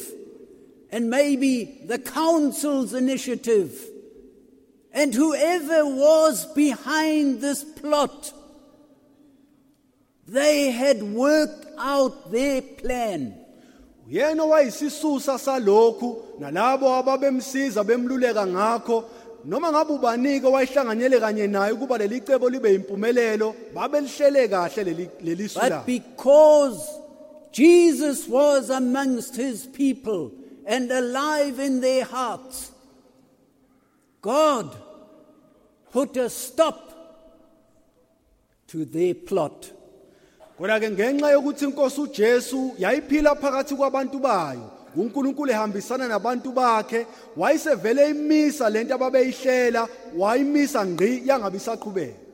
and 0.92 1.10
maybe 1.10 1.82
the 1.86 2.00
council's 2.00 2.94
initiative. 2.94 3.72
And 4.94 5.14
whoever 5.14 5.86
was 5.86 6.46
behind 6.54 7.42
this 7.42 7.64
plot, 7.64 8.34
they 10.28 10.72
had 10.72 11.02
worked 11.04 11.66
out 11.78 12.32
their 12.32 12.62
plan. 12.62 13.34
uyena 14.08 14.44
wayisisusa 14.44 15.38
salokhu 15.40 16.24
nalabo 16.40 16.94
ababemsiza 16.96 17.84
bemluleka 17.84 18.48
ngakho 18.48 19.04
noma 19.46 19.72
ngabe 19.72 19.94
ubanike 19.94 20.48
wayihlanganyele 20.48 21.20
kanye 21.20 21.48
naye 21.48 21.72
ukuba 21.72 21.98
leli 21.98 22.22
cebo 22.22 22.50
libe 22.50 22.74
impumelelo 22.76 23.56
babelihlele 23.76 24.48
kahle 24.48 24.84
leli 25.24 25.50
But 25.54 25.86
because 25.86 27.00
Jesus 27.52 28.28
was 28.28 28.70
amongst 28.70 29.36
his 29.36 29.66
people 29.66 30.32
and 30.66 30.92
alive 30.92 31.60
in 31.60 31.82
their 31.82 32.04
hearts, 32.06 32.72
God 34.22 34.76
put 35.92 36.18
a 36.18 36.30
stop 36.30 36.94
to 38.68 38.86
their 38.86 39.14
plot. 39.16 39.72
Kodwa 40.58 40.80
ke 40.80 40.90
ngenxa 40.92 41.32
yokuthi 41.32 41.66
inkosi 41.66 42.02
uJesu 42.02 42.72
yayiphila 42.78 43.36
phakathi 43.36 43.76
kwabantu 43.76 44.20
bayo 44.20 44.72
uNkulunkulu 44.96 45.52
ehambisana 45.52 46.08
nabantu 46.08 46.52
bakhe 46.52 47.06
wayisevele 47.38 48.10
imisa 48.10 48.70
lento 48.70 48.96
ababeyihlela 48.96 49.88
wayimisa 50.18 50.86
ngqi 50.86 51.22
yangabe 51.26 51.58
isaqhubeka 51.58 52.28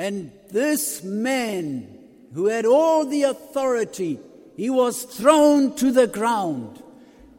And 0.00 0.32
this 0.50 1.04
man 1.04 1.98
who 2.32 2.46
had 2.46 2.64
all 2.64 3.04
the 3.04 3.24
authority, 3.24 4.18
he 4.56 4.70
was 4.70 5.02
thrown 5.02 5.74
to 5.76 5.92
the 5.92 6.06
ground. 6.06 6.82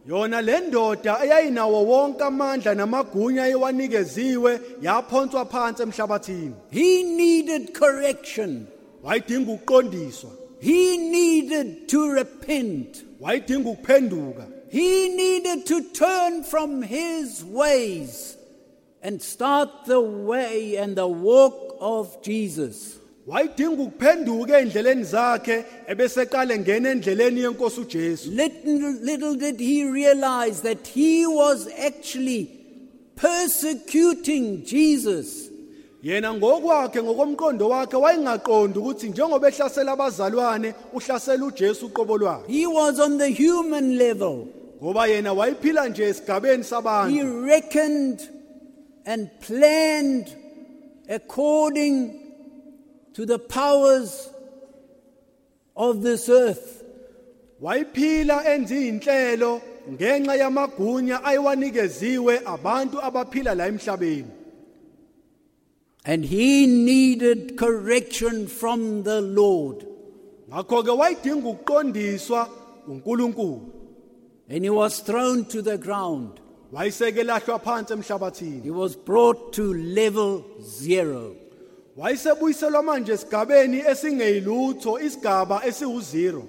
Yona 0.07 0.41
le 0.41 0.59
ndoda 0.59 1.23
eyayinawo 1.23 1.83
wonke 1.85 2.23
amandla 2.23 2.75
namagunya 2.75 3.47
ewanikeziwe 3.47 4.59
yaphonswa 4.81 5.45
phansi 5.45 5.81
emhlabathini 5.83 6.53
He 6.71 7.03
needed 7.03 7.73
correction. 7.73 8.67
wayidinga 9.03 9.51
ukuqondiswa 9.51 10.29
He 10.59 10.97
needed 10.97 11.87
to 11.87 12.11
repent. 12.13 13.03
wayidinga 13.19 13.69
ukuphenduka 13.69 14.47
He 14.69 15.09
needed 15.09 15.65
to 15.65 15.81
turn 15.81 16.43
from 16.43 16.81
his 16.81 17.43
ways 17.43 18.37
and 19.03 19.21
start 19.21 19.69
the 19.85 19.99
way 19.99 20.77
and 20.77 20.95
the 20.95 21.07
walk 21.07 21.75
of 21.81 22.21
Jesus. 22.23 22.97
Wayidinga 23.28 23.84
ukuphenduka 23.84 24.59
endleleni 24.59 25.03
zakhe 25.03 25.65
ebeseqale 25.88 26.59
ngena 26.59 26.89
endleleni 26.89 27.41
yenkosi 27.41 27.80
uJesu 27.82 28.30
Little, 28.32 28.91
little 29.01 29.36
did 29.36 29.59
he 29.59 29.84
realize 29.86 30.61
that 30.61 30.88
he 30.88 31.26
was 31.28 31.67
actually 31.88 32.49
persecuting 33.15 34.65
Jesus. 34.65 35.49
yena 36.03 36.34
ngokwakhe 36.34 37.03
ngokomqondo 37.03 37.69
wakhe 37.69 37.95
wayengaqondi 37.97 38.80
ukuthi 38.80 39.09
njengoba 39.09 39.47
ehlasela 39.49 39.91
abazalwane 39.91 40.74
uhlasela 40.93 41.45
uJesu 41.45 41.86
uqobo 41.86 42.17
lwakhe 42.17 42.47
He 42.53 42.67
was 42.67 42.99
on 42.99 43.17
the 43.17 43.30
human 43.30 43.97
level. 43.97 44.47
ngoba 44.84 45.07
yena 45.07 45.34
wayiphila 45.34 45.89
nje 45.89 46.03
esigabeni 46.03 46.63
He 46.63 46.69
sabantu 46.69 47.45
reckoned 47.45 48.30
and 49.05 49.30
planned 49.47 50.28
according 51.09 52.20
to 53.14 53.26
the 53.26 53.39
powers 53.39 54.30
of 55.76 56.01
this 56.01 56.30
earth. 56.30 56.84
wayiphila 57.62 58.45
enza 58.53 58.76
izinhlelo 58.76 59.62
ngenxa 59.91 60.36
yamagunya 60.36 61.24
ayiwanikeziwe 61.24 62.41
abantu 62.45 63.01
abaphila 63.01 63.55
la 63.55 63.68
emhlabeni 63.68 64.26
And 66.03 66.26
he 66.26 66.66
needed 66.66 67.57
correction 67.57 68.47
from 68.47 69.03
the 69.03 69.22
Lord. 69.22 69.86
ngakho 70.49 70.84
ke 70.84 70.91
wayidinga 70.99 71.47
ukuqondiswa 71.49 72.49
uNkulunkulu 72.88 73.62
And 74.49 74.64
he 74.64 74.70
was 74.70 74.99
thrown 74.99 75.45
to 75.45 75.62
the 75.62 75.78
ground. 75.78 76.39
wayiseke 76.74 77.24
lahlwa 77.24 77.59
phansi 77.62 77.93
emhlabathini 77.93 78.64
He 78.64 78.72
was 78.72 78.95
brought 78.95 79.53
to 79.53 79.74
level 79.74 80.43
zero. 80.64 81.36
Wayesebuyiselwa 81.97 82.83
manje 82.83 83.11
esigabeni 83.11 83.79
esingeyilutho 83.79 84.99
isigaba 84.99 85.61
esiwu0 85.67 86.43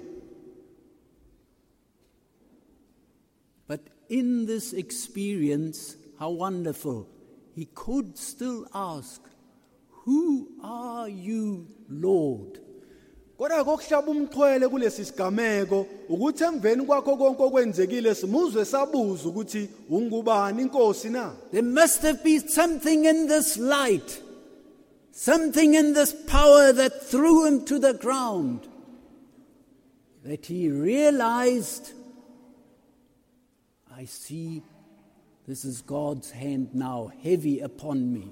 But 3.67 3.81
in 4.09 4.45
this 4.45 4.73
experience, 4.73 5.97
how 6.19 6.31
wonderful, 6.31 7.07
he 7.55 7.65
could 7.65 8.17
still 8.17 8.67
ask, 8.73 9.21
Who 10.05 10.49
are 10.61 11.09
you, 11.09 11.67
Lord? 11.89 12.59
kodwa 13.37 13.63
kokuhlaba 13.63 14.11
umxhwele 14.11 14.67
kulesi 14.67 15.05
sigameko 15.05 15.85
ukuthi 16.09 16.43
emveni 16.43 16.85
kwakho 16.85 17.17
konke 17.17 17.43
okwenzekile 17.43 18.15
simuzwe 18.15 18.65
sabuza 18.65 19.29
ukuthi 19.29 19.69
ungubani 19.89 20.61
inkosi 20.61 21.09
na? 21.09 21.33
There 21.51 21.61
must 21.61 22.01
have 22.01 22.23
been 22.23 22.47
something 22.47 23.05
in 23.05 23.27
this 23.27 23.57
light, 23.57 24.22
something 25.13 25.75
in 25.75 25.93
this 25.93 26.11
power 26.11 26.73
that 26.73 27.03
threw 27.03 27.45
him 27.45 27.65
to 27.65 27.79
the 27.79 27.93
ground, 27.93 28.67
that 30.25 30.47
he 30.47 30.69
realized, 30.69 31.93
I 33.95 34.05
see 34.05 34.63
this 35.47 35.63
is 35.63 35.81
God's 35.81 36.31
hand 36.31 36.73
now 36.73 37.11
heavy 37.21 37.59
upon 37.59 38.13
me. 38.13 38.31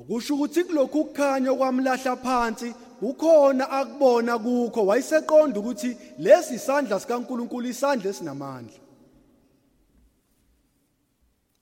ukusho 0.00 0.34
ukuthi 0.34 0.64
kulokhu 0.64 1.04
kukhanya 1.04 1.54
kwamlahla 1.54 2.16
phansi 2.16 2.74
kukhona 3.00 3.70
akubona 3.70 4.38
kukho 4.38 4.86
wayeseqonda 4.86 5.60
ukuthi 5.60 5.96
lesi 6.18 6.54
isandla 6.54 7.00
sikaNkuluNkulu 7.00 7.68
isandla 7.68 8.10
esinamandla 8.10 8.80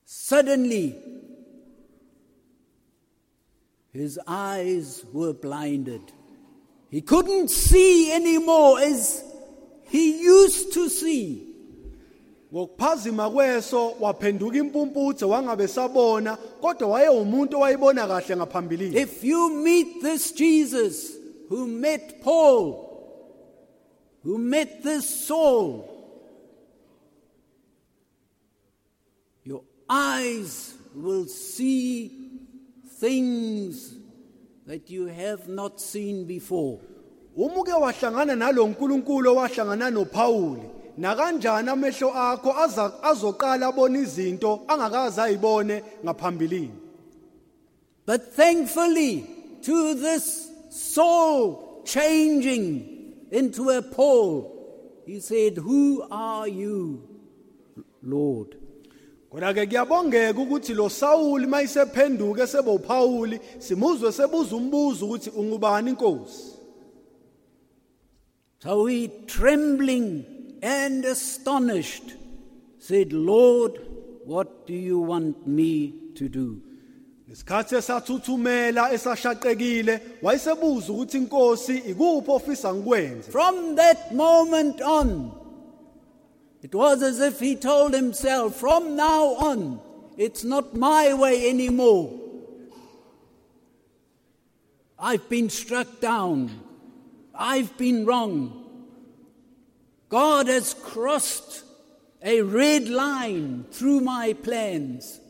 Suddenly, 0.04 0.94
his 3.92 4.18
eyes 4.26 5.04
were 5.12 5.32
blinded. 5.32 6.02
He 6.90 7.00
couldn't 7.00 7.48
see 7.48 8.12
anymore 8.12 8.80
as 8.80 9.22
he 9.88 10.22
used 10.22 10.72
to 10.74 10.88
see. 10.88 11.44
ngokuphazima 12.52 13.30
kweso 13.30 13.94
waphenduka 14.00 14.58
impumputhe 14.58 15.24
wangabe 15.24 15.68
sabona 15.68 16.36
kodwa 16.36 17.02
owayibona 17.56 18.06
kahle 18.06 18.36
ngaphambilini 18.36 18.96
If 18.96 19.24
you 19.24 19.50
meet 19.50 20.02
this 20.02 20.32
Jesus 20.32 21.12
who 21.48 21.66
met 21.66 22.22
Paul, 22.22 22.84
who 24.24 24.38
met 24.38 24.82
this 24.82 25.26
Saul, 25.26 25.84
your 29.44 29.62
eyes 29.88 30.74
will 30.94 31.26
see 31.26 32.17
things 33.00 33.94
that 34.66 34.90
you 34.90 35.06
have 35.06 35.48
not 35.48 35.80
seen 35.80 36.24
before. 36.26 36.80
uma 37.36 37.60
uke 37.60 37.72
wahlangana 37.72 38.36
nalo 38.36 38.66
nkulunkulu 38.68 39.30
owahlangana 39.30 39.90
noPauli 39.90 40.62
na 40.98 41.14
kanjani 41.14 41.68
amehlo 41.70 42.10
akho 42.14 42.52
aza 42.52 43.02
azoqala 43.02 43.66
abona 43.66 43.98
izinto 43.98 44.60
angakaze 44.68 45.20
ayibone 45.22 45.82
ngaphambilini 46.04 46.88
But 48.06 48.32
thankfully, 48.32 49.26
to 49.62 49.94
this 49.94 50.50
soul 50.70 51.82
changing 51.84 53.14
into 53.30 53.68
a 53.68 53.82
Paul, 53.82 55.02
he 55.06 55.20
said, 55.20 55.58
Who 55.58 56.06
are 56.10 56.48
you, 56.48 57.06
Lord? 58.02 58.57
Kodwa 59.30 59.54
ke 59.54 59.66
kuyabongeka 59.66 60.40
ukuthi 60.40 60.74
lo 60.74 60.88
Sawuli 60.88 61.46
mayisephenduka 61.46 62.46
sebe 62.46 62.70
uPauli 62.70 63.40
simuzwe 63.58 64.12
sebuza 64.12 64.56
umbuzo 64.56 65.06
ukuthi 65.06 65.30
ungubani 65.30 65.90
inkosi 65.90 66.58
So 68.60 68.86
he, 68.86 69.06
trembling 69.28 70.58
and 70.60 71.04
astonished, 71.04 72.16
said, 72.80 73.12
Lord, 73.12 73.78
what 74.24 74.66
do 74.66 74.74
you 74.74 74.98
want 74.98 75.46
me 75.46 75.94
to 76.16 76.28
do? 76.28 76.60
Ngesikhathi 77.28 77.76
esathuthumela 77.76 78.90
esashaqekile 78.92 80.00
wayesebuza 80.22 80.92
ukuthi 80.92 81.18
inkosi 81.18 81.78
ikuphi 81.78 82.30
ofisa 82.30 82.74
ngikwenze 82.74 83.30
From 83.30 83.76
that 83.76 84.14
moment 84.14 84.80
on, 84.80 85.30
it 86.62 86.74
was 86.74 87.02
as 87.02 87.20
if 87.20 87.40
he 87.40 87.54
told 87.56 87.94
himself, 87.94 88.56
From 88.56 88.96
now 88.96 89.34
on, 89.34 89.80
it's 90.16 90.44
not 90.44 90.74
my 90.74 91.14
way 91.14 91.48
anymore. 91.48 92.18
I've 94.98 95.28
been 95.28 95.48
struck 95.48 96.00
down. 96.00 96.50
I've 97.34 97.76
been 97.78 98.04
wrong. 98.04 98.64
God 100.08 100.48
has 100.48 100.74
crossed 100.74 101.62
a 102.22 102.42
red 102.42 102.88
line 102.88 103.64
through 103.70 104.00
my 104.00 104.32
plans. 104.32 105.20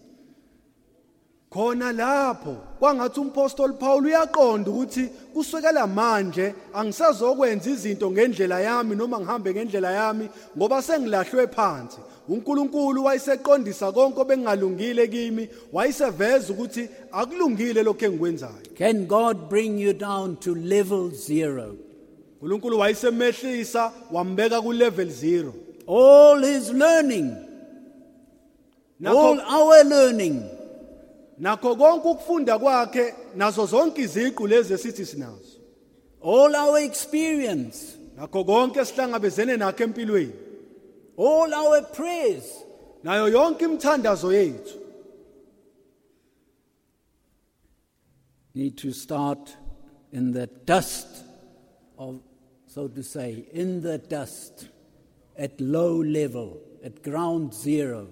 Khona 1.59 1.93
lapho. 1.93 2.57
Kwangathi 2.79 3.21
umpostoli 3.21 3.73
Paul 3.73 4.05
uyaqonda 4.07 4.71
ukuthi 4.71 5.09
kusukela 5.35 5.87
manje 5.87 6.55
angisazokwenza 6.75 7.71
izinto 7.71 8.11
ngendlela 8.11 8.61
yami 8.61 8.97
noma 8.97 9.21
ngihambe 9.21 9.55
ngendlela 9.55 9.91
yami 9.91 10.29
ngoba 10.57 10.83
sengilahlwe 10.83 11.47
phansi. 11.47 11.99
uNkulunkulu 12.29 13.05
wayeseqondisa 13.05 13.93
konke 13.93 14.21
obengalungile 14.21 15.09
kimi 15.09 15.49
wayeseveza 15.73 16.53
ukuthi 16.53 16.89
akulungile 17.13 17.83
lokho 17.83 18.07
engikwenzayo. 18.07 18.77
Can 18.77 19.07
God 19.07 19.49
bring 19.49 19.79
you 19.79 19.93
down 19.93 20.37
to 20.37 20.55
level 20.55 21.11
zero? 21.11 21.75
uNkulunkulu 22.41 22.79
wayesemehlisa 22.79 23.93
wambeka 24.13 24.63
ku 24.63 24.73
level 24.73 25.09
0 25.09 25.53
All 25.89 26.45
his 26.45 26.71
learning, 26.71 27.35
all 29.07 29.41
our 29.41 29.85
learning 29.85 30.58
nakho 31.41 31.77
konke 31.77 32.09
ukufunda 32.09 32.59
kwakhe 32.59 33.15
nazo 33.37 33.67
zonke 33.67 34.03
iziqu 34.03 34.47
lezi 34.47 34.75
esithi 34.75 35.05
sinazo. 35.07 35.59
All 36.21 36.55
our 36.57 36.79
experience, 36.79 37.97
nakho 38.17 38.45
konke 38.45 38.85
sihlangabezene 38.85 39.57
nakho 39.57 39.85
empilweni. 39.87 40.33
All 41.17 41.55
our 41.55 41.83
prayers, 41.83 42.45
nayo 43.05 43.29
yonke 43.29 43.65
imithandazo 43.65 44.33
yethu. 44.33 44.77
Need 48.55 48.77
to 48.79 48.93
start 48.93 49.57
in 50.11 50.33
the 50.33 50.47
dust 50.47 51.07
of, 51.97 52.21
so 52.67 52.89
to 52.89 53.03
say, 53.03 53.47
in 53.53 53.83
the 53.83 53.99
dust, 53.99 54.69
at 55.37 55.61
low 55.61 56.03
level, 56.03 56.61
at 56.85 57.03
ground 57.03 57.55
zero. 57.55 58.09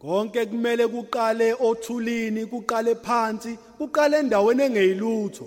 Konke 0.00 0.46
kumele 0.46 0.86
kuqale 0.88 1.54
othulini 1.60 2.46
kuqale 2.46 2.94
phansi 2.94 3.58
kuqale 3.78 4.18
endaweni 4.18 4.62
engeyilutho 4.62 5.46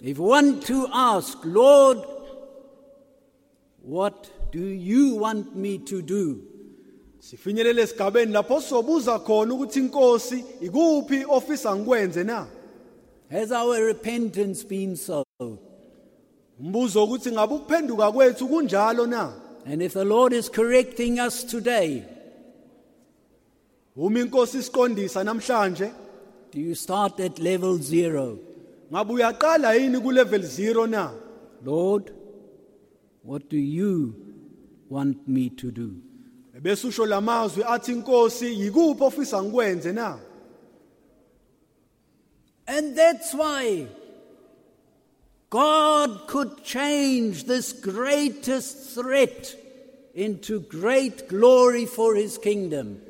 If 0.00 0.18
want 0.18 0.64
to 0.66 0.86
ask, 0.92 1.38
Lord, 1.44 1.98
what 3.82 4.30
do 4.52 4.60
you 4.64 5.16
want 5.16 5.56
me 5.56 5.78
to 5.78 6.02
do? 6.02 6.42
sifinyelele 7.20 7.82
esigabeni 7.82 8.32
lapho 8.32 8.60
sizobuza 8.60 9.18
khona 9.18 9.54
ukuthi 9.54 9.78
inkosi 9.80 10.44
ikuphi 10.60 11.24
ofisa 11.28 11.76
ngikwenze 11.76 12.24
na 12.24 12.46
Has 13.30 13.52
our 13.52 13.84
repentance 13.86 14.64
been 14.64 14.96
so? 14.96 15.24
umbuzo 16.60 17.04
ukuthi 17.04 17.32
ngabe 17.32 17.54
ukuphenduka 17.54 18.12
kwethu 18.12 18.48
kunjalo 18.48 19.06
na 19.06 19.32
And 19.66 19.82
if 19.82 19.92
the 19.92 20.04
Lord 20.04 20.32
is 20.32 20.48
correcting 20.48 21.18
us 21.20 21.44
today, 21.44 22.02
uma 23.98 24.20
inkosi 24.20 24.58
isiqondisa 24.58 25.24
namhlanje 25.24 25.90
do 26.52 26.60
you 26.60 26.74
start 26.74 27.20
at 27.20 27.38
level 27.38 27.78
zero? 27.78 28.38
ngabe 28.92 29.12
uyaqala 29.12 29.74
yini 29.74 30.00
ku 30.00 30.10
level 30.10 30.42
0 30.42 30.86
na 30.86 31.10
Lord, 31.64 32.12
what 33.22 33.48
do 33.50 33.58
you 33.58 34.14
want 34.88 35.26
me 35.26 35.50
to 35.50 35.70
do? 35.70 35.90
bese 36.60 36.86
usho 36.86 37.06
lamazwi 37.06 37.64
athi 37.64 37.92
inkosi 37.92 38.46
yikuphi 38.60 39.04
ofisa 39.04 39.42
ngikwenze 39.42 39.92
na 39.92 40.18
And 42.66 42.94
that's 42.94 43.32
why 43.32 43.86
God 45.50 46.26
could 46.26 46.62
change 46.62 47.44
this 47.44 47.72
greatest 47.72 48.94
threat 48.94 49.54
into 50.14 50.60
great 50.60 51.28
glory 51.28 51.86
for 51.86 52.14
his 52.14 52.36
kingdom. 52.36 53.00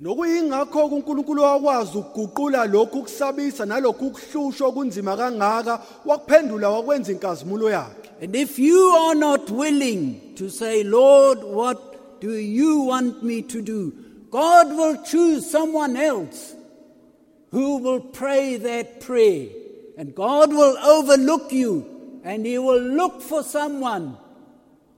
Nokuyingakho 0.00 0.86
uNkulunkulu 0.86 1.42
wakwazi 1.42 1.98
ukuguqula 1.98 2.66
lokhu 2.66 3.02
kusabisa 3.02 3.66
nalokhu 3.66 4.10
kuhlusha 4.10 4.66
okunzima 4.66 5.16
kangaka 5.16 5.80
wakuphendula 6.04 6.70
wakwenza 6.70 7.12
inkazimulo 7.12 7.70
yakhe 7.70 8.08
And 8.20 8.34
if 8.34 8.58
you 8.58 8.80
are 8.98 9.14
not 9.14 9.48
willing 9.48 10.34
to 10.34 10.50
say, 10.50 10.82
Lord, 10.82 11.38
what 11.44 12.20
do 12.20 12.32
you 12.32 12.80
want 12.80 13.22
me 13.22 13.42
to 13.42 13.62
do? 13.62 13.92
God 14.28 14.76
will 14.76 14.96
choose 15.04 15.48
someone 15.48 15.96
else 15.96 16.56
who 17.52 17.76
will 17.76 18.00
pray 18.00 18.56
that 18.56 19.00
prayer. 19.00 19.50
And 19.96 20.16
God 20.16 20.52
will 20.52 20.76
overlook 20.78 21.52
you 21.52 22.20
and 22.24 22.44
He 22.44 22.58
will 22.58 22.80
look 22.80 23.22
for 23.22 23.44
someone 23.44 24.16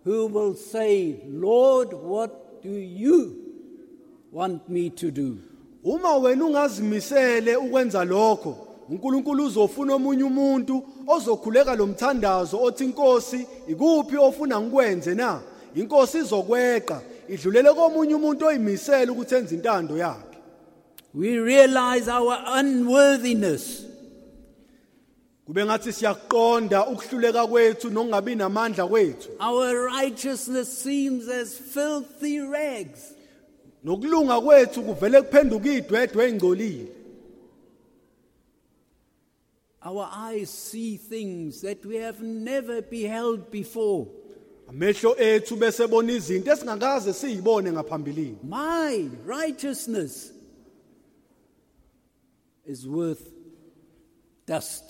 who 0.04 0.26
will 0.26 0.54
say, 0.54 1.20
Lord, 1.26 1.92
what 1.92 2.62
do 2.62 2.70
you 2.70 3.39
want 4.32 4.68
me 4.68 4.90
to 4.90 5.10
do? 5.10 5.38
uma 5.84 6.16
wena 6.16 6.44
ungazimisele 6.44 7.56
ukwenza 7.56 8.04
lokho 8.04 8.66
uNkulunkulu 8.88 9.44
uzofuna 9.44 9.94
omunye 9.94 10.24
umuntu 10.24 10.82
ozokhuleka 11.06 11.74
lomthandazo 11.74 12.62
othi 12.62 12.84
inkosi 12.84 13.46
ikuphi 13.68 14.16
ofuna 14.16 14.60
ngikwenze 14.60 15.14
na 15.14 15.40
inkosi 15.74 16.18
izokweqa 16.18 17.00
idlulele 17.28 17.72
komunye 17.72 18.14
umuntu 18.14 18.46
oyimisela 18.46 19.12
ukuthi 19.12 19.34
enze 19.34 19.54
intando 19.54 19.96
yakhe 19.98 20.26
We 21.14 21.38
realize 21.40 22.08
our 22.08 22.38
unworthiness. 22.60 23.82
kube 25.46 25.64
ngathi 25.64 25.92
siyakuqonda 25.92 26.86
ukuhluleka 26.86 27.46
kwethu 27.46 27.90
nokungabi 27.90 28.34
namandla 28.34 28.86
kwethu 28.86 29.28
Our 29.40 29.86
righteousness 29.86 30.68
seems 30.82 31.28
as 31.28 31.54
filthy 31.74 32.40
rags. 32.40 33.00
Nokulunga 33.84 34.40
kwethu 34.40 34.82
kuvele 34.82 35.22
kuphenduka 35.22 35.72
idwedwe 35.72 36.28
engcolile 36.28 36.86
Our 39.82 40.06
eyes 40.12 40.50
see 40.50 40.98
things 40.98 41.62
that 41.62 41.86
we 41.86 41.96
have 41.96 42.20
never 42.22 42.82
beheld 42.82 43.50
before. 43.50 44.06
amehlo 44.68 45.16
ethu 45.18 45.56
bese 45.56 45.86
bona 45.86 46.12
izinto 46.12 46.52
esingakaze 46.52 47.12
siyibone 47.12 47.72
ngaphambilini 47.72 48.36
My 48.42 49.08
righteousness 49.26 50.32
is 52.66 52.86
worth 52.86 53.22
dust. 54.46 54.84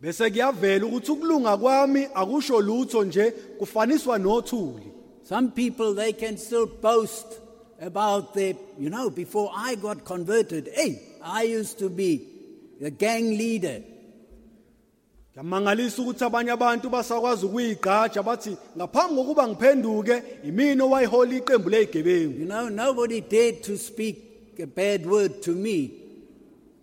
bese 0.00 0.30
kuyavela 0.30 0.86
ukuthi 0.86 1.10
ukulunga 1.12 1.56
kwami 1.56 2.08
akusho 2.14 2.60
lutho 2.60 3.04
nje 3.04 3.30
kufaniswa 3.30 4.18
nothuli 4.18 4.92
Some 5.24 5.48
people 5.50 5.94
they 5.94 6.12
can 6.12 6.36
still 6.38 6.66
boast 6.66 7.26
about 7.82 8.32
their, 8.34 8.54
you 8.78 8.88
know, 8.90 9.10
before 9.10 9.50
I 9.54 9.74
got 9.74 10.04
converted, 10.04 10.68
hey, 10.72 11.02
I 11.22 11.42
used 11.42 11.78
to 11.80 11.90
be 11.90 12.28
the 12.80 12.90
gang 12.90 13.36
leader. 13.36 13.82
Yamangalisa 15.36 16.02
ukuthi 16.02 16.24
abanye 16.24 16.50
abantu 16.50 16.90
basakwazi 16.90 17.46
ukuyigqaja 17.46 18.22
bathi 18.22 18.56
ngaphambi 18.76 19.14
kokuba 19.16 19.48
ngiphenduke 19.48 20.22
imina 20.44 20.84
owayihola 20.84 21.34
iqembu 21.34 21.70
lezigebengu 21.70 22.38
You 22.40 22.44
know, 22.46 22.68
nobody 22.68 23.20
dared 23.22 23.62
to 23.62 23.78
speak 23.78 24.16
a 24.62 24.66
bad 24.66 25.06
word 25.06 25.42
to 25.42 25.52
me. 25.52 25.90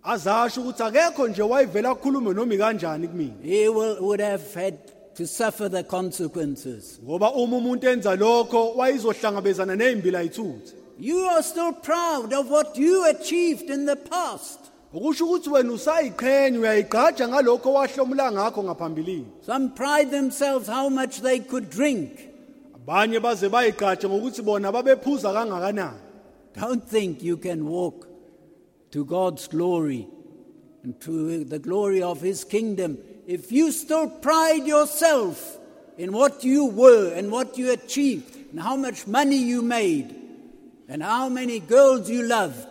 azasho 0.02 0.60
ukuthi 0.60 0.82
akekho 0.82 1.28
nje 1.28 1.42
wayivela 1.42 1.94
kukhulume 1.94 2.34
noma 2.34 2.56
kanjani 2.56 3.08
kumina 3.08 3.42
He 3.42 3.68
will, 3.68 3.96
would 4.00 4.20
have 4.20 4.54
had 4.54 4.78
to 5.14 5.26
suffer 5.26 5.68
the 5.68 5.84
consequences. 5.84 6.98
ngoba 7.04 7.32
uma 7.32 7.56
umuntu 7.56 7.88
enza 7.88 8.16
lokho 8.16 8.72
wayizohlangabezana 8.76 9.76
nezimbila 9.76 10.22
yithutha 10.22 10.74
You 11.00 11.18
are 11.32 11.42
still 11.42 11.72
proud 11.72 12.32
of 12.34 12.50
what 12.50 12.76
you 12.76 13.08
achieved 13.08 13.70
in 13.70 13.86
the 13.86 13.96
past. 13.96 14.58
ukusho 14.94 15.24
ukuthi 15.26 15.48
wena 15.50 15.72
usayiqhenya 15.72 16.58
uyayigqaja 16.60 17.28
ngalokho 17.28 17.72
wahlomula 17.72 18.32
ngakho 18.32 18.62
ngaphambilini 18.64 19.26
Some 19.42 19.70
pride 19.70 20.10
themselves 20.10 20.66
how 20.68 20.88
much 20.88 21.20
they 21.22 21.38
could 21.38 21.70
drink. 21.70 22.28
abanye 22.74 23.20
baze 23.22 23.48
bayigqaje 23.48 24.08
ngokuthi 24.08 24.42
bona 24.44 24.72
babephuza 24.72 25.32
kangakanani 25.32 25.96
Don't 26.54 26.84
think 26.84 27.22
you 27.22 27.36
can 27.36 27.66
walk 27.66 28.08
to 28.90 29.04
God's 29.04 29.46
glory 29.48 30.08
and 30.82 31.00
to 31.00 31.44
the 31.44 31.58
glory 31.60 32.02
of 32.02 32.20
His 32.20 32.44
kingdom 32.44 32.98
if 33.26 33.52
you 33.52 33.70
still 33.72 34.08
pride 34.08 34.66
yourself 34.66 35.56
in 35.98 36.12
what 36.12 36.42
you 36.44 36.64
were 36.66 37.14
and 37.14 37.30
what 37.30 37.56
you 37.56 37.70
achieved 37.70 38.34
and 38.50 38.60
how 38.60 38.74
much 38.76 39.06
money 39.06 39.36
you 39.36 39.62
made 39.62 40.16
and 40.90 41.02
how 41.02 41.28
many 41.28 41.60
girls 41.60 42.10
you 42.10 42.22
loved. 42.22 42.66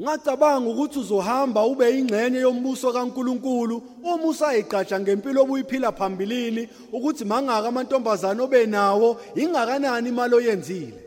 ngacabanga 0.00 0.70
ukuthi 0.70 0.98
uzohamba 0.98 1.66
ube 1.66 1.98
ingxenye 1.98 2.38
yombuso 2.38 2.92
kaNkuluNkulu 2.92 3.82
uma 4.02 4.24
usayigqaja 4.24 5.00
ngempilo 5.00 5.42
obuyiphila 5.42 5.92
phambilini 5.92 6.68
ukuthi 6.92 7.24
mangaka 7.24 7.68
amantombazana 7.68 8.42
obenawo 8.42 9.20
ingakanani 9.36 10.08
imali 10.08 10.34
oyenzile 10.34 11.02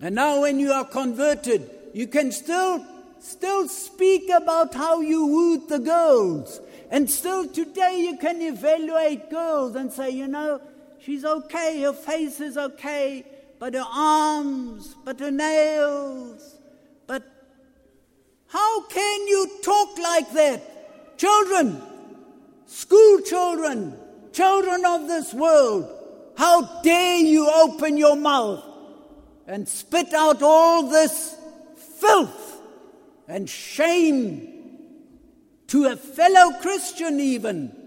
And 0.00 0.14
now 0.14 0.42
when 0.42 0.60
you 0.60 0.72
are 0.72 0.84
converted, 0.84 1.68
you 1.92 2.06
can 2.06 2.30
still 2.30 2.84
still 3.18 3.66
speak 3.68 4.30
about 4.30 4.74
how 4.74 5.00
you 5.00 5.26
wooed 5.26 5.68
the 5.68 5.80
girls. 5.80 6.60
And 6.90 7.10
still 7.10 7.48
today 7.48 8.06
you 8.06 8.16
can 8.16 8.40
evaluate 8.40 9.28
girls 9.28 9.74
and 9.74 9.92
say, 9.92 10.10
you 10.10 10.28
know, 10.28 10.60
she's 11.00 11.24
okay, 11.24 11.82
her 11.82 11.92
face 11.92 12.40
is 12.40 12.56
okay, 12.56 13.24
but 13.58 13.74
her 13.74 13.86
arms, 13.86 14.96
but 15.04 15.20
her 15.20 15.30
nails, 15.30 16.56
but 17.06 17.22
how 18.48 18.82
can 18.82 19.26
you 19.26 19.50
talk 19.62 19.98
like 19.98 20.32
that? 20.32 21.18
Children, 21.18 21.82
school 22.66 23.20
children, 23.22 23.98
children 24.32 24.84
of 24.84 25.08
this 25.08 25.34
world, 25.34 25.90
how 26.36 26.80
dare 26.82 27.18
you 27.18 27.50
open 27.50 27.96
your 27.96 28.16
mouth 28.16 28.64
and 29.46 29.68
spit 29.68 30.14
out 30.14 30.42
all 30.42 30.88
this 30.88 31.34
filth 31.98 32.60
and 33.26 33.48
shame 33.48 34.54
to 35.68 35.86
a 35.86 35.96
fellow 35.96 36.52
Christian, 36.60 37.20
even. 37.20 37.77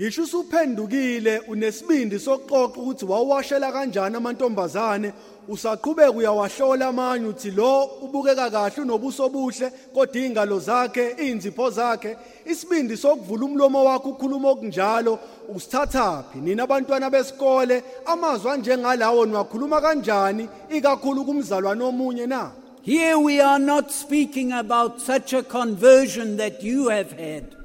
Ngisho 0.00 0.22
usuphendukile 0.22 1.38
unesibindi 1.38 2.18
sokuxoxa 2.18 2.80
ukuthi 2.80 3.04
wawashela 3.04 3.72
kanjani 3.72 4.16
amantombazane. 4.16 5.12
Usaqhubeka 5.48 6.10
uyawahlola 6.10 6.86
amanye 6.88 7.26
uthi 7.26 7.50
lo 7.50 7.84
ubukeka 7.84 8.50
kahle 8.50 8.82
unobuso 8.82 9.26
obuhle 9.26 9.72
kodwa 9.94 10.20
ingalo 10.20 10.58
zakhe 10.58 11.10
inzipho 11.10 11.70
zakhe 11.70 12.16
isibindi 12.46 12.96
sokuvula 12.96 13.44
umlomo 13.44 13.84
wakhe 13.84 14.08
ukhuluma 14.08 14.48
okunjalo 14.48 15.18
usithathaphi 15.54 16.38
nina 16.38 16.62
abantwana 16.62 17.10
besikole 17.10 17.84
amazwi 18.06 18.50
anjengalawo 18.50 19.26
niwakhuluma 19.26 19.80
kanjani? 19.80 20.48
Ikakhulu 20.70 21.24
kumzalwane 21.24 21.84
omunye 21.84 22.26
na? 22.26 22.50
Here 22.82 23.18
we 23.18 23.40
are 23.40 23.58
not 23.58 23.90
speaking 23.90 24.52
about 24.52 25.00
such 25.00 25.34
a 25.34 25.42
conversion 25.42 26.38
that 26.38 26.62
you 26.62 26.88
have 26.88 27.12
had. 27.12 27.59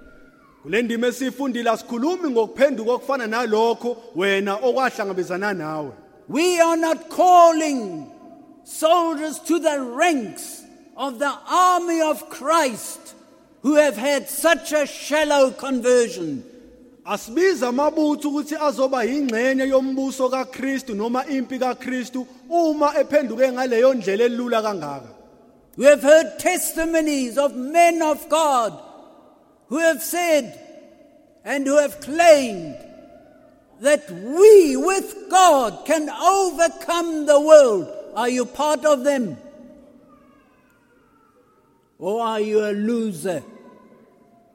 Kule 0.66 0.82
ndima 0.82 1.08
esiyifundile 1.08 1.70
asikhulumi 1.70 2.30
ngokuphenduka 2.30 2.92
okufana 2.92 3.28
nalokho 3.28 3.98
wena 4.16 4.54
okwahlangabezana 4.56 5.54
nawe. 5.54 5.92
We 6.28 6.60
are 6.60 6.82
not 6.82 6.98
calling 7.10 8.08
soldiers 8.64 9.40
to 9.44 9.60
the 9.60 9.78
ranks 9.78 10.64
of 10.98 11.20
the 11.20 11.32
army 11.48 12.02
of 12.02 12.30
Christ 12.30 13.14
who 13.62 13.76
have 13.76 13.96
had 13.96 14.28
such 14.28 14.74
a 14.74 14.88
shallow 14.88 15.52
conversion. 15.52 16.44
asibiza 17.06 17.68
amabutho 17.68 18.30
ukuthi 18.30 18.56
azoba 18.56 19.04
yingxenye 19.04 19.68
yombuso 19.68 20.30
kaKristu 20.30 20.96
noma 20.96 21.26
impi 21.26 21.60
kaKristu 21.60 22.28
uma 22.50 23.00
ephenduke 23.00 23.52
ngaleyo 23.52 23.94
ndlela 23.94 24.24
elula 24.24 24.62
kangaka. 24.62 25.10
We 25.78 25.86
have 25.86 26.02
heard 26.02 26.40
testimonies 26.40 27.38
of 27.38 27.54
men 27.54 28.02
of 28.02 28.30
God 28.30 28.85
who 29.68 29.80
have 29.80 30.02
said 30.02 30.60
and 31.44 31.66
who 31.66 31.78
have 31.78 32.02
claimed 32.02 32.76
that 33.82 34.10
we 34.10 34.76
with 34.78 35.16
God 35.30 35.86
can 35.86 36.10
overcome 36.10 37.26
the 37.26 37.40
world. 37.40 37.92
Are 38.16 38.30
you 38.30 38.46
part 38.46 38.86
of 38.86 39.04
them? 39.04 39.38
Or 42.00 42.22
are 42.22 42.40
you 42.40 42.66
a 42.66 42.72
loser? 42.72 43.44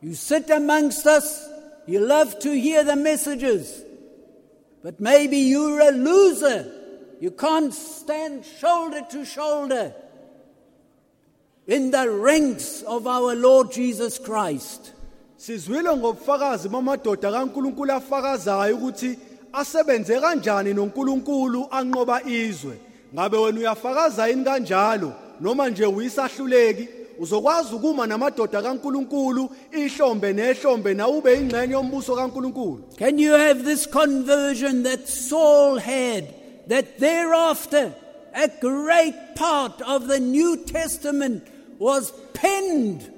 You 0.03 0.15
sit 0.15 0.49
amongst 0.51 1.07
us, 1.07 1.49
you 1.87 2.01
love 2.01 2.39
to 2.41 2.53
hear 2.53 2.85
the 2.85 2.97
messages, 2.97 3.83
but 4.83 5.01
maybe 5.01 5.37
you're 5.37 5.81
a 5.81 5.93
loser. 5.93 6.73
You 7.21 7.31
can't 7.31 7.75
stand 7.75 8.47
shoulder 8.47 9.03
to 9.11 9.25
shoulder 9.27 9.95
in 11.67 11.91
the 11.91 12.11
ranks 12.11 12.83
of 12.83 13.07
our 13.07 13.35
Lord 13.35 13.73
Jesus 13.73 14.19
Christ. 14.19 14.95
Sizwile 15.41 15.97
ngobufakazi 15.97 16.68
bamadoda 16.68 17.32
kaNkuluNkulu 17.32 17.93
afakazayo 17.93 18.76
ukuthi 18.76 19.18
asebenze 19.53 20.20
kanjani 20.20 20.74
noNkulunkulu 20.74 21.66
anqoba 21.70 22.22
izwe. 22.22 22.76
Ngabe 23.14 23.36
wena 23.36 23.61
uyafakaza 23.61 24.28
yini 24.28 24.45
kanjalo 24.45 25.12
noma 25.41 25.70
nje 25.70 25.86
uyisahluleki 25.86 26.88
uzokwazi 27.18 27.74
ukuma 27.74 28.07
namadoda 28.07 28.62
kaNkuluNkulu 28.62 29.51
ihlombe 29.72 30.32
nehlombe 30.32 30.95
na 30.95 31.09
ube 31.09 31.34
ingxenye 31.34 31.72
yombuso 31.72 32.16
kaNkuluNkulu. 32.16 32.84
Can 32.99 33.18
you 33.18 33.32
have 33.32 33.64
this 33.64 33.86
conversion 33.86 34.82
that 34.82 35.09
Saul 35.09 35.78
had, 35.78 36.34
that 36.66 36.99
thereafter 36.99 37.95
a 38.34 38.49
great 38.61 39.16
part 39.36 39.80
of 39.80 40.07
the 40.07 40.20
New 40.20 40.57
Testament 40.66 41.47
was 41.78 42.12
penned 42.34 43.11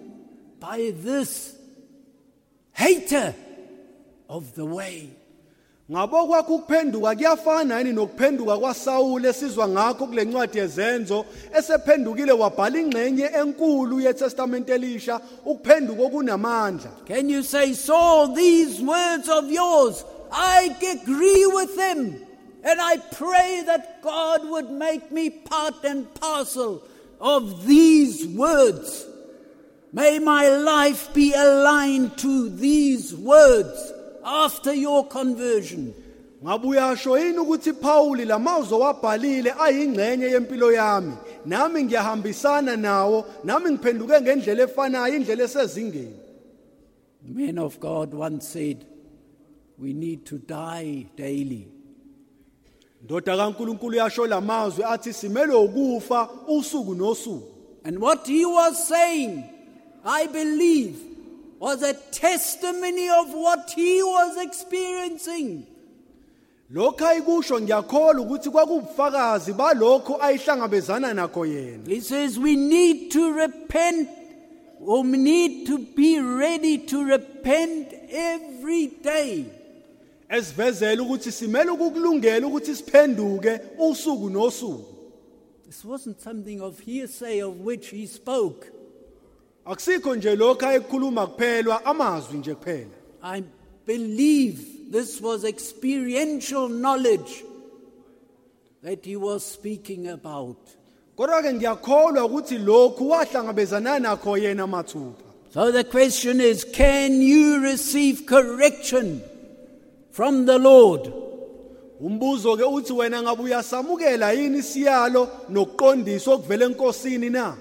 by 0.60 0.92
this 1.02 1.61
hater 2.72 3.34
of 4.28 4.54
the 4.54 4.64
way? 4.64 5.10
Ngabo 5.90 6.26
kwakho 6.26 6.54
ukuphenduka 6.54 7.14
kuyafana 7.16 7.78
yini 7.78 7.92
nokuphenduka 7.92 8.58
kwaSawule 8.58 9.28
esizwa 9.28 9.68
ngakho 9.68 10.06
kule 10.06 10.24
ncwadi 10.24 10.58
yezenzo 10.58 11.24
esephendukile 11.58 12.32
wabhala 12.32 12.78
ingxenye 12.78 13.24
enkulu 13.24 14.00
yeTestament 14.00 14.70
elisha 14.70 15.20
ukuphenduka 15.44 16.02
okunamandla. 16.02 16.90
Can 17.06 17.28
you 17.28 17.42
say, 17.42 17.74
so 17.74 18.32
these 18.34 18.80
words 18.80 19.28
of 19.28 19.50
yours, 19.50 20.04
I 20.30 20.74
agree 20.92 21.46
with 21.46 21.76
them. 21.76 22.26
And 22.64 22.80
I 22.80 22.96
pray 22.96 23.62
that 23.66 24.02
God 24.02 24.48
would 24.48 24.70
make 24.70 25.10
me 25.10 25.30
part 25.30 25.84
and 25.84 26.06
parcel 26.14 26.82
of 27.20 27.66
these 27.66 28.26
words. 28.28 29.04
May 29.93 30.18
my 30.18 30.49
life 30.49 31.12
be 31.12 31.34
aligned 31.34 32.16
to 32.18 32.49
these 32.49 33.14
words 33.14 33.93
after 34.24 34.72
your 34.72 35.07
conversion. 35.07 35.95
Ngabe 36.45 36.66
uyasho 36.66 37.18
yini 37.18 37.38
ukuthi 37.38 37.72
Pauli 37.72 38.24
lamazwi 38.24 38.78
wabhalile 38.78 39.55
ayingxenye 39.61 40.26
yempilo 40.26 40.72
yami 40.72 41.12
nami 41.47 41.82
ngiyahambisana 41.82 42.76
nawo 42.76 43.24
nami 43.45 43.70
ngiphenduke 43.70 44.20
ngendlela 44.20 44.62
efanayo 44.62 45.16
indlela 45.16 45.45
esezingeni 45.45 46.16
The 47.24 47.32
man 47.32 47.59
of 47.59 47.78
God 47.78 48.14
once 48.14 48.49
said, 48.49 48.84
We 49.78 49.93
need 49.93 50.26
to 50.26 50.38
die 50.38 51.07
daily. 51.16 51.68
Ndoda 53.05 53.36
kaNkuluNkulu 53.36 53.97
yasho 53.97 54.26
lamazwi 54.26 54.84
athi 54.84 55.12
simele 55.12 55.55
ukufa 55.55 56.28
usuku 56.49 56.95
nosuku 56.95 57.43
And 57.84 58.01
what 58.01 58.26
he 58.26 58.45
was 58.45 58.88
saying, 58.88 59.51
I 60.05 60.26
believe, 60.26 60.96
was 61.59 61.82
a 61.82 61.94
testimony 61.94 63.09
of 63.09 63.32
what 63.34 63.70
he 63.74 64.03
was 64.03 64.36
experiencing. 64.36 65.66
Lokho 66.72 67.07
ayikusho 67.07 67.61
ngiyakholwa 67.61 68.20
ukuthi 68.26 68.50
kwakubufakazi 68.50 69.53
balokho 69.53 70.18
ayihlangabezana 70.22 71.14
nakho 71.14 71.46
yena 71.46 71.86
He 71.86 72.00
says 72.00 72.38
we 72.38 72.57
need 72.57 73.11
to 73.12 73.32
repent, 73.32 74.09
or 74.80 75.03
we 75.03 75.18
need 75.18 75.66
to 75.66 75.78
be 75.78 76.18
ready 76.20 76.78
to 76.78 77.05
repent 77.05 77.92
every 78.11 78.86
day. 78.86 79.44
esivezela 80.30 81.03
ukuthi 81.03 81.32
simele 81.32 81.70
ukukulungela 81.70 82.46
ukuthi 82.46 82.74
siphenduke 82.76 83.61
usuku 83.78 84.30
nosuku 84.30 84.84
This 85.66 85.84
wasn't 85.84 86.20
something 86.20 86.61
of 86.61 86.80
hearsay 86.80 87.40
of 87.42 87.61
which 87.61 87.88
he 87.90 88.07
spoke. 88.07 88.66
Akusikho 89.64 90.14
nje 90.14 90.36
kuphelwa 90.36 91.84
amazwi 91.84 92.38
nje 92.38 92.54
kuphela 92.54 92.90
I 93.22 93.42
believe 93.86 94.58
this 94.90 95.20
was 95.20 95.44
experiential 95.44 96.68
knowledge 96.68 97.44
that 98.82 99.04
he 99.04 99.16
was 99.16 99.44
speaking 99.44 100.08
about. 100.08 100.58
kodwa 101.16 101.42
ke 101.42 101.52
ngiyakholwa 101.52 102.24
ukuthi 102.24 102.58
lokhu 102.58 103.10
wahlangabezana 103.10 103.98
nakho 103.98 104.38
yena 104.38 104.66
mathupha 104.66 105.32
So 105.54 105.70
the 105.70 105.84
question 105.84 106.40
is 106.40 106.64
can 106.64 107.20
you 107.20 107.60
receive 107.60 108.24
correction 108.26 109.20
from 110.10 110.46
the 110.46 110.58
Lord? 110.58 111.12
umbuzo 112.00 112.56
ke 112.56 112.64
uthi 112.64 112.92
wena 112.92 113.22
ngabe 113.22 113.42
uyasamukela 113.42 114.32
yini 114.32 114.58
isiyalo 114.58 115.28
nokuqondiswa 115.48 116.34
okuvela 116.34 116.66
enkosini 116.66 117.30
na 117.30 117.56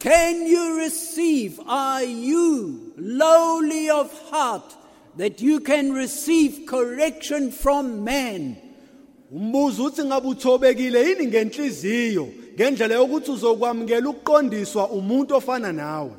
Can 0.00 0.46
you 0.46 0.78
receive? 0.78 1.60
Are 1.66 2.02
you 2.02 2.94
lowly 2.96 3.90
of 3.90 4.10
heart 4.30 4.74
that 5.16 5.42
you 5.42 5.60
can 5.60 5.92
receive 5.92 6.66
correction 6.66 7.52
from 7.52 8.02
man? 8.02 8.56
umbuzo 9.32 9.84
uthi 9.84 10.04
ngabe 10.04 10.28
uthobekile 10.28 11.08
yini 11.08 11.26
ngenhliziyo 11.26 12.28
ngendlela 12.54 12.94
yokuthi 12.94 13.30
uzokwamukela 13.30 14.08
ukuqondiswa 14.08 14.90
umuntu 14.90 15.34
ofana 15.34 15.72
nawe 15.72 16.10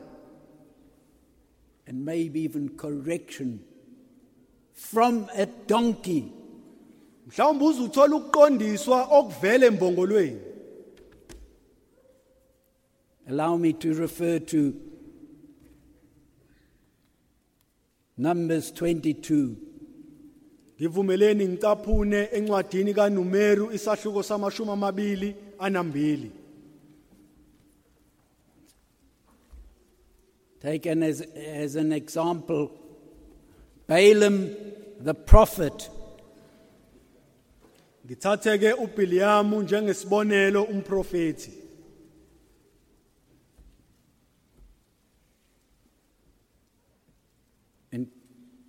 And 1.88 2.06
maybe 2.06 2.44
even 2.44 2.70
correction 2.78 3.60
from 4.74 5.28
a 5.36 5.46
donkey. 5.68 6.32
mhlawumbe 7.28 7.66
ukuqondiswa 7.66 9.08
okuvela 9.12 9.66
embongolweni 9.66 10.51
Allow 13.28 13.58
me 13.58 13.74
to 13.74 13.94
refer 13.94 14.40
to 14.40 14.76
Numbers 18.18 18.72
22. 18.72 19.56
ngivumeleni 20.82 21.48
ngicaphune 21.48 22.30
encwadini 22.34 22.94
kaNumeru 22.94 23.72
isahluko 23.72 24.24
samashumi 24.24 24.72
amabili 24.72 25.36
anambili. 25.60 26.32
Taken 30.60 31.04
as, 31.04 31.22
as 31.22 31.76
an 31.76 31.92
example, 31.92 32.72
Balaam 33.88 34.56
the 35.00 35.14
prophet. 35.14 35.90
Ngithathe 38.06 38.58
ke 38.58 38.74
uBiliamu 38.74 39.62
njengesibonelo 39.62 40.64
umprofeti 40.64 41.61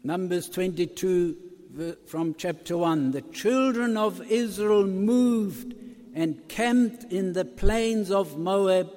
Numbers 0.05 0.49
22 0.49 1.37
from 2.07 2.35
chapter 2.37 2.77
1 2.77 3.13
the 3.13 3.21
children 3.21 3.97
of 3.97 4.21
Israel 4.31 4.85
moved 4.85 5.75
and 6.15 6.49
camped 6.49 7.05
in 7.13 7.33
the 7.33 7.45
plains 7.45 8.11
of 8.11 8.37
Moab 8.37 8.91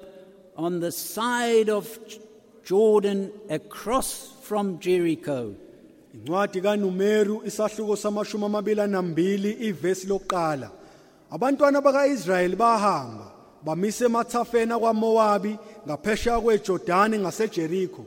on 0.56 0.80
the 0.80 0.90
side 0.90 1.70
of 1.70 1.98
Jordan 2.64 3.30
across 3.48 4.32
from 4.42 4.80
Jericho. 4.80 5.54
incwadi 6.14 6.60
kaNumeru 6.60 7.42
isahluko 7.44 7.96
samashumi 7.96 8.44
amabili 8.44 8.80
anambili 8.80 9.52
ivesi 9.52 10.06
lokuqala. 10.06 10.70
Abantwana 11.30 11.80
bakaIsrayeli 11.80 12.56
bahamba 12.56 13.32
bamise 13.64 14.04
emathafeni 14.04 14.74
kwaMowabi 14.78 15.58
ngaphesheya 15.86 16.40
kweJordani 16.40 17.18
ngaseJericho 17.18 18.04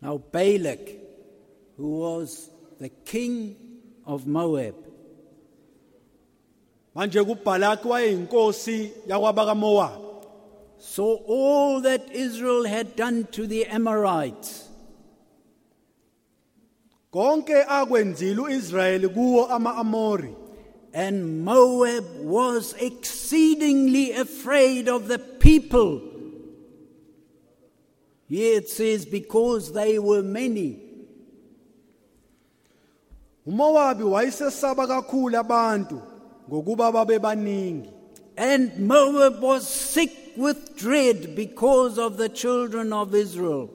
Now 0.00 0.18
Balak, 0.18 1.03
who 1.76 1.98
was 1.98 2.50
the 2.80 2.88
king 2.88 3.56
of 4.06 4.26
Moab, 4.26 4.74
manje 6.96 7.24
kuBhalaki 7.24 7.88
wayeyinkosi 7.88 8.90
yakwabakaMowabi 9.06 10.04
saw 10.78 11.14
all 11.26 11.80
that 11.80 12.10
Israel 12.12 12.64
had 12.64 12.94
done 12.94 13.24
to 13.32 13.46
the 13.46 13.64
Amorites 13.66 14.68
konke 17.12 17.64
akwenzile 17.64 18.40
uIsrayeli 18.40 19.08
kuwo 19.08 19.46
ama-Amori 19.46 20.34
And 20.94 21.44
Moab 21.44 22.04
was 22.20 22.72
exceedingly 22.74 24.12
afraid 24.12 24.88
of 24.88 25.08
the 25.08 25.18
people. 25.18 26.02
Here 28.28 28.58
it 28.58 28.68
says, 28.68 29.04
because 29.04 29.72
they 29.72 29.98
were 29.98 30.22
many. 30.22 30.83
uMowabi 33.46 34.02
wayesesaba 34.04 34.86
kakhulu 34.86 35.38
abantu 35.38 36.02
ngokuba 36.48 36.92
babebaningi 36.92 37.90
And 38.36 38.88
Moab 38.88 39.40
was 39.40 39.68
sick 39.68 40.10
with 40.36 40.76
dread 40.76 41.36
because 41.36 41.98
of 41.98 42.16
the 42.16 42.28
children 42.28 42.92
of 42.92 43.14
Israel. 43.14 43.70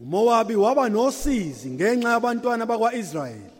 uMowabi 0.00 0.54
waba 0.56 0.88
nosizi 0.88 1.70
ngenxa 1.70 2.08
yabantwana 2.10 2.66
bakwaIsrayeli 2.66 3.50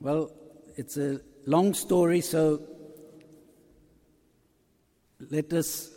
Well, 0.00 0.32
it's 0.76 0.96
a 0.96 1.20
long 1.46 1.74
story, 1.74 2.20
so 2.22 2.60
let 5.30 5.52
us. 5.52 5.90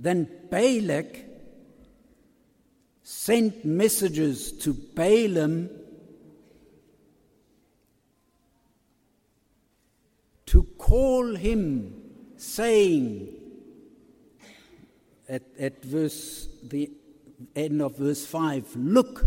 Then 0.00 0.26
Balak 0.50 1.29
sent 3.12 3.64
messages 3.64 4.52
to 4.52 4.72
Balaam 4.72 5.68
to 10.46 10.62
call 10.78 11.34
him, 11.34 11.92
saying, 12.36 13.28
at, 15.28 15.42
at 15.58 15.84
verse 15.84 16.46
the 16.62 16.88
end 17.56 17.82
of 17.82 17.96
verse 17.98 18.24
5 18.24 18.76
look 18.76 19.24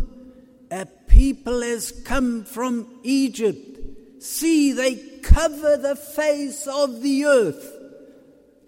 a 0.71 0.85
people 1.07 1.61
has 1.61 1.91
come 2.05 2.45
from 2.45 2.87
egypt. 3.03 3.79
See 4.23 4.71
they 4.71 4.95
cover 5.23 5.75
the 5.75 5.97
face 5.97 6.67
of 6.67 7.01
the 7.01 7.25
earth 7.25 7.69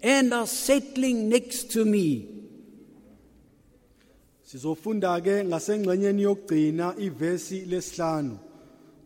and 0.02 0.34
are 0.34 0.46
settling 0.46 1.30
next 1.30 1.70
to 1.72 1.86
me 1.86 2.35
Sizofunda 4.46 5.20
ke 5.20 5.44
ngasengxenyeni 5.44 6.22
yokugcina 6.22 6.94
ivesi 6.98 7.58
lesihlanu. 7.70 8.38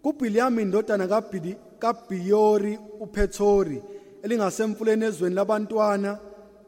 KuBhiliyamu 0.03 0.61
indodana 0.61 1.09
kaBhidi 1.09 1.57
kaBhiyori 1.79 2.79
uPhethori 3.01 3.83
elingasemfuleni 4.23 5.05
ezweni 5.05 5.35
labantwana 5.35 6.19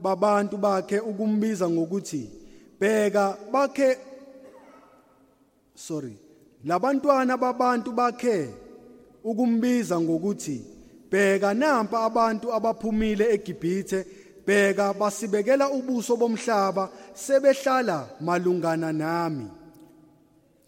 babantu 0.01 0.57
bakhe 0.57 0.99
ukumbiza 1.01 1.71
ngokuthi 1.71 2.31
bheka 2.81 3.37
bakhe 3.53 3.99
sorry 5.75 6.17
labantwana 6.65 7.37
babantu 7.37 7.93
bakhe 7.93 8.49
ukumbiza 9.25 10.01
ngokuthi 10.01 10.65
bheka 11.11 11.55
nampa 11.55 12.01
abantu 12.09 12.55
abaphumile 12.55 13.35
eGibhithe 13.35 14.07
bheka 14.47 14.95
basibekela 14.95 15.71
ubuso 15.71 16.17
bomhlaba 16.17 16.91
sebehlala 17.15 18.21
malungana 18.21 18.93
nami 18.95 19.51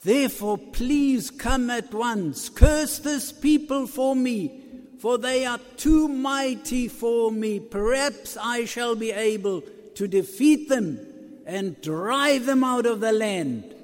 Therefore, 0.04 0.58
please 0.58 1.30
come 1.30 1.70
at 1.70 1.94
once. 1.94 2.50
Curse 2.50 2.98
this 2.98 3.32
people 3.32 3.86
for 3.86 4.14
me, 4.14 4.60
for 4.98 5.16
they 5.16 5.46
are 5.46 5.58
too 5.78 6.08
mighty 6.08 6.88
for 6.88 7.32
me. 7.32 7.58
Perhaps 7.58 8.36
I 8.36 8.66
shall 8.66 8.96
be 8.96 9.12
able 9.12 9.62
to 9.94 10.06
defeat 10.06 10.68
them 10.68 11.00
and 11.46 11.80
drive 11.80 12.44
them 12.44 12.62
out 12.64 12.84
of 12.84 13.00
the 13.00 13.12
land. 13.12 13.74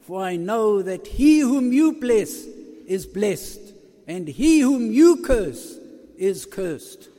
For 0.00 0.24
I 0.24 0.34
know 0.34 0.82
that 0.82 1.06
he 1.06 1.38
whom 1.38 1.72
you 1.72 2.00
bless 2.00 2.30
is 2.88 3.06
blessed, 3.06 3.60
and 4.08 4.26
he 4.26 4.58
whom 4.58 4.90
you 4.90 5.22
curse 5.22 5.78
is 6.18 6.46
cursed. 6.46 7.09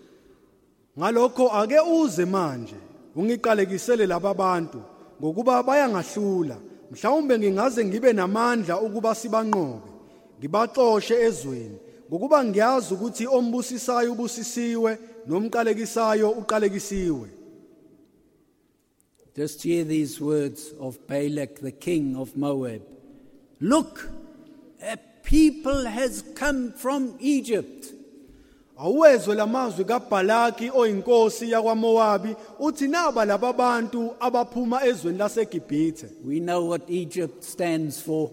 Ngalokho 1.00 1.50
ake 1.52 1.80
uze 1.80 2.26
manje 2.26 2.76
ungiqalekisele 3.16 4.06
laba 4.08 4.34
bantu 4.34 4.82
ngokuba 5.20 5.64
bayangahlula 5.64 6.58
mhlawumbe 6.92 7.40
ngingaze 7.40 7.86
ngibe 7.86 8.14
namandla 8.14 8.82
ukuba 8.82 9.16
sibanqobe 9.16 9.92
ngibaxoshe 10.40 11.16
ezweni 11.28 11.78
ngokuba 12.10 12.46
ngiyazi 12.46 12.94
ukuthi 12.94 13.28
ombusisayo 13.28 14.12
ubusisiwe 14.12 14.92
nomqalekisayo 15.28 16.30
uqalekisiwe 16.32 17.28
Just 19.34 19.64
hear 19.64 19.86
these 19.86 20.20
words 20.20 20.74
of 20.78 21.08
Balak, 21.08 21.62
the 21.62 21.72
king 21.72 22.18
of 22.18 22.36
Moab. 22.36 22.82
Look, 23.62 24.10
a 24.84 24.98
people 25.24 25.86
has 25.86 26.22
come 26.36 26.74
from 26.74 27.16
Egypt. 27.22 27.94
Awezwe 28.84 29.36
lamazwi 29.36 29.86
kaBhalaki 29.86 30.72
oyinkosi 30.74 31.52
yakwaMowabi 31.52 32.36
uthi 32.60 32.88
naba 32.88 33.26
laba 33.26 33.54
bantu 33.54 34.14
abaphuma 34.20 34.86
ezweni 34.86 35.18
laseGibhithe 35.18 36.08
We 36.26 36.40
know 36.40 36.70
what 36.70 36.82
Egypt 36.90 37.44
stands 37.44 38.02
for. 38.02 38.30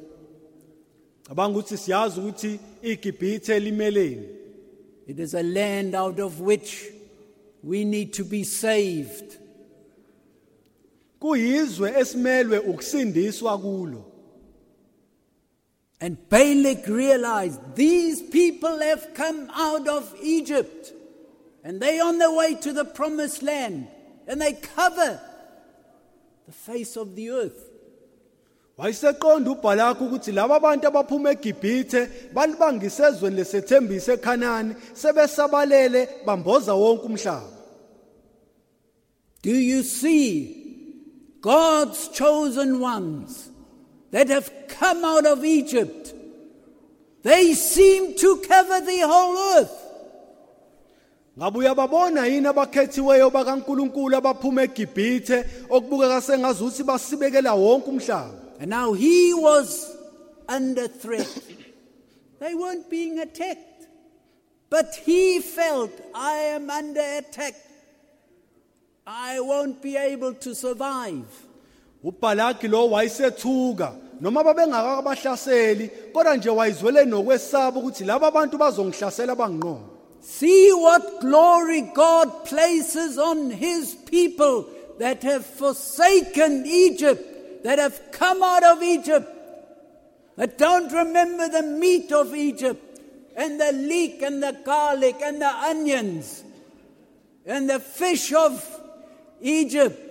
cabanga 1.29 1.59
ukuthi 1.59 1.77
siyazi 1.77 2.21
ukuthi 2.21 2.61
iGibhithe 2.83 3.59
limeleni 3.61 4.29
It 5.07 5.19
is 5.19 5.35
a 5.35 5.43
land 5.43 5.95
out 5.95 6.19
of 6.21 6.41
which 6.41 6.93
we 7.65 7.85
need 7.85 8.13
to 8.13 8.25
be 8.25 8.45
saved. 8.45 9.39
kuyizwe 11.21 11.93
esimelwe 12.01 12.59
ukusindiswa 12.59 13.59
kulo 13.59 14.05
And 16.01 16.17
Balak 16.29 16.87
realized 16.87 17.75
these 17.75 18.23
people 18.23 18.79
have 18.79 19.15
come 19.15 19.51
out 19.53 19.89
of 19.89 20.15
Egypt 20.23 20.93
and 21.65 21.81
they 21.81 21.99
on 22.01 22.19
their 22.19 22.33
way 22.33 22.55
to 22.55 22.73
the 22.73 22.85
promised 22.85 23.43
land 23.43 23.89
and 24.27 24.41
they 24.41 24.53
cover 24.53 25.21
the 26.47 26.53
face 26.53 26.97
of 26.97 27.17
the 27.17 27.31
earth. 27.31 27.65
wayeseqonda 28.79 29.51
uBhalaki 29.51 30.05
ukuthi 30.05 30.33
laba 30.33 30.61
bantu 30.61 30.87
abaphuma 30.87 31.33
eGibhithe 31.35 32.33
balibangisezweni 32.33 33.37
lesethembiso 33.37 34.13
eKhanani 34.17 34.75
sebesabalele 34.95 36.09
bamboza 36.27 36.75
wonke 36.75 37.07
umhlaba 37.07 37.51
Do 39.43 39.51
you 39.51 39.83
see 39.83 40.31
God's 41.41 42.09
chosen 42.09 42.81
ones 42.81 43.51
that 44.11 44.29
have 44.29 44.51
come 44.69 45.05
out 45.05 45.27
of 45.27 45.45
Egypt? 45.45 46.15
They 47.23 47.55
seem 47.55 48.17
to 48.17 48.37
cover 48.49 48.81
the 48.81 49.01
whole 49.01 49.59
earth. 49.59 49.85
ngabe 51.39 51.59
uyababona 51.59 52.27
yini 52.27 52.47
abakhethiweyo 52.49 53.31
bakaNkuluNkulu 53.31 54.17
abaphuma 54.17 54.63
eGibhithe 54.63 55.45
okubukeka 55.71 56.21
sengazuthi 56.21 56.83
basibekela 56.83 57.55
wonke 57.55 57.91
umhlaba 57.91 58.35
And 58.61 58.71
now 58.71 58.93
he 58.93 59.33
was 59.35 59.95
under 60.49 60.89
threat. 60.89 61.29
they 62.41 62.55
weren't 62.55 62.91
being 62.91 63.21
attacked. 63.21 63.87
But 64.71 64.97
he 65.07 65.41
felt, 65.41 65.93
I 66.15 66.33
am 66.57 66.69
under 66.69 67.01
attack. 67.01 67.55
I 69.07 69.41
won't 69.41 69.81
be 69.81 69.97
able 69.97 70.35
to 70.35 70.55
survive. 70.55 71.25
uBhalaki 72.05 72.69
lo 72.69 72.91
wayesethuka 72.91 73.93
noma 74.21 74.45
babengakabahlaseli 74.45 75.91
kodwa 76.13 76.37
nje 76.37 76.51
wayizwele 76.51 77.05
nokwesaba 77.05 77.81
ukuthi 77.81 78.05
laba 78.05 78.31
bantu 78.31 78.59
bazongihlasela 78.59 79.35
banginqobe 79.35 79.99
See 80.21 80.73
what 80.73 81.21
glory 81.21 81.83
God 81.83 82.45
places 82.45 83.19
on 83.19 83.51
his 83.51 83.95
people 83.95 84.67
that 84.99 85.23
have 85.23 85.47
forsaken 85.47 86.67
Egypt, 86.67 87.65
that 87.65 87.79
have 87.79 88.01
come 88.11 88.43
out 88.43 88.65
of 88.65 88.83
Egypt, 88.83 89.29
that 90.37 90.59
don't 90.59 90.93
remember 90.93 91.49
the 91.49 91.63
meat 91.63 92.13
of 92.13 92.35
Egypt, 92.35 93.01
and 93.37 93.61
the 93.61 93.73
leek, 93.73 94.23
and 94.23 94.43
the 94.43 94.57
garlic, 94.65 95.17
and 95.23 95.41
the 95.41 95.49
onions, 95.49 96.43
and 97.47 97.71
the 97.71 97.79
fish 97.79 98.33
of 98.33 98.81
Egypt. 99.41 100.08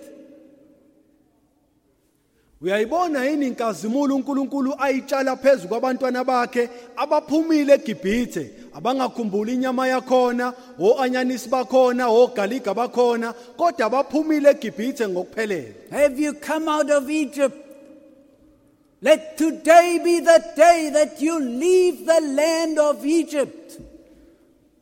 Uyayibona 2.62 3.24
yini 3.24 3.46
inkazimulo 3.46 4.16
uNkulunkulu 4.16 4.74
ayitshala 4.78 5.36
phezulu 5.36 5.68
kwabantwana 5.68 6.24
bakhe 6.24 6.68
abaphumile 6.96 7.74
eGibhithe 7.74 8.50
abangakhumbuli 8.74 9.54
inyama 9.54 9.88
yakhona 9.88 10.52
oanyanisi 10.80 11.48
bakhona 11.48 12.08
ogaliga 12.08 12.74
bakhona 12.74 13.32
kodwa 13.32 13.86
abaphumile 13.86 14.50
eGibhithe 14.50 15.08
ngokuphelele 15.08 15.74
Have 15.90 16.18
you 16.22 16.32
come 16.34 16.68
out 16.68 16.90
of 16.90 17.08
Egypt? 17.10 17.56
Let 19.00 19.38
today 19.38 20.00
be 20.04 20.18
the 20.20 20.42
day 20.56 20.90
that 20.92 21.22
you 21.22 21.38
leave 21.38 22.04
the 22.06 22.20
land 22.20 22.78
of 22.78 23.06
Egypt. 23.06 23.78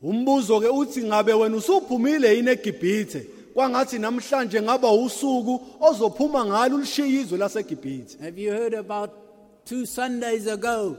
umbuzo 0.03 0.59
ke 0.61 0.67
uthi 0.69 1.03
ngabe 1.03 1.33
wena 1.33 1.57
usuphumile 1.57 2.35
yini 2.35 2.49
eGibhithe 2.51 3.21
kwangathi 3.57 3.99
namhlanje 3.99 4.61
ngaba 4.61 4.91
usuku 4.91 5.61
ozophuma 5.79 6.45
ngalo 6.45 6.75
ulishiya 6.75 7.07
izwe 7.07 7.37
laseGibhithe 7.37 8.17
Have 8.21 8.37
you 8.37 8.51
heard 8.51 8.73
about 8.73 9.09
two 9.65 9.85
Sundays 9.85 10.45
ago? 10.45 10.97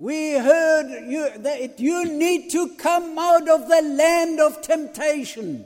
We 0.00 0.32
heard 0.32 0.88
you, 1.06 1.28
that 1.38 1.78
you 1.78 2.04
need 2.06 2.50
to 2.50 2.68
come 2.76 3.16
out 3.18 3.48
of 3.48 3.68
the 3.68 3.82
land 3.82 4.40
of 4.40 4.60
temptation. 4.62 5.64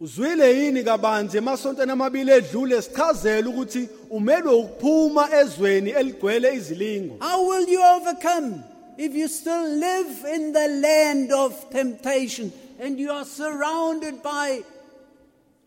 uzwile 0.00 0.58
yini 0.58 0.84
kabanzi 0.84 1.38
emasontweni 1.38 1.92
amabili 1.92 2.32
edlule 2.32 2.82
sichazela 2.82 3.48
ukuthi 3.48 3.88
umelwe 4.10 4.54
ukuphuma 4.54 5.28
ezweni 5.40 5.90
eligcwele 5.90 6.54
izilingo 6.54 7.16
How 7.20 7.48
will 7.48 7.68
you 7.68 7.82
overcome 7.96 8.62
if 8.96 9.14
you 9.14 9.28
still 9.28 9.66
live 9.68 10.34
in 10.34 10.52
the 10.52 10.68
land 10.68 11.32
of 11.32 11.70
temptation 11.70 12.52
and 12.80 12.98
you 12.98 13.12
are 13.12 13.24
surrounded 13.24 14.22
by 14.22 14.62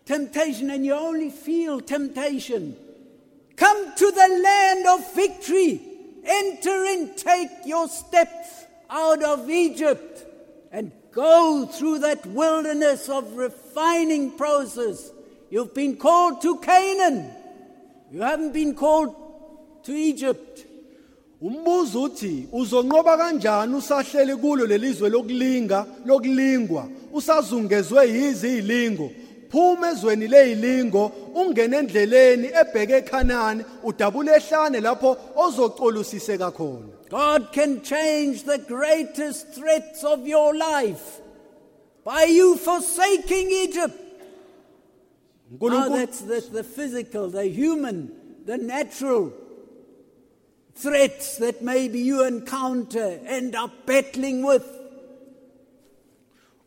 temptation 0.05 0.69
and 0.69 0.85
you 0.85 0.93
only 0.93 1.29
feel 1.29 1.79
temptation? 1.79 2.75
Come 3.55 3.95
to 3.95 4.11
the 4.11 4.41
land 4.43 4.87
of 4.87 5.13
victory. 5.13 5.81
Enter 6.23 6.85
and 6.85 7.17
take 7.17 7.49
your 7.65 7.87
steps 7.87 8.65
out 8.89 9.23
of 9.23 9.49
Egypt 9.49 10.25
and 10.71 10.91
go 11.11 11.65
through 11.65 11.99
that 11.99 12.25
wilderness 12.25 13.09
of 13.09 13.35
refining 13.35 14.31
process. 14.37 15.11
You've 15.49 15.73
been 15.73 15.97
called 15.97 16.41
to 16.41 16.57
Canaan. 16.59 17.31
You 18.11 18.21
haven't 18.21 18.53
been 18.53 18.75
called 18.75 19.15
to 19.83 19.93
Egypt. 19.93 20.65
umbuzo 21.41 22.03
uthi 22.03 22.47
uzonqoba 22.51 23.17
kanjani 23.17 23.75
usahleli 23.75 24.35
kulo 24.35 24.65
lelizwe 24.65 25.09
lokulinga 25.09 25.85
lokulingwa 26.05 26.87
usazungezwe 27.13 28.09
yizi 28.09 28.61
phuma 29.51 29.91
ezweni 29.91 30.27
lezilingo 30.27 31.03
ungene 31.35 31.77
endleleni 31.81 32.47
ebheke 32.61 32.95
eKhanani 33.01 33.63
udabule 33.83 34.31
ehlane 34.39 34.79
lapho 34.87 35.09
ozocolusiseka 35.43 36.51
khona 36.57 37.01
God 37.11 37.51
can 37.51 37.81
change 37.81 38.43
the 38.43 38.57
greatest 38.57 39.53
threats 39.53 40.01
of 40.05 40.25
your 40.25 40.55
life 40.55 41.19
by 42.05 42.23
you 42.23 42.55
forsaking 42.55 43.51
Egypt. 43.51 43.99
Now 45.59 45.89
that's, 45.89 46.21
that's 46.21 46.47
the 46.47 46.63
physical, 46.63 47.29
the 47.29 47.45
human, 47.45 48.13
the 48.45 48.57
natural 48.57 49.33
threats 50.73 51.37
that 51.37 51.61
maybe 51.61 51.99
you 51.99 52.25
encounter, 52.25 53.19
end 53.25 53.55
up 53.55 53.85
battling 53.85 54.41
with. 54.41 54.65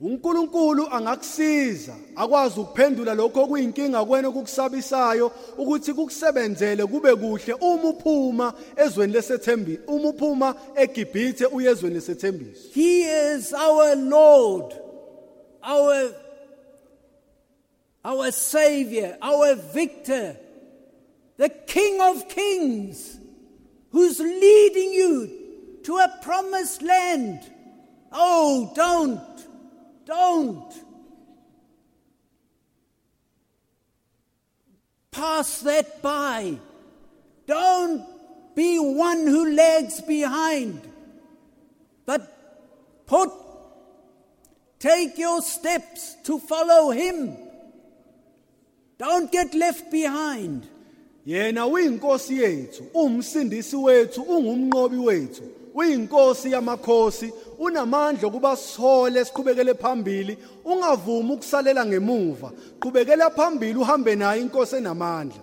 uNkulunkulu 0.00 0.88
angakusiza 0.90 1.94
akwazi 2.16 2.60
ukuphendula 2.60 3.14
lokho 3.14 3.42
okuyinkinga 3.42 4.04
kwena 4.04 4.28
okukusabisayo 4.28 5.32
ukuthi 5.58 5.92
kukusebenzele 5.94 6.86
kube 6.86 7.14
kuhle 7.16 7.54
uma 7.54 7.88
uphuma 7.88 8.54
ezweni 8.76 9.12
lesethembi 9.12 9.78
uma 9.86 10.08
uphuma 10.08 10.54
eGibhithe 10.76 11.46
uye 11.46 11.70
ezweni 11.70 11.94
lesethembiso 11.94 12.68
He 12.74 13.02
is 13.02 13.52
our 13.52 13.94
Lord, 13.96 14.74
our, 15.62 16.12
our 18.04 18.32
Savior, 18.32 19.16
our 19.22 19.54
Victor, 19.54 20.36
the 21.36 21.48
King 21.48 22.00
of 22.00 22.28
Kings, 22.28 23.18
who's 23.90 24.18
leading 24.18 24.92
you 24.92 25.30
to 25.84 25.98
a 25.98 26.18
promised 26.22 26.82
land. 26.82 27.40
Oh, 28.12 28.72
don't, 28.74 29.20
don't 30.06 30.72
pass 35.10 35.60
that 35.60 36.02
by. 36.02 36.58
Don't 37.46 38.04
be 38.54 38.78
one 38.78 39.26
who 39.26 39.54
lags 39.54 40.00
behind. 40.00 40.80
But 42.06 43.06
put, 43.06 43.30
take 44.78 45.18
your 45.18 45.42
steps 45.42 46.16
to 46.24 46.38
follow 46.38 46.90
him. 46.90 47.36
Don't 48.98 49.30
get 49.30 49.54
left 49.54 49.90
behind. 49.90 50.68
yena 51.26 51.66
uyinkosi 51.66 52.34
yethu 52.38 52.84
umsindisi 52.94 53.76
wethu 53.76 54.22
ungumnqobi 54.22 54.96
wethu 54.96 55.42
uyinkosi 55.74 56.50
yamakhosi 56.52 57.32
unamandla 57.58 58.28
okuba 58.28 58.56
sihole 58.56 59.24
siqhubekele 59.24 59.74
phambili 59.74 60.38
ungavumi 60.64 61.32
ukusalela 61.32 61.86
ngemuva 61.86 62.52
qhubekela 62.80 63.30
phambili 63.30 63.78
uhambe 63.78 64.16
naye 64.16 64.40
inkosi 64.40 64.76
enamandla 64.76 65.42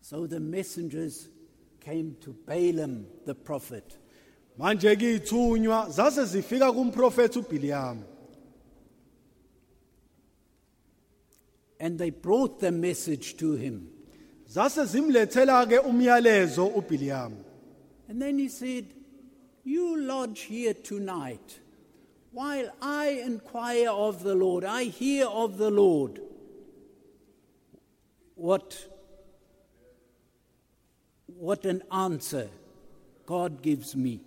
So 0.00 0.26
the 0.26 0.40
messengers 0.40 1.28
came 1.80 2.16
to 2.20 2.34
Balaam 2.46 3.06
the 3.24 3.34
prophet. 3.34 3.98
manje 4.58 4.96
ke 4.96 5.14
ithunywa 5.14 5.90
zase 5.90 6.24
zifika 6.24 6.72
kumprofeti 6.72 7.38
uBhiliyamu 7.38 8.02
And 11.80 11.98
they 11.98 12.10
brought 12.10 12.60
the 12.60 12.70
message 12.70 13.36
to 13.38 13.54
him. 13.54 13.88
Zase 14.52 14.84
zimlethela 14.84 15.66
ke 15.66 15.78
umyalezo 15.84 16.72
And 18.08 18.20
then 18.20 18.38
he 18.38 18.48
said, 18.48 18.86
You 19.64 19.96
lodge 19.96 20.40
here 20.40 20.74
tonight 20.74 21.60
while 22.32 22.70
I 22.80 23.22
inquire 23.24 23.90
of 23.90 24.22
the 24.22 24.34
Lord, 24.34 24.64
I 24.64 24.84
hear 24.84 25.26
of 25.26 25.58
the 25.58 25.70
Lord. 25.70 26.20
What, 28.34 28.88
what 31.26 31.64
an 31.66 31.82
answer 31.92 32.48
God 33.26 33.62
gives 33.62 33.94
me. 33.94 34.20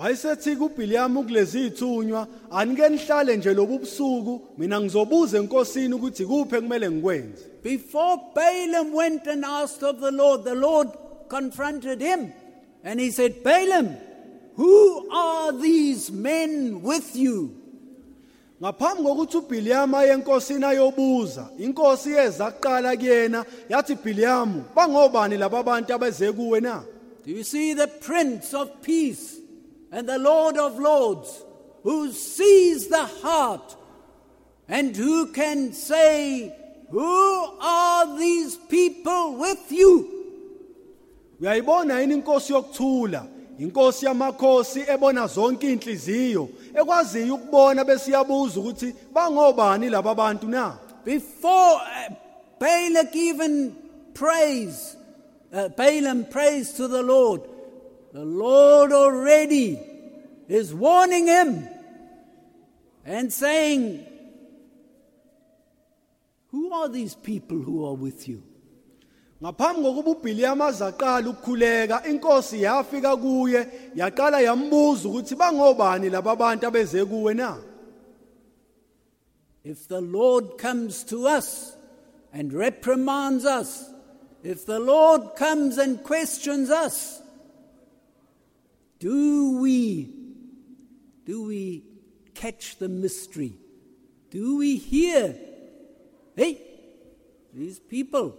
Wayesethi 0.00 0.56
kuBhiliyamu 0.56 1.22
kulezi 1.24 1.66
ithunywa 1.66 2.26
anike 2.50 2.88
nihlale 2.88 3.36
nje 3.36 3.54
lobu 3.54 3.78
busuku 3.78 4.40
mina 4.58 4.80
ngizobuza 4.80 5.38
enkosini 5.38 5.94
ukuthi 5.94 6.26
kuphe 6.26 6.60
kumele 6.60 6.90
ngikwenze. 6.90 7.44
Before 7.62 8.20
Balaam 8.34 8.94
went 8.94 9.26
and 9.26 9.44
asked 9.44 9.82
of 9.82 10.00
the 10.00 10.10
Lord, 10.10 10.44
the 10.44 10.54
Lord 10.54 10.88
confronted 11.28 12.00
him 12.00 12.32
and 12.82 13.00
he 13.00 13.10
said, 13.10 13.44
Balaam, 13.44 13.96
who 14.56 15.08
are 15.12 15.52
these 15.52 16.10
men 16.10 16.82
with 16.82 17.16
you? 17.16 17.56
ngaphambi 18.62 19.02
kokuthi 19.02 19.36
uBhiliyamu 19.36 19.96
aye 19.96 20.12
enkosini 20.12 20.64
ayobuza 20.64 21.48
inkosi 21.58 22.10
yeza 22.12 22.50
kuqala 22.50 22.96
kuyena 22.96 23.44
yathi 23.68 23.94
Bhiliyamu 23.94 24.64
bangobani 24.76 25.36
laba 25.36 25.62
bantu 25.62 25.94
abeze 25.94 26.32
kuwe 26.32 26.60
na? 26.60 26.82
Do 27.26 27.32
you 27.32 27.44
see 27.44 27.74
the 27.74 27.86
Prince 27.86 28.54
of 28.54 28.68
Peace? 28.82 29.39
And 29.92 30.08
the 30.08 30.18
Lord 30.18 30.56
of 30.56 30.78
Lords 30.78 31.44
who 31.82 32.12
sees 32.12 32.88
the 32.88 33.04
heart 33.04 33.76
and 34.68 34.96
who 34.96 35.26
can 35.32 35.72
say, 35.72 36.54
Who 36.90 37.58
are 37.60 38.18
these 38.18 38.56
people 38.56 39.36
with 39.36 39.72
you? 39.72 40.16
uyayibona 41.40 42.00
yini 42.00 42.14
inkosi 42.14 42.52
yokuthula 42.52 43.24
inkosi 43.58 44.06
yamakhosi 44.06 44.84
ebona 44.88 45.26
zonke 45.26 45.72
inhliziyo 45.72 46.48
ekwaziyo 46.74 47.34
ukubona 47.34 47.84
ukuthi 48.56 48.94
bangobani 49.12 49.90
laba 49.90 50.14
bantu 50.14 50.48
na 50.48 50.78
Before 51.04 51.80
uh, 51.80 52.14
Balak 52.58 53.16
even 53.16 53.74
prays, 54.12 54.96
uh, 55.52 55.68
Balaam 55.70 56.30
prays 56.30 56.74
to 56.74 56.88
the 56.88 57.02
Lord, 57.02 57.40
the 58.12 58.24
Lord 58.24 58.92
already 58.92 59.78
is 60.48 60.74
warning 60.74 61.26
him 61.26 61.68
and 63.04 63.32
saying, 63.32 64.06
Who 66.48 66.72
are 66.72 66.88
these 66.88 67.14
people 67.14 67.58
who 67.58 67.86
are 67.86 67.94
with 67.94 68.28
you? 68.28 68.42
ngaphambi 69.42 69.82
kokuba 69.82 70.10
uBhiliyamu 70.10 70.64
azaqala 70.64 71.30
ukukhuleka 71.30 72.06
inkosi 72.06 72.62
yafika 72.62 73.16
kuye 73.16 73.66
yaqala 73.94 74.40
yambuza 74.40 75.08
ukuthi 75.08 75.34
bangobani 75.34 76.10
laba 76.10 76.36
bantu 76.36 76.66
abeze 76.66 77.04
kuwe 77.04 77.34
na 77.34 77.56
If 79.64 79.88
the 79.88 80.00
Lord 80.00 80.58
comes 80.58 81.04
to 81.04 81.28
us 81.28 81.76
and 82.32 82.50
reprimands 82.52 83.44
us, 83.44 83.90
if 84.42 84.64
the 84.64 84.78
Lord 84.78 85.36
comes 85.36 85.76
and 85.76 86.02
questions 86.02 86.70
us, 86.70 87.19
do 89.00 89.58
we 89.60 90.14
do 91.24 91.46
we 91.46 91.82
catch 92.34 92.78
the 92.78 92.88
mystery? 92.88 93.54
Do 94.30 94.58
we 94.58 94.76
hear? 94.76 95.34
Hey, 96.36 96.60
these 97.52 97.78
people, 97.78 98.36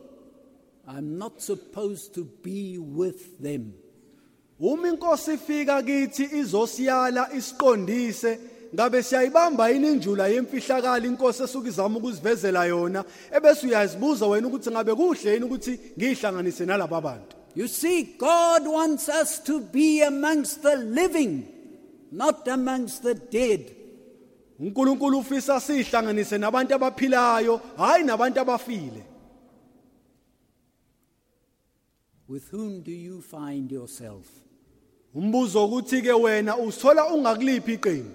I'm 0.88 1.18
not 1.18 1.41
supposed 1.41 2.16
to 2.16 2.24
be 2.24 2.78
with 2.78 3.39
them. 3.39 3.74
uma 4.59 4.88
inkosi 4.88 5.34
ifika 5.34 5.84
kithi 5.84 6.24
izosiyala 6.24 7.34
isiqondise 7.34 8.39
ngabe 8.76 9.03
siyayibamba 9.03 9.70
yini 9.70 9.88
injula 9.88 10.28
yemfihlakala 10.28 11.05
inkosi 11.05 11.43
esuka 11.43 11.70
izama 11.70 11.97
ukuzivezela 11.97 12.66
yona 12.66 13.03
ebese 13.32 13.68
uyazibuza 13.68 14.28
wena 14.28 14.47
ukuthi 14.47 14.72
ngabe 14.72 14.95
kuhle 14.95 15.34
yini 15.34 15.45
ukuthi 15.45 15.80
ngihlanganise 15.97 16.66
nalabo 16.66 17.01
bantu 17.01 17.41
You 17.54 17.68
see, 17.68 18.04
God 18.18 18.66
wants 18.66 19.10
us 19.10 19.39
to 19.39 19.60
be 19.60 20.02
amongst 20.02 20.64
the 20.64 20.78
living, 20.78 21.47
not 22.12 22.47
amongst 22.47 23.04
the 23.04 23.14
dead. 23.16 23.76
uNkulunkulu 24.60 25.20
ufisa 25.20 25.60
sihlanganise 25.60 26.38
nabantu 26.38 26.76
abaphilayo 26.76 27.62
hayi 27.78 28.04
nabantu 28.04 28.39
abafile 28.39 29.04
With 32.28 32.49
whom 32.52 32.82
do 32.82 32.91
you 32.91 33.22
find 33.22 33.72
yourself? 33.72 34.26
umbuzo 35.16 35.66
ukuthi 35.66 36.02
ke 36.02 36.14
wena 36.14 36.56
ungakuliphi 36.58 37.74
iqembu 37.74 38.12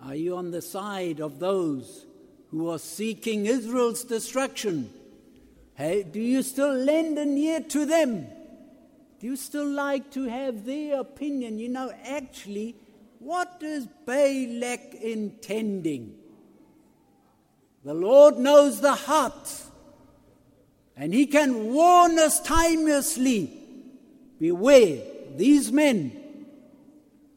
Are 0.00 0.14
you 0.14 0.36
on 0.36 0.50
the 0.50 0.62
side 0.62 1.20
of 1.20 1.38
those 1.40 2.06
who 2.50 2.70
are 2.70 2.78
seeking 2.78 3.46
Israel's 3.46 4.04
destruction? 4.04 4.90
Hey, 5.78 6.02
do 6.02 6.18
you 6.18 6.42
still 6.42 6.74
lend 6.74 7.18
an 7.18 7.38
ear 7.38 7.60
to 7.60 7.86
them? 7.86 8.26
Do 9.20 9.28
you 9.28 9.36
still 9.36 9.64
like 9.64 10.10
to 10.10 10.24
have 10.24 10.64
their 10.64 10.98
opinion? 10.98 11.60
You 11.60 11.68
know, 11.68 11.92
actually, 12.04 12.74
what 13.20 13.62
is 13.62 13.86
Balak 14.04 14.94
intending? 14.94 16.16
The 17.84 17.94
Lord 17.94 18.38
knows 18.38 18.80
the 18.80 18.96
heart, 18.96 19.52
and 20.96 21.14
He 21.14 21.26
can 21.26 21.72
warn 21.72 22.18
us 22.18 22.40
timelessly 22.40 23.52
Beware, 24.40 25.00
these 25.36 25.70
men, 25.70 26.10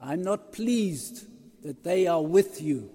I'm 0.01 0.23
not 0.23 0.51
pleased 0.51 1.27
that 1.63 1.83
they 1.83 2.07
are 2.07 2.23
with 2.23 2.59
you. 2.59 2.89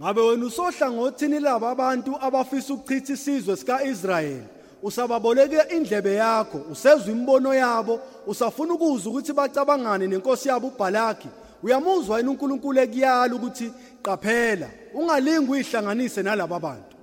ngabe 0.00 0.20
wena 0.20 0.46
usohlangothini 0.46 1.40
laba 1.40 1.70
abantu 1.70 2.16
abafisa 2.20 2.74
ukuchitha 2.74 3.12
isizwe 3.12 3.56
sikaIsrayeli 3.56 4.59
usababoleke 4.82 5.76
indlebe 5.76 6.14
yakho 6.14 6.58
usezwe 6.72 7.12
imbono 7.12 7.54
yabo 7.54 8.00
usafuna 8.26 8.74
ukuzwa 8.74 9.12
ukuthi 9.12 9.32
bacabangane 9.32 10.06
nenkosi 10.06 10.48
yabo 10.48 10.68
uBalaki 10.68 11.28
uyamuzwa 11.62 12.18
yini 12.18 12.30
uNkulunkulu 12.30 12.80
ekuyala 12.80 13.34
ukuthi 13.34 13.72
qaphela 14.02 14.68
ungalingi 14.94 15.50
uyihlanganise 15.50 16.22
nalaba 16.22 16.60
bantu 16.60 16.96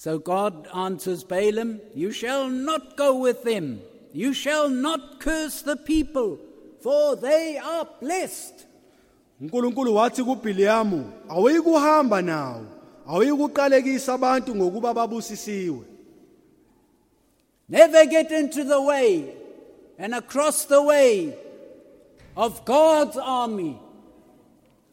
So 0.00 0.20
God 0.20 0.68
answers 0.72 1.24
Balaam, 1.24 1.80
You 1.92 2.12
shall 2.12 2.48
not 2.48 2.96
go 2.96 3.18
with 3.18 3.42
them. 3.42 3.80
You 4.12 4.32
shall 4.32 4.68
not 4.68 5.18
curse 5.18 5.62
the 5.62 5.74
people, 5.74 6.38
for 6.80 7.16
they 7.16 7.58
are 7.58 7.84
blessed. 8.00 8.64
uNkulunkulu 9.40 9.94
wathi 9.94 10.24
kuBhiliyamu 10.24 11.12
awuyikuhamba 11.28 12.22
nawo 12.22 12.62
awuyikuqalekisa 13.08 14.14
abantu 14.14 14.54
ngokuba 14.56 14.94
babusisiwe 14.94 15.84
Never 17.70 18.06
get 18.06 18.30
into 18.32 18.64
the 18.64 18.80
way 18.80 19.34
and 19.98 20.14
across 20.14 20.64
the 20.64 20.80
way 20.82 21.34
of 22.36 22.64
God's 22.64 23.16
army. 23.16 23.76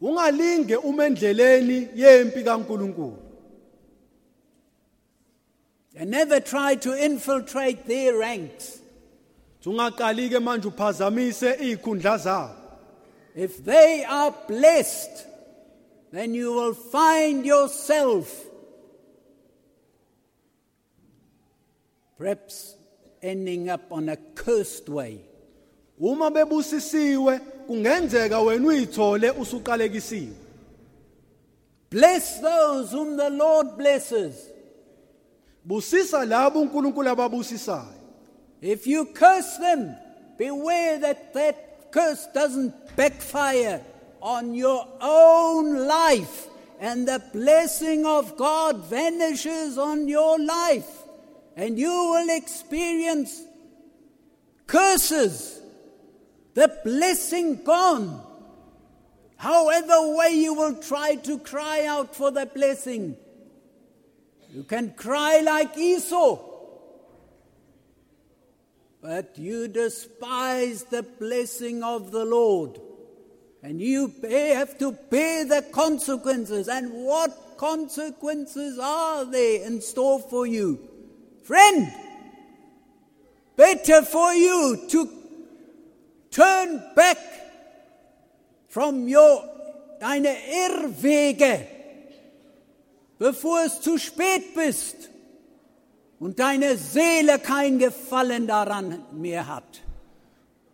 ungalinge 0.01 0.75
umendleleni 0.75 1.87
yempi 1.95 2.43
kaNkulunkulu 2.43 3.17
And 5.97 6.11
never 6.11 6.41
try 6.41 6.75
to 6.75 6.93
infiltrate 7.05 7.85
their 7.87 8.17
ranks. 8.17 8.79
ungaqali 9.65 10.29
ke 10.29 10.39
manje 10.43 10.67
uphazamise 10.67 11.55
izikhundla 11.59 12.17
zabo 12.17 12.55
If 13.35 13.63
they 13.65 14.05
are 14.05 14.33
blessed, 14.47 15.25
then 16.15 16.33
you 16.33 16.53
will 16.53 16.73
find 16.73 17.45
yourself 17.45 18.45
perhaps 22.17 22.75
ending 23.21 23.69
up 23.69 23.91
on 23.91 24.09
a 24.09 24.15
cursed 24.35 24.89
way. 24.89 25.19
uma 25.99 26.31
bebusisiwe 26.31 27.39
kungenzeka 27.67 28.39
wena 28.39 28.67
uyithole 28.67 29.31
usuqalekisiwe 29.31 30.33
Bless 31.89 32.39
those 32.41 32.91
whom 32.91 33.15
the 33.17 33.29
Lord 33.29 33.77
blesses. 33.77 34.35
busisa 35.65 36.25
labo 36.25 36.61
uNkulunkulu 36.61 37.09
ababusisayo 37.09 37.93
If 38.61 38.87
you 38.87 39.05
curse 39.05 39.57
them, 39.59 39.95
beware 40.37 40.97
that 40.99 41.33
that 41.33 41.91
curse 41.91 42.27
doesn't 42.33 42.73
backfire 42.95 43.81
on 44.25 44.55
your 44.55 44.87
own 45.01 45.87
life 45.87 46.47
and 46.79 47.07
the 47.07 47.23
blessing 47.31 48.07
of 48.07 48.35
God 48.35 48.85
vanishes 48.85 49.77
on 49.77 50.07
your 50.07 50.43
life 50.43 51.03
and 51.55 51.77
you 51.77 51.91
will 51.91 52.35
experience 52.35 53.43
curses, 54.65 55.61
the 56.55 56.75
blessing 56.83 57.63
gone. 57.63 58.19
However, 59.37 60.15
way 60.15 60.31
you 60.33 60.55
will 60.55 60.81
try 60.81 61.15
to 61.15 61.37
cry 61.37 61.85
out 61.85 62.15
for 62.15 62.31
the 62.31 62.47
blessing, 62.47 63.15
you 64.49 64.63
can 64.63 64.93
cry 64.93 65.41
like 65.41 65.77
Esau. 65.77 66.39
But 69.03 69.37
you 69.37 69.67
despise 69.67 70.85
the 70.85 71.03
blessing 71.03 71.83
of 71.83 72.11
the 72.11 72.25
Lord. 72.25 72.79
And 73.65 73.81
you 73.81 74.09
bear- 74.09 74.57
have 74.57 74.77
to 74.77 74.91
bear 74.91 75.43
the 75.43 75.63
consequences. 75.71 76.67
And 76.67 76.93
what 76.93 77.57
consequences 77.57 78.77
are 78.77 79.25
there 79.25 79.65
in 79.65 79.81
store 79.81 80.19
for 80.19 80.45
you? 80.45 80.77
Friend, 81.41 81.91
better 83.55 84.03
for 84.03 84.33
you 84.33 84.85
to 84.89 85.09
turn 86.29 86.83
back 86.95 87.17
from 88.69 89.07
your 89.07 89.43
deine 89.99 90.35
Irrwege, 90.67 91.65
bevor 93.17 93.61
es 93.65 93.81
zu 93.81 93.97
spät 93.97 94.53
bist 94.53 95.09
und 96.19 96.37
deine 96.37 96.77
Seele 96.77 97.39
kein 97.39 97.79
Gefallen 97.79 98.45
daran 98.45 99.05
mehr 99.11 99.47
hat. 99.47 99.84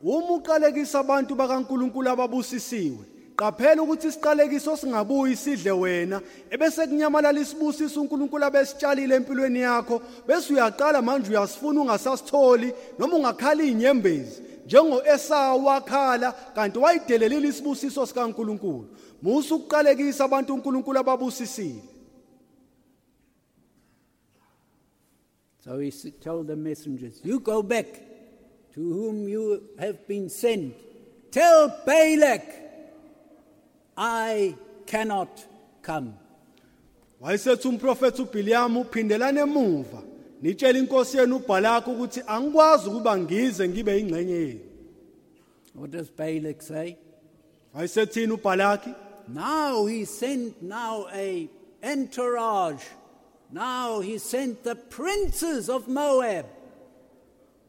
Uma 0.03 0.33
uqalekisa 0.33 0.99
abantu 0.99 1.35
bakaNkulunkulu 1.35 2.09
ababusisiwe. 2.09 3.05
Qaphela 3.35 3.81
ukuthi 3.83 4.07
isiqalekiso 4.07 4.77
singabuyi 4.77 5.35
sidle 5.35 5.71
wena 5.71 6.21
ebese 6.49 6.87
kunyamalala 6.87 7.39
isibusiso 7.39 8.01
uNkulunkulu 8.01 8.45
abesitshalile 8.45 9.15
empilweni 9.15 9.59
yakho 9.59 10.01
bese 10.27 10.53
uyaqala 10.53 11.01
manje 11.01 11.29
uyasifuna 11.29 11.81
ungasasitholi 11.81 12.73
noma 12.99 13.15
ungakhala 13.15 13.63
inyembezi. 13.63 14.41
Njengo 14.65 15.01
Esau 15.05 15.65
wakhala 15.65 16.31
kanti 16.31 16.79
wayidelelile 16.79 17.47
isibusiso 17.47 18.05
sikaNkulunkulu. 18.05 18.87
Musu 19.21 19.55
ukuqalekisa 19.55 20.25
abantu 20.25 20.53
uNkulunkulu 20.53 20.99
ababusisile. 20.99 21.81
So 25.63 25.77
he 25.79 25.91
told 26.23 26.47
the 26.47 26.55
messengers, 26.55 27.21
You 27.23 27.39
go 27.39 27.61
back. 27.61 28.10
To 28.73 28.79
whom 28.81 29.27
you 29.27 29.63
have 29.79 30.07
been 30.07 30.29
sent. 30.29 30.73
Tell 31.31 31.69
Balak, 31.85 32.43
I 33.97 34.55
cannot 34.85 35.29
come. 35.81 36.13
wayesethi 37.21 37.67
umprofeti 37.67 38.21
uBhiliyamu 38.21 38.81
uphindelane 38.81 39.39
emuva 39.41 40.01
nitshela 40.41 40.79
inkosi 40.79 41.17
yenu 41.17 41.35
uBhalaki 41.35 41.89
ukuthi 41.89 42.21
angikwazi 42.27 42.89
ukuba 42.89 43.17
ngize 43.17 43.69
ngibe 43.69 43.99
ingxenye 43.99 44.33
yenu 44.33 44.59
What 45.75 45.91
does 45.91 46.09
Balak 46.17 46.61
say? 46.61 46.95
wayesethini 47.75 48.33
uBhalaki 48.33 48.89
Now 49.27 49.85
he 49.85 50.05
sent 50.05 50.61
now 50.61 51.07
a 51.13 51.47
entourage. 51.83 52.83
Now 53.51 53.99
he 54.01 54.17
sent 54.17 54.63
the 54.63 54.75
princes 54.75 55.69
of 55.69 55.87
Moab. 55.87 56.45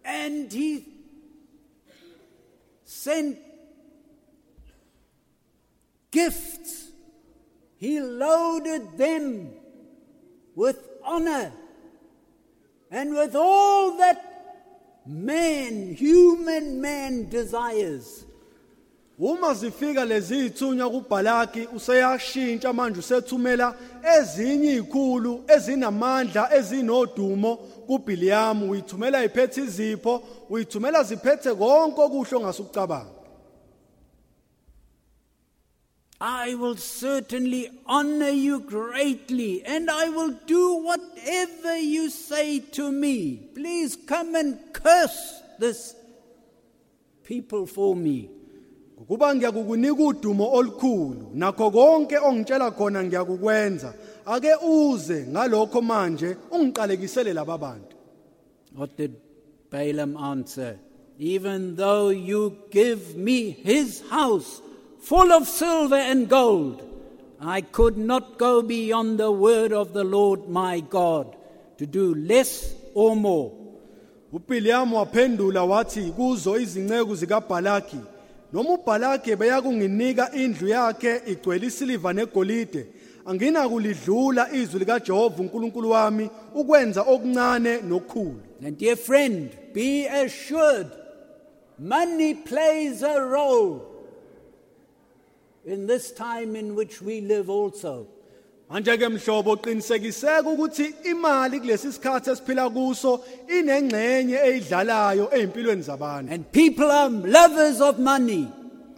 And 0.05 0.51
he 0.53 0.85
sent 2.93 3.39
gifts. 6.11 6.91
He 7.79 8.01
loaded 8.01 8.97
them 8.99 9.51
with 10.55 10.79
honor 11.03 11.53
and 12.91 13.15
with 13.15 13.35
all 13.35 13.97
that 13.97 14.21
man, 15.07 15.95
human 15.95 16.81
man 16.81 17.29
desires. 17.29 18.25
uma 19.19 19.55
zifika 19.55 20.05
lezi 20.05 20.47
ithunya 20.47 20.89
kuBhalaki 20.89 21.69
useyashintsha 21.77 22.73
manje 22.73 22.99
usethumela 23.01 23.75
ezinye 24.19 24.73
izikhulu 24.73 25.45
ezinamandla 25.49 26.55
ezinodumo 26.55 27.57
kuBhiliyamu 27.57 28.71
uyithumela 28.71 29.25
iphethe 29.25 29.61
izipho 29.61 30.23
uyithumela 30.53 31.03
ziphethe 31.03 31.51
konke 31.55 32.01
okuhle 32.07 32.35
ongasucabanga 32.37 33.23
I 36.21 36.55
will 36.55 36.77
certainly 36.77 37.69
honor 37.85 38.31
you 38.31 38.61
greatly, 38.61 39.65
and 39.65 39.91
I 39.91 40.09
will 40.09 40.31
do 40.47 40.77
whatever 40.77 41.77
you 41.77 42.11
say 42.11 42.61
to 42.79 42.93
me. 42.93 43.49
Please 43.57 43.97
come 44.07 44.37
and 44.37 44.57
curse 44.73 45.43
this 45.59 45.97
people 47.25 47.67
for 47.67 47.97
me. 47.97 48.31
ukuba 49.03 49.35
ngiyakukunika 49.35 50.03
udumo 50.03 50.53
olukhulu 50.53 51.31
nakho 51.35 51.71
konke 51.71 52.19
ongitshela 52.19 52.71
khona 52.71 53.05
ngiyakukwenza 53.05 53.95
ake 54.27 54.55
uze 54.55 55.27
ngalokho 55.27 55.81
manje 55.83 56.37
ungiqalekisele 56.51 57.33
laba 57.33 57.59
bantu 57.59 57.97
What 58.77 58.97
did 58.97 59.13
Balaam 59.73 60.19
answered, 60.19 60.79
Even 61.19 61.77
though 61.77 62.11
you 62.11 62.59
give 62.71 63.17
me 63.17 63.51
his 63.51 64.03
house 64.11 64.61
full 65.01 65.33
of 65.33 65.49
silver 65.49 65.97
and 65.97 66.29
gold, 66.29 66.83
I 67.41 67.63
could 67.63 67.97
not 67.97 68.37
go 68.37 68.61
beyond 68.61 69.19
the 69.19 69.33
word 69.33 69.73
of 69.73 69.95
the 69.95 70.05
Lord 70.05 70.47
my 70.47 70.81
God 70.81 71.35
to 71.79 71.87
do 71.87 72.15
less 72.15 72.75
or 72.95 73.17
more. 73.17 73.51
waphendula 74.33 75.65
wathi 75.65 76.13
kuzo 76.13 76.59
izinceku 76.59 77.15
zikaBhalaki 77.15 78.01
noma 78.53 78.71
uBhalaki 78.71 79.31
indlu 80.35 80.69
yakhe 80.69 81.21
igcwele 81.27 81.67
isiliva 81.67 82.13
negolide 82.13 82.87
izwi 84.53 84.79
likaJehova 84.79 85.43
uNkulunkulu 85.43 85.91
wami 85.91 86.31
ukwenza 86.55 87.03
okuncane 87.03 87.81
nokukhulu 87.81 88.52
And 88.65 88.79
dear 88.79 88.95
friend, 88.97 89.57
be 89.73 90.07
assured, 90.07 90.91
money 91.79 92.35
plays 92.35 93.03
a 93.03 93.21
role 93.21 93.89
in 95.65 95.87
this 95.87 96.13
time 96.13 96.55
in 96.55 96.75
which 96.77 97.03
we 97.03 97.21
live 97.21 97.51
also. 97.51 98.07
manje 98.71 98.97
ke 99.01 99.09
mhlobo 99.15 99.57
qinisekiseka 99.65 100.49
ukuthi 100.53 100.87
imali 101.11 101.59
kulesi 101.61 101.91
sikhathi 101.93 102.31
esiphila 102.33 102.71
kuso 102.77 103.11
inengxenye 103.57 104.39
eyidlalayo 104.47 105.27
ezimpilweni 105.35 105.83
zabantu 105.89 106.33
And 106.33 106.51
people 106.53 106.91
are 106.91 107.11
lovers 107.11 107.81
of 107.81 107.99
money. 107.99 108.49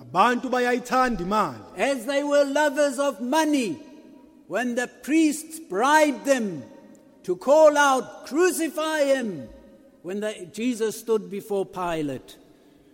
abantu 0.04 0.50
bayayithanda 0.50 1.24
imali 1.26 1.58
as 1.76 2.06
they 2.06 2.22
were 2.22 2.44
lovers 2.44 2.98
of 3.00 3.20
money 3.20 3.76
when 4.46 4.76
the 4.76 4.86
priests 5.02 5.58
bribed 5.58 6.24
them 6.24 6.62
to 7.24 7.34
call 7.36 7.76
out, 7.78 8.26
Crucify 8.26 9.04
him, 9.04 9.48
when 10.04 10.20
the, 10.20 10.46
Jesus 10.52 11.00
stood 11.00 11.30
before 11.30 11.64
Pilate. 11.66 12.36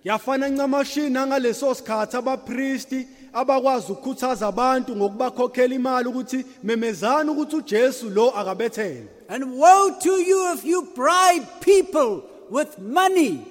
yafana 0.04 0.48
ncamashini 0.48 1.10
ngaleso 1.10 1.74
sikhathi 1.74 2.16
abapristi 2.16 3.06
abakwazi 3.32 3.92
ukukhuthaza 3.92 4.46
abantu 4.48 4.96
ngokubakhokhela 4.96 5.74
imali 5.74 6.08
ukuthi 6.08 6.44
memezana 6.62 7.32
ukuthi 7.32 7.56
uJesu 7.56 8.10
lo 8.10 8.30
akabethelwe 8.30 9.08
And 9.28 9.44
woe 9.58 9.90
to 10.02 10.10
you 10.22 10.52
if 10.54 10.64
you 10.64 10.88
bribe 10.94 11.46
people 11.60 12.22
with 12.50 12.78
money 12.78 13.44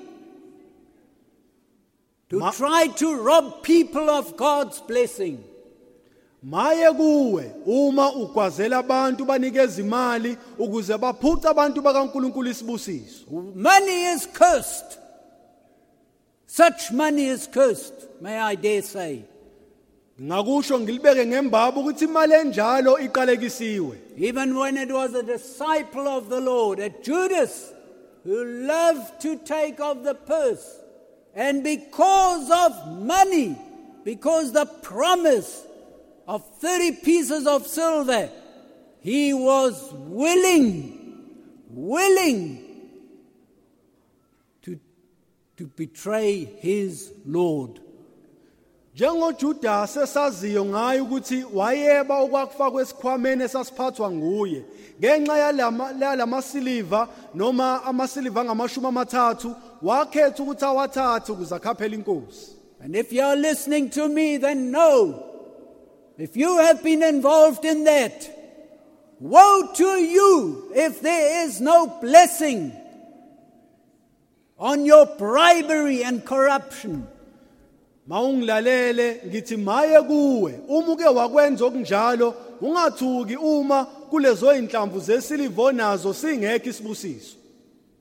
to 2.30 2.40
Ma- 2.40 2.52
try 2.52 2.88
to 2.98 3.16
rob 3.16 3.64
people 3.64 4.10
of 4.10 4.36
God's 4.38 4.80
blessing. 4.82 5.44
Maye 6.44 6.92
kuwe 6.92 7.52
uma 7.66 8.16
ugwazela 8.16 8.78
abantu 8.78 9.26
banikeza 9.26 9.82
imali 9.82 10.38
ukuze 10.58 10.98
baphuce 10.98 11.48
abantu 11.48 11.82
bakaNkuluNkulu 11.82 12.50
isibusiso 12.50 13.26
Money 13.56 14.14
is 14.14 14.28
cursed. 14.34 14.98
Such 16.48 16.92
money 16.92 17.26
is 17.28 17.48
cursed, 17.48 17.94
may 18.22 18.40
I 18.40 18.56
dare 18.56 18.82
say. 18.82 19.24
ngakusho 20.22 20.80
ngilibeke 20.80 21.26
ngembaba 21.26 21.80
ukuthi 21.80 22.06
imali 22.06 22.34
enjalo 22.34 23.00
iqalekisiwe 23.00 23.98
Even 24.18 24.58
when 24.58 24.78
it 24.78 24.92
was 24.92 25.14
a 25.14 25.24
disciple 25.24 26.08
of 26.08 26.30
the 26.30 26.42
Lord, 26.42 26.80
a 26.80 26.90
Judas, 26.90 27.72
who 28.26 28.44
loved 28.44 29.22
to 29.22 29.38
take 29.38 29.80
of 29.80 30.04
the 30.04 30.14
purse, 30.14 30.80
and 31.34 31.64
because 31.64 32.52
of 32.52 33.00
money, 33.02 33.56
because 34.04 34.52
the 34.52 34.66
promise 34.66 35.64
of 36.30 36.46
30 36.60 36.92
pieces 36.98 37.48
of 37.48 37.66
silver, 37.66 38.30
he 39.00 39.34
was 39.34 39.92
willing, 39.94 41.26
willing 41.72 42.64
to, 44.62 44.80
to 45.58 45.66
betray 45.66 46.46
his 46.46 47.12
Lord. 47.26 47.82
njengoJudas 48.96 49.98
esaziyo 49.98 50.66
ngayo 50.66 51.04
ukuthi 51.04 51.46
wayeba 51.54 52.20
okwakufakwa 52.20 52.82
esikhwameni 52.82 53.44
esasiphathwa 53.44 54.12
nguye 54.12 54.64
ngenxa 55.00 55.38
yalama 55.38 55.92
yalamasiliva 56.02 57.08
noma 57.34 57.84
amasiliva 57.84 58.42
angamashumi 58.42 58.88
amathathu 58.88 59.56
wakhetha 59.82 60.44
ukuthi 60.44 60.66
awathathe 60.66 61.32
ukuze 61.32 61.56
akhaphele 61.56 61.96
inkosi 61.96 62.60
And 62.82 62.96
if 62.96 63.12
you're 63.12 63.36
listening 63.36 63.90
to 63.90 64.08
me, 64.08 64.38
then 64.38 64.72
know 64.72 65.29
if 66.22 66.36
you 66.36 66.58
have 66.58 66.84
been 66.84 67.04
involved 67.04 67.66
in 67.66 67.84
that, 67.86 68.30
woe 69.20 69.72
to 69.76 70.04
you 70.04 70.72
if 70.76 71.02
there 71.02 71.46
is 71.46 71.62
no 71.62 71.88
blessing 71.88 72.74
on 74.58 74.86
your 74.86 75.06
bribery 75.06 76.04
and 76.04 76.26
corruption. 76.26 77.08
mawungilalele 78.10 79.22
ngithi 79.28 79.58
maye 79.58 80.02
kuwe. 80.02 80.60
Uma 80.68 80.88
uke 80.92 81.06
wakwenza 81.06 81.66
okunjalo 81.66 82.36
ungathuki 82.62 83.36
uma 83.36 83.86
kulezo 83.86 84.54
inhlamvu 84.54 85.00
zesiliva 85.00 85.64
onazo 85.64 86.14
singekho 86.14 86.70
isibusiso. 86.70 87.36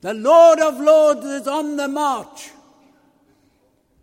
The 0.01 0.13
Lord 0.13 0.59
of 0.59 0.79
Lords 0.79 1.25
is 1.25 1.47
on 1.47 1.77
the 1.77 1.87
march, 1.87 2.49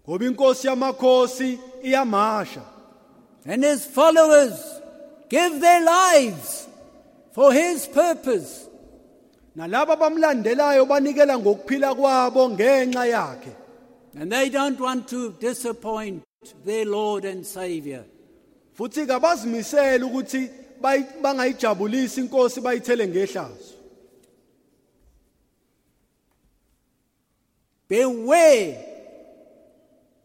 ngoba 0.09 0.25
inkosi 0.25 0.67
yamakhosi 0.67 1.59
iyamasha 1.83 2.76
and 3.47 3.63
his 3.65 3.85
followers 3.87 4.81
give 5.29 5.61
their 5.61 5.83
lives 5.85 6.67
for 7.33 7.53
his 7.53 7.87
purpose. 7.87 8.69
nalabo 9.57 9.93
abamlandelayo 9.97 10.87
banikela 10.87 11.39
ngokuphila 11.39 11.95
kwabo 11.95 12.49
ngenxa 12.51 13.07
yakhe 13.07 13.53
And 14.19 14.33
they 14.33 14.49
don't 14.49 14.81
want 14.81 15.09
to 15.09 15.33
disappoint 15.33 16.23
their 16.65 16.87
Lord 16.87 17.25
and 17.25 17.45
Savior. 17.47 18.05
futhi 18.79 19.07
kabazimisele 19.07 20.05
ukuthi 20.05 20.51
bayi- 20.81 21.21
bangayijabulisi 21.23 22.21
inkosi 22.21 22.61
bayithele 22.61 23.09
ngehlazo 23.09 23.75
Beware 27.89 28.85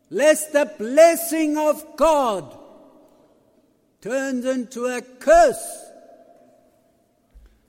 lest 0.09 0.51
the 0.51 0.65
blessing 0.77 1.57
of 1.57 1.95
God 1.95 2.45
turns 4.01 4.45
into 4.45 4.85
a 4.85 5.01
curse. 5.01 5.91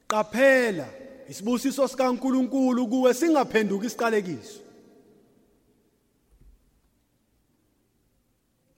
qaphela 0.08 0.86
isibusiso 1.28 1.88
sikaNkuluNkulu 1.88 2.88
kuwe 2.88 3.14
singaphenduki 3.14 3.86
isiqalekiso 3.86 4.60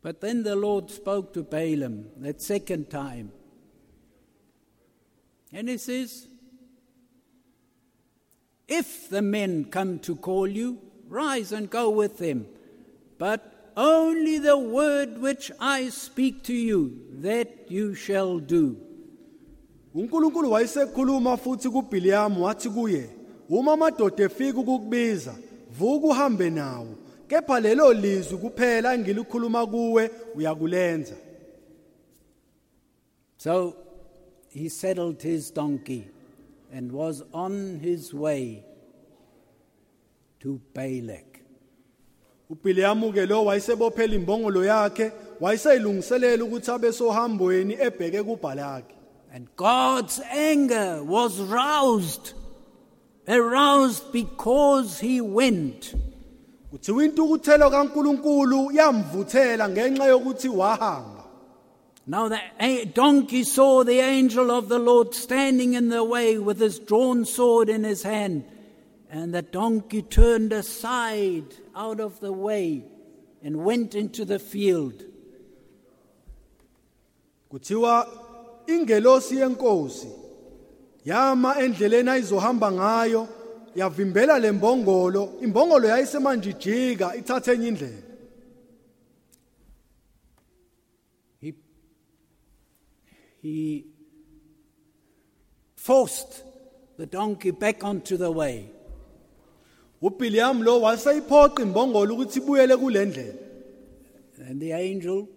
But 0.03 0.21
then 0.21 0.43
the 0.43 0.55
Lord 0.55 0.91
spoke 0.91 1.33
to 1.33 1.43
Balaam 1.43 2.11
that 2.19 2.43
second 2.43 2.91
time. 2.91 3.33
And 5.51 5.67
he 5.67 5.79
says, 5.79 6.29
If 8.69 9.09
the 9.09 9.23
men 9.23 9.65
come 9.65 9.99
to 10.01 10.15
call 10.15 10.47
you, 10.47 10.79
rise 11.09 11.53
and 11.53 11.71
go 11.71 11.89
with 11.89 12.19
them. 12.19 12.45
But 13.17 13.54
only 13.77 14.39
the 14.39 14.57
word 14.57 15.19
which 15.21 15.51
I 15.61 15.89
speak 15.91 16.43
to 16.45 16.53
you, 16.53 16.93
that 17.23 17.49
you 17.69 17.95
shall 17.95 18.39
do. 18.41 18.77
uNkulunkulu 19.95 20.51
wayesekhuluma 20.53 21.37
futhi 21.37 21.69
kuBhiliyamu 21.71 22.45
wathi 22.45 22.71
kuye 22.71 23.11
uma 23.49 23.73
amadoda 23.73 24.25
efika 24.25 24.59
ukukubiza 24.59 25.35
vuka 25.79 26.07
uhambe 26.07 26.51
nawo 26.51 26.87
kepha 27.29 27.61
lelo 27.61 27.93
lizwi 27.93 28.39
kuphela 28.39 28.95
engilikhuluma 28.95 29.67
kuwe 29.67 30.11
uyakulenza 30.35 31.15
So 33.39 33.77
he 34.51 34.69
saddled 34.69 35.23
his 35.23 35.51
donkey 35.55 36.05
and 36.73 36.91
was 36.93 37.23
on 37.33 37.79
his 37.83 38.15
way 38.15 38.65
to 40.41 40.61
Balak. 40.75 41.34
uBhiliyamu 42.51 43.13
ke 43.13 43.27
lo 43.27 43.45
wayesebophela 43.45 44.15
imbongolo 44.15 44.65
yakhe 44.65 45.13
wayeseyilungiselela 45.41 46.45
ukuthi 46.45 46.71
abe 46.71 46.93
sohambweni 46.93 47.75
ebheke 47.81 48.23
kuBhalaki 48.23 48.95
And 49.35 49.49
God's 49.57 50.21
anger 50.31 51.03
was 51.03 51.41
roused, 51.41 52.35
aroused 53.27 54.13
because 54.13 55.01
he 55.01 55.21
went. 55.21 55.95
kuthiwa 56.71 57.05
intukuthelo 57.05 57.71
kaNkuluNkulu 57.71 58.73
yamvuthela 58.73 59.69
ngenxa 59.69 60.05
yokuthi 60.05 60.49
wahamba 60.49 61.25
Now 62.07 62.29
the 62.29 62.85
donkey 62.95 63.45
saw 63.45 63.83
the 63.83 63.99
angel 64.01 64.51
of 64.51 64.69
the 64.69 64.79
Lord 64.79 65.15
standing 65.15 65.73
in 65.73 65.89
the 65.89 66.05
way 66.05 66.37
with 66.39 66.61
his 66.61 66.79
drawn 66.79 67.25
sword 67.25 67.71
in 67.71 67.83
his 67.83 68.03
hand. 68.03 68.45
And 69.15 69.33
the 69.33 69.43
donkey 69.43 70.03
turned 70.03 70.53
aside 70.53 71.55
out 71.73 72.01
of 72.01 72.19
the 72.19 72.33
way 72.33 72.83
and 73.45 73.65
went 73.65 73.95
into 73.95 74.25
the 74.25 74.41
field. 74.41 75.05
kuthiwa 77.49 78.09
ingelosi 78.67 79.37
yenkosi 79.37 80.09
yama 81.05 81.55
endleleni 81.59 82.11
ayizohamba 82.11 82.73
ngayo 82.73 83.29
yavimbela 83.77 84.39
lembongolo 84.39 85.33
imbongolo 85.41 85.89
yayisemanje 85.89 86.51
ijika 86.51 87.17
ithathe 87.17 87.53
enye 87.53 87.69
indlela 87.69 88.03
He, 91.41 91.55
he 93.43 93.85
forced 95.77 96.43
the 96.97 97.07
donkey 97.07 97.51
back 97.53 97.85
onto 97.85 98.17
the 98.17 98.31
way. 98.31 98.74
uBhiliyamu 100.09 100.63
lo 100.65 100.81
waseyiphoqa 100.81 101.63
imbongolo 101.63 102.15
ukuthi 102.15 102.39
ibuyele 102.39 102.77
kule 102.77 103.05
ndlela 103.05 103.35
And 104.49 104.61
the 104.61 104.73
angel 104.73 105.29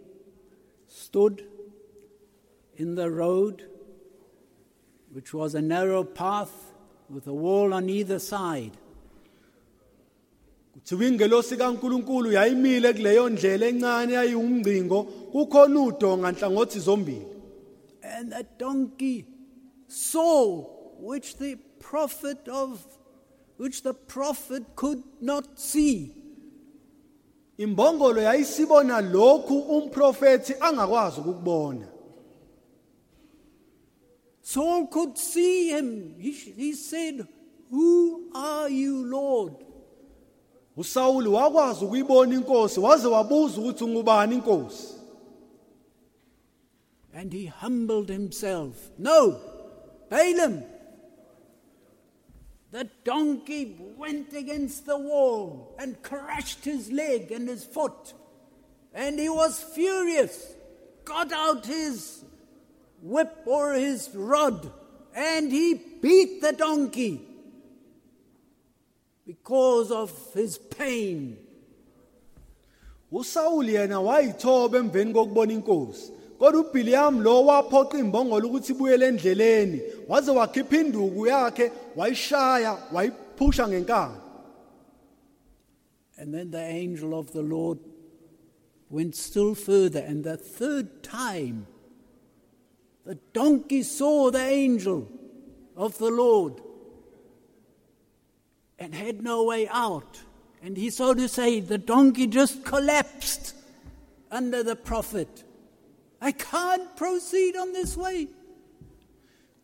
stood 0.87 1.43
in 2.75 2.95
the 2.95 3.09
road, 3.09 3.63
which 5.13 5.33
was 5.33 5.55
a 5.55 5.61
narrow 5.61 6.03
path 6.03 6.55
with 7.09 7.27
a 7.27 7.33
wall 7.33 7.73
on 7.73 7.89
either 7.89 8.19
side. 8.19 8.71
kuthiwa 10.73 11.05
ingelosi 11.05 11.57
kaNkuluNkulu 11.57 12.31
yayimile 12.31 12.93
kuleyo 12.93 13.29
ndlela 13.29 13.65
encane 13.67 14.13
yayiwumngcingo 14.13 15.03
kukhona 15.03 15.81
udonga 15.81 16.31
nhlangothi 16.31 16.79
zombili 16.79 17.27
And 18.17 18.31
the 18.31 18.45
donkey 18.59 19.25
saw 19.87 20.63
which 20.99 21.37
the 21.37 21.55
prophet 21.79 22.47
of 22.47 22.96
which 23.57 23.83
the 23.83 23.93
prophet 23.93 24.63
could 24.75 25.03
not 25.21 25.59
see. 25.59 26.13
imbongolo 27.57 28.21
yayisibona 28.21 29.01
lokhu 29.01 29.59
umprofeti 29.59 30.53
angakwazi 30.59 31.19
ukukubona 31.19 31.87
Saul 34.41 34.87
could 34.87 35.17
see 35.17 35.71
him. 35.71 36.15
He, 36.17 36.31
he 36.31 36.73
said, 36.73 37.27
Who 37.69 38.29
are 38.33 38.69
you, 38.69 39.05
Lord? 39.05 39.53
uSawuli 40.77 41.27
wakwazi 41.29 41.85
ukuyibona 41.85 42.35
inkosi 42.35 42.79
waze 42.79 43.07
wabuza 43.07 43.61
ukuthi 43.61 43.83
ungubani 43.83 44.35
inkosi 44.35 44.87
And 47.13 47.33
he 47.33 47.47
humbled 47.47 48.09
himself. 48.09 48.91
No, 48.99 49.39
Balaam. 50.09 50.63
The 52.71 52.89
donkey 53.03 53.77
went 53.97 54.33
against 54.33 54.85
the 54.85 54.97
wall 54.97 55.75
and 55.79 56.01
crushed 56.03 56.65
his 56.65 56.91
leg 56.91 57.31
and 57.31 57.47
his 57.47 57.63
foot. 57.63 58.13
And 58.93 59.17
he 59.19 59.29
was 59.29 59.61
furious, 59.61 60.53
got 61.05 61.31
out 61.31 61.65
his 61.65 62.23
whip 63.01 63.43
or 63.45 63.73
his 63.73 64.09
rod, 64.13 64.71
and 65.15 65.51
he 65.51 65.75
beat 66.01 66.41
the 66.41 66.51
donkey 66.51 67.21
because 69.25 69.91
of 69.91 70.11
his 70.33 70.57
pain. 70.57 71.37
uSawuli 73.11 73.73
yena 73.73 74.01
wayithoba 74.01 74.79
emveni 74.79 75.13
kokubona 75.13 75.53
inkosi 75.53 76.11
kodwa 76.39 77.11
lo 77.23 77.45
waphoqa 77.45 77.97
imbongolo 77.97 78.47
ukuthi 78.47 78.71
ibuyele 78.73 79.07
endleleni 79.07 79.81
waze 80.07 80.31
wakhipha 80.31 80.77
induku 80.77 81.27
yakhe 81.27 81.71
wayishaya 81.95 82.77
wayiphusha 82.93 83.67
ngenkani 83.67 84.27
And 86.19 86.33
then 86.33 86.49
the 86.49 86.63
angel 86.63 87.13
of 87.13 87.31
the 87.31 87.43
Lord 87.43 87.77
went 88.89 89.15
still 89.15 89.53
further, 89.53 89.99
and 89.99 90.23
the 90.23 90.35
third 90.35 91.03
time 91.03 91.67
the 93.05 93.15
donkey 93.33 93.83
saw 93.83 94.31
the 94.31 94.41
angel 94.41 95.07
of 95.77 95.97
the 95.97 96.09
Lord 96.09 96.59
and 98.79 98.93
had 98.93 99.23
no 99.23 99.43
way 99.43 99.67
out. 99.69 100.19
And 100.61 100.75
he, 100.75 100.89
so 100.89 101.13
to 101.13 101.29
say, 101.29 101.61
the 101.61 101.77
donkey 101.77 102.27
just 102.27 102.65
collapsed 102.65 103.55
under 104.29 104.61
the 104.61 104.75
prophet. 104.75 105.43
I 106.21 106.31
can't 106.31 106.95
proceed 106.95 107.55
on 107.55 107.73
this 107.73 107.95
way. 107.95 108.27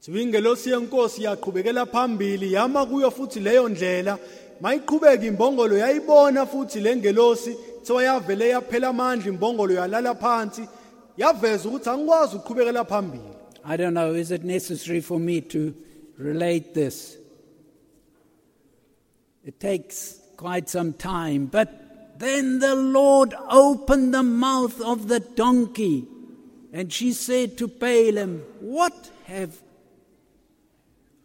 Thiwa 0.01 0.57
yenkosi 0.65 1.23
yaqhubekela 1.23 1.85
phambili 1.85 2.53
yama 2.53 2.85
kuyo 2.85 3.11
futhi 3.11 3.39
leyo 3.39 3.69
ndlela 3.69 4.17
mayiqhubeka 4.61 5.25
imbongolo 5.25 5.77
yayibona 5.77 6.45
futhi 6.45 6.79
lengelosi 6.79 7.55
thiwa 7.83 8.03
yavele 8.03 8.49
yaphela 8.49 8.87
amandla 8.89 9.27
imbongolo 9.27 9.73
yalala 9.73 10.15
phansi 10.15 10.67
yaveza 11.17 11.69
ukuthi 11.69 11.89
angikwazi 11.89 12.35
ukuqhubekela 12.35 12.85
phambili 12.85 13.33
I 13.65 13.77
don't 13.77 13.93
know, 13.93 14.13
is 14.13 14.31
it 14.31 14.43
necessary 14.43 14.99
for 14.99 15.17
me 15.17 15.39
to 15.39 15.73
relate 16.17 16.73
this? 16.73 17.17
It 19.45 19.59
takes 19.59 20.19
quite 20.35 20.67
some 20.69 20.91
time. 20.93 21.45
But 21.45 22.19
then 22.19 22.59
the 22.59 22.75
Lord 22.75 23.33
opened 23.49 24.13
the 24.13 24.23
mouth 24.23 24.81
of 24.81 25.07
the 25.07 25.21
donkey, 25.21 26.05
and 26.73 26.91
she 26.91 27.13
said 27.13 27.57
to 27.59 27.67
Balaam, 27.67 28.41
What 28.59 29.11
have 29.25 29.61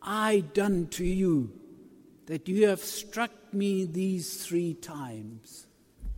I 0.02 0.44
done 0.54 0.86
to 0.92 1.04
you 1.04 1.50
that 2.26 2.46
you 2.48 2.68
have 2.68 2.80
struck 2.80 3.30
me 3.52 3.86
these 3.86 4.46
three 4.46 4.74
times? 4.74 5.64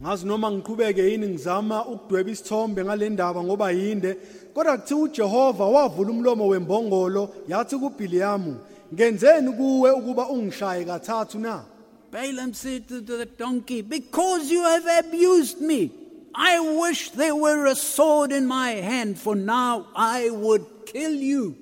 ngazi 0.02 0.24
noma 0.26 0.50
ngiqhubeke 0.50 1.10
yini 1.10 1.28
ngizama 1.28 1.86
ukudweba 1.86 2.30
isithombe 2.30 2.84
ngale 2.84 3.08
ndaba 3.10 3.42
ngoba 3.44 3.70
yinde. 3.70 4.16
Kodwa 4.54 4.78
kuthiwa 4.78 5.00
uJehova 5.00 5.64
wavula 5.66 6.10
umlomo 6.10 6.46
wembongolo 6.48 7.34
yathi 7.48 7.76
kuBhiliyamu 7.76 8.56
ngenzeni 8.94 9.52
kuwe 9.52 9.90
ukuba 9.90 10.28
ungishaye 10.28 10.84
kathathu 10.84 11.38
na? 11.38 11.64
Balaam 12.12 12.52
said 12.54 12.88
to 12.88 13.00
the 13.00 13.26
donkey, 13.26 13.82
Because 13.82 14.50
you 14.50 14.62
have 14.64 14.86
abused 15.04 15.60
me, 15.60 15.90
I 16.34 16.60
wish 16.60 17.10
there 17.10 17.34
were 17.34 17.66
a 17.66 17.74
sword 17.74 18.32
in 18.32 18.46
my 18.46 18.70
hand, 18.70 19.18
for 19.18 19.34
now 19.34 19.86
I 19.94 20.30
would 20.30 20.64
kill 20.86 21.12
you. 21.12 21.56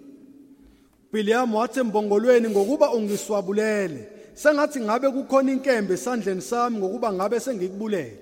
Wathi 1.12 1.80
embongolweni 1.80 2.48
ngokuba 2.50 2.92
ungiswabulele 2.92 4.08
sengathi 4.34 4.80
ngabe 4.80 5.10
kukhona 5.10 5.52
inkembe 5.52 5.94
esandleni 5.94 6.42
sami 6.42 6.78
ngokuba 6.78 7.12
ngabe 7.12 7.40
sengikubulele 7.40 8.18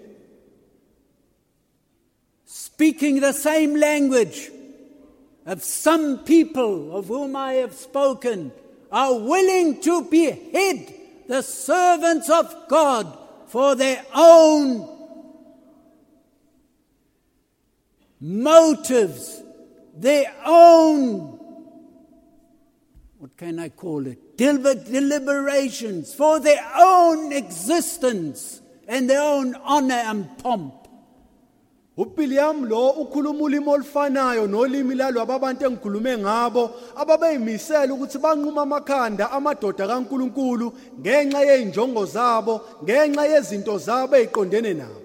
Speaking 2.44 3.20
the 3.20 3.32
same 3.32 3.74
language 3.74 4.50
of 5.46 5.64
some 5.64 6.18
people 6.18 6.96
of 6.96 7.08
whom 7.08 7.34
I 7.34 7.54
have 7.54 7.74
spoken 7.74 8.52
are 8.92 9.18
willing 9.18 9.80
to 9.80 10.02
behead 10.02 10.94
the 11.26 11.42
servants 11.42 12.30
of 12.30 12.54
God 12.68 13.18
for 13.48 13.74
their 13.74 14.04
own 14.14 14.95
motives, 18.20 19.42
their 19.94 20.32
own, 20.46 21.38
what 23.18 23.36
can 23.36 23.58
I 23.58 23.70
call 23.70 24.06
it? 24.06 24.36
Deliber- 24.36 24.84
deliberations, 24.90 26.14
for 26.14 26.40
their 26.40 26.64
own 26.78 27.32
existence 27.32 28.60
and 28.88 29.08
their 29.08 29.22
own 29.22 29.54
honor 29.64 29.94
and 29.94 30.38
pomp. 30.38 30.74
uBiliam 31.98 32.68
lo 32.68 32.90
ukhuluma 32.90 33.40
ulimi 33.44 33.68
olufanayo 33.68 34.46
nolimi 34.46 34.94
lalabo 34.94 35.32
abantu 35.32 35.64
engikhulume 35.64 36.18
ngabo 36.18 36.70
ababeyimisela 36.94 37.94
ukuthi 37.94 38.18
banquma 38.18 38.62
amakhanda 38.62 39.30
amadoda 39.30 39.86
kaNkuluNkulu 39.86 40.72
ngenxa 41.00 41.40
yezinjongo 41.40 42.04
zabo 42.04 42.60
ngenxa 42.84 43.24
yezinto 43.26 43.78
zabo 43.78 44.16
eziqondene 44.16 44.74
nabo 44.74 45.00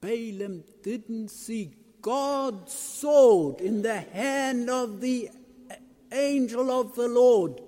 Balaam 0.00 0.62
didn't 0.82 1.28
see 1.28 1.74
God's 2.00 2.72
sword 2.72 3.60
in 3.60 3.82
the 3.82 3.98
hand 3.98 4.70
of 4.70 5.00
the 5.00 5.30
angel 6.12 6.70
of 6.70 6.94
the 6.94 7.08
Lord 7.08 7.60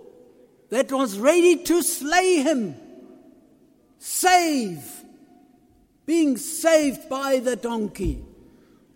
that 0.70 0.92
was 0.92 1.18
ready 1.18 1.56
to 1.64 1.82
slay 1.82 2.36
him, 2.36 2.76
save, 3.98 4.84
being 6.06 6.36
saved 6.36 7.08
by 7.08 7.40
the 7.40 7.56
donkey. 7.56 8.24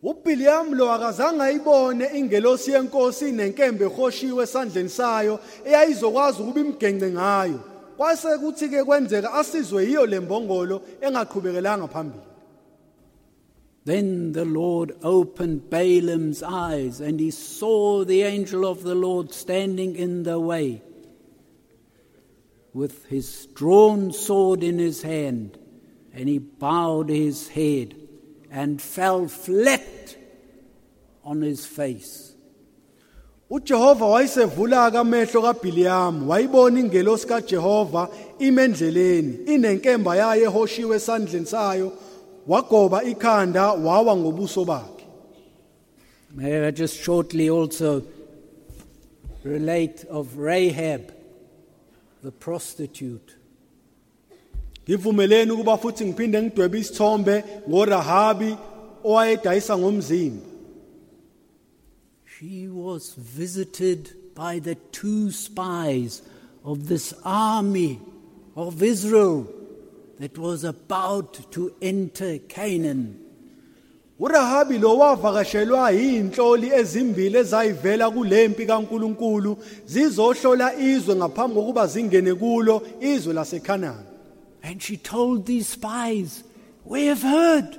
uBiliam 0.05 0.77
lo 0.77 0.87
akazange 0.93 1.43
ayibone 1.43 2.07
ingelosi 2.15 2.71
yenkosi 2.71 3.33
nenkembe 3.33 3.85
ehoshiwe 3.85 4.45
esandleni 4.45 4.89
sayo 4.89 5.41
eyayizokwazi 5.65 6.43
ukuba 6.43 6.61
imgengce 6.61 7.11
ngayo. 7.11 7.61
Kwase 7.97 8.39
kuthi 8.39 8.69
ke 8.69 8.85
kwenzeka 8.85 9.33
asizwe 9.33 9.85
yiyo 9.85 10.07
lembongolo 10.07 10.83
engaqhubekelanga 11.01 11.89
phambili 11.89 12.34
Then 13.85 14.33
the 14.33 14.47
Lord 14.47 14.97
opened 15.03 15.69
Balaam's 15.69 16.43
eyes, 16.43 17.01
and 17.01 17.21
he 17.21 17.31
saw 17.31 18.05
the 18.05 18.23
angel 18.23 18.65
of 18.65 18.83
the 18.83 18.95
Lord 18.95 19.33
standing 19.33 19.95
in 19.97 20.23
the 20.23 20.41
way 20.41 20.83
with 22.73 23.07
his 23.07 23.47
drawn 23.55 24.13
sword 24.13 24.63
in 24.63 24.79
his 24.79 25.03
hand, 25.03 25.59
and 26.13 26.29
he 26.29 26.39
bowed 26.39 27.09
his 27.09 27.49
head 27.49 27.95
and 28.51 28.81
fell 28.81 29.29
flat 29.29 30.17
on 31.23 31.43
his 31.43 31.67
face. 31.67 32.35
uJehova 33.51 34.07
wayesevula 34.07 34.87
amehlo 34.87 35.43
kaBhiliam 35.43 36.29
wayibona 36.29 36.81
ingelosi 36.81 37.27
kaJehova 37.27 38.09
imendleleni 38.39 39.39
inenkemba 39.47 40.17
yayo 40.17 40.45
ehoshiwe 40.45 40.97
esandleni 40.97 41.47
sayo 41.47 41.93
wagoba 42.47 43.03
ikhanda 43.03 43.73
wawa 43.73 44.17
ngobuso 44.17 44.65
bakhe. 44.65 45.05
May 46.35 46.67
I 46.67 46.71
just 46.71 47.01
shortly 47.01 47.49
also 47.49 48.03
relate 49.45 50.05
of 50.11 50.37
Rahab, 50.37 51.13
the 52.23 52.33
prostitute. 52.33 53.37
Ngivumeleni 54.87 55.51
ukuba 55.51 55.79
futhi 55.79 56.05
ngiphinde 56.05 56.43
ngidwebe 56.43 56.79
isithombe 56.79 57.45
ngoRahabi 57.69 58.57
owayedayisa 59.05 59.79
ngomzimba. 59.79 60.43
She 62.39 62.69
was 62.69 63.15
visited 63.15 64.13
by 64.35 64.59
the 64.59 64.75
two 64.75 65.31
spies 65.31 66.23
of 66.65 66.89
this 66.89 67.15
army 67.25 68.01
of 68.57 68.83
Israel 68.83 69.47
that 70.19 70.39
was 70.39 70.65
about 70.65 71.51
to 71.53 71.75
enter 71.83 72.39
Canaan. 72.39 73.21
uRahabi 74.21 74.79
lo 74.79 74.99
wavakashelwa 74.99 75.93
ezimbili 75.93 77.39
ezayivela 77.39 78.11
kaNkuluNkulu 78.67 79.59
zizohlola 79.87 80.75
izwe 80.75 81.17
ngaphambi 81.17 81.55
kokuba 81.55 81.87
zingene 81.87 82.35
kulo 82.35 82.83
izwe 83.01 83.35
laseKhanani 83.35 84.15
And 84.65 84.83
she 84.83 84.97
told 84.97 85.45
these 85.45 85.69
spies, 85.69 86.43
We 86.87 87.05
have 87.07 87.21
heard 87.21 87.79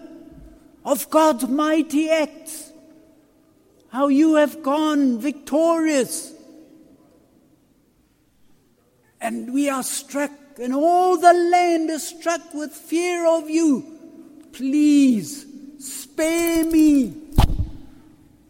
of 0.85 1.09
God's 1.09 1.47
mighty 1.47 2.11
acts, 2.11 2.71
how 3.89 4.07
you 4.07 4.35
have 4.35 4.61
gone 4.61 5.19
victorious. 5.19 6.31
And 9.19 9.51
we 9.51 9.67
are 9.67 9.81
struck, 9.81 10.29
and 10.59 10.73
all 10.73 11.17
the 11.17 11.33
land 11.33 11.89
is 11.89 12.07
struck 12.07 12.53
with 12.53 12.71
fear 12.71 13.25
of 13.27 13.49
you. 13.49 13.83
Please 14.51 15.45
spare 15.79 16.65
me. 16.65 17.13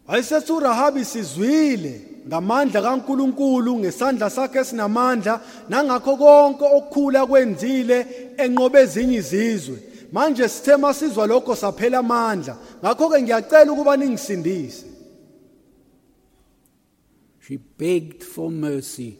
Wayesethi 0.08 0.52
uRahabi 0.52 1.04
sizwile 1.04 2.00
ngamandla 2.28 2.82
kaNkuluNkulu 2.82 3.78
ngesandla 3.78 4.30
sakhe 4.30 4.58
esinamandla 4.58 5.40
nangakho 5.68 6.16
konke 6.16 6.64
okukhula 6.64 7.26
kwenzile 7.26 8.06
enqobe 8.38 8.80
ezinye 8.80 9.16
izizwe 9.16 9.78
manje 10.12 10.48
sithe 10.48 10.76
masizwa 10.76 11.26
lokho 11.26 11.56
saphela 11.56 11.98
amandla 11.98 12.56
ngakho 12.82 13.08
ke 13.08 13.22
ngiyacela 13.22 13.72
ukuba 13.72 13.96
ningisindise 13.96 14.86
She 17.40 17.58
begged 17.58 18.24
for 18.24 18.50
mercy 18.50 19.18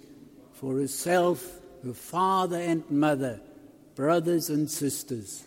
for 0.54 0.80
herself, 0.80 1.46
her 1.86 1.94
father 1.94 2.60
and 2.60 2.88
mother, 2.90 3.40
brothers 3.94 4.50
and 4.50 4.70
sisters. 4.70 5.44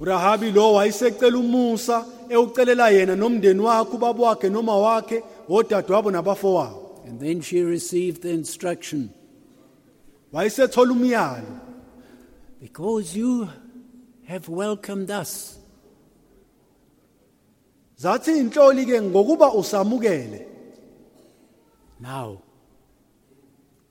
uRahabi 0.00 0.52
lo 0.52 0.74
wayesecela 0.74 1.38
umusa 1.38 2.04
ewucelela 2.28 2.90
yena 2.90 3.16
nomndeni 3.16 3.60
wakhe 3.60 3.96
ubaba 3.96 4.22
wakhe 4.22 4.50
noma 4.50 4.76
wakhe 4.76 5.22
odadewabo 5.48 6.10
nabafowabo. 6.10 7.06
And 7.06 7.20
then 7.20 7.40
she 7.40 7.62
received 7.62 8.22
the 8.22 8.30
instruction. 8.30 9.12
Wayesethola 10.32 10.92
umyalo. 10.92 11.60
Because 12.60 13.14
you 13.14 13.48
have 14.24 14.48
welcomed 14.48 15.10
us, 15.10 15.58
zathi 18.00 18.40
inhloli 18.40 18.86
ke 18.86 19.00
ngokuba 19.00 19.54
usamukele. 19.54 20.46
Now, 22.00 22.42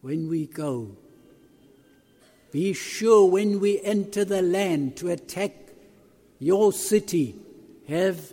when 0.01 0.27
we 0.27 0.47
go, 0.47 0.97
be 2.53 2.71
sure 2.71 3.25
when 3.25 3.59
we 3.59 3.81
enter 3.81 4.23
the 4.23 4.43
land 4.43 4.95
to 4.95 5.09
attack 5.09 5.53
your 6.37 6.71
city, 6.71 7.35
have 7.89 8.31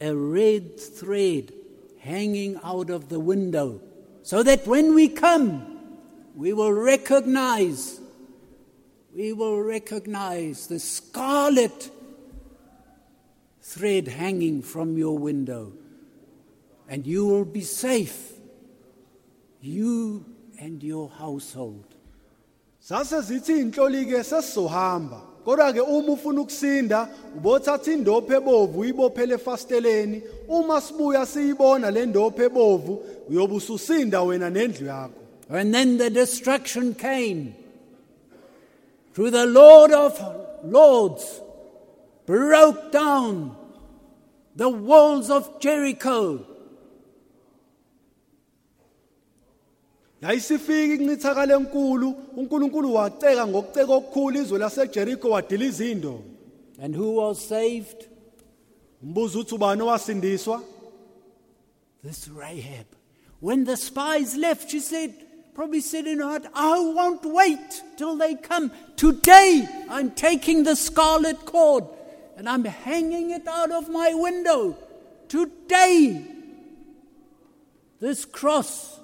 a 0.00 0.12
red 0.12 0.80
thread 0.80 1.52
hanging 2.00 2.58
out 2.64 2.90
of 2.90 3.08
the 3.08 3.20
window, 3.20 3.80
so 4.24 4.42
that 4.42 4.66
when 4.66 4.92
we 4.92 5.06
come, 5.06 5.88
we 6.34 6.52
will 6.52 6.72
recognize, 6.72 8.00
we 9.14 9.32
will 9.32 9.62
recognize 9.62 10.66
the 10.66 10.80
scarlet 10.80 11.92
thread 13.62 14.08
hanging 14.08 14.62
from 14.62 14.98
your 14.98 15.16
window, 15.16 15.72
and 16.88 17.06
you 17.06 17.24
will 17.24 17.44
be 17.44 17.60
safe, 17.60 18.32
you 19.60 20.24
and 20.58 20.82
your 20.82 21.08
household. 21.08 21.93
Sase 22.88 23.20
zithi 23.20 23.52
inhloli 23.60 24.04
ke 24.04 24.24
sesizohamba 24.24 25.20
kodwa 25.44 25.72
ke 25.72 25.80
uma 25.80 26.12
ufuna 26.12 26.40
ukusinda 26.40 27.08
ubothatha 27.36 27.92
indophe 27.92 28.34
ebovu 28.36 28.80
uyibophele 28.80 29.34
efasteleni. 29.34 30.22
Uma 30.48 30.80
sibuya 30.80 31.26
siyibona 31.26 31.90
le 31.90 32.06
ndophe 32.06 32.44
ebovu 32.44 33.02
uyobe 33.28 33.54
ususinda 33.54 34.22
wena 34.22 34.50
nendlu 34.50 34.86
yakho. 34.86 35.20
And 35.48 35.74
then 35.74 35.98
the 35.98 36.10
destruction 36.10 36.94
came 36.94 37.54
through 39.14 39.30
the 39.30 39.46
Lord 39.46 39.92
of 39.92 40.20
Lords, 40.64 41.40
broke 42.26 42.92
down 42.92 43.56
the 44.56 44.68
walls 44.68 45.30
of 45.30 45.60
Jericho. 45.60 46.53
Yayisifika 50.24 50.94
incithakalo 51.02 51.54
enkulu 51.56 52.14
uNkulunkulu 52.36 52.94
waceka 52.94 53.46
ngokuceka 53.46 53.92
okukhulu 53.92 54.40
izwe 54.40 54.58
laseJericho 54.58 55.30
wadiliza 55.30 55.84
indo 55.84 56.20
And 56.82 56.96
who 56.96 57.16
was 57.16 57.48
saved? 57.48 58.08
umbuzo 59.02 59.40
uthi 59.40 59.54
ubani 59.54 59.82
owasindiswa 59.82 60.62
This 62.02 62.28
Rahab. 62.28 62.86
When 63.40 63.64
the 63.64 63.76
spies 63.76 64.36
left, 64.36 64.70
she 64.70 64.80
said, 64.80 65.14
probably 65.54 65.80
said 65.80 66.06
in 66.06 66.18
her 66.18 66.24
heart, 66.24 66.44
I 66.54 66.78
won't 66.78 67.24
wait 67.24 67.82
till 67.96 68.16
they 68.16 68.34
come. 68.34 68.70
Today, 68.96 69.66
I'm 69.88 70.10
taking 70.10 70.64
the 70.64 70.76
scarlet 70.76 71.46
cord 71.46 71.84
and 72.36 72.46
I'm 72.46 72.64
hanging 72.64 73.30
it 73.30 73.48
out 73.48 73.70
of 73.70 73.88
my 73.88 74.12
window. 74.12 74.76
Today, 75.28 76.26
this 78.00 78.26
cross 78.26 79.00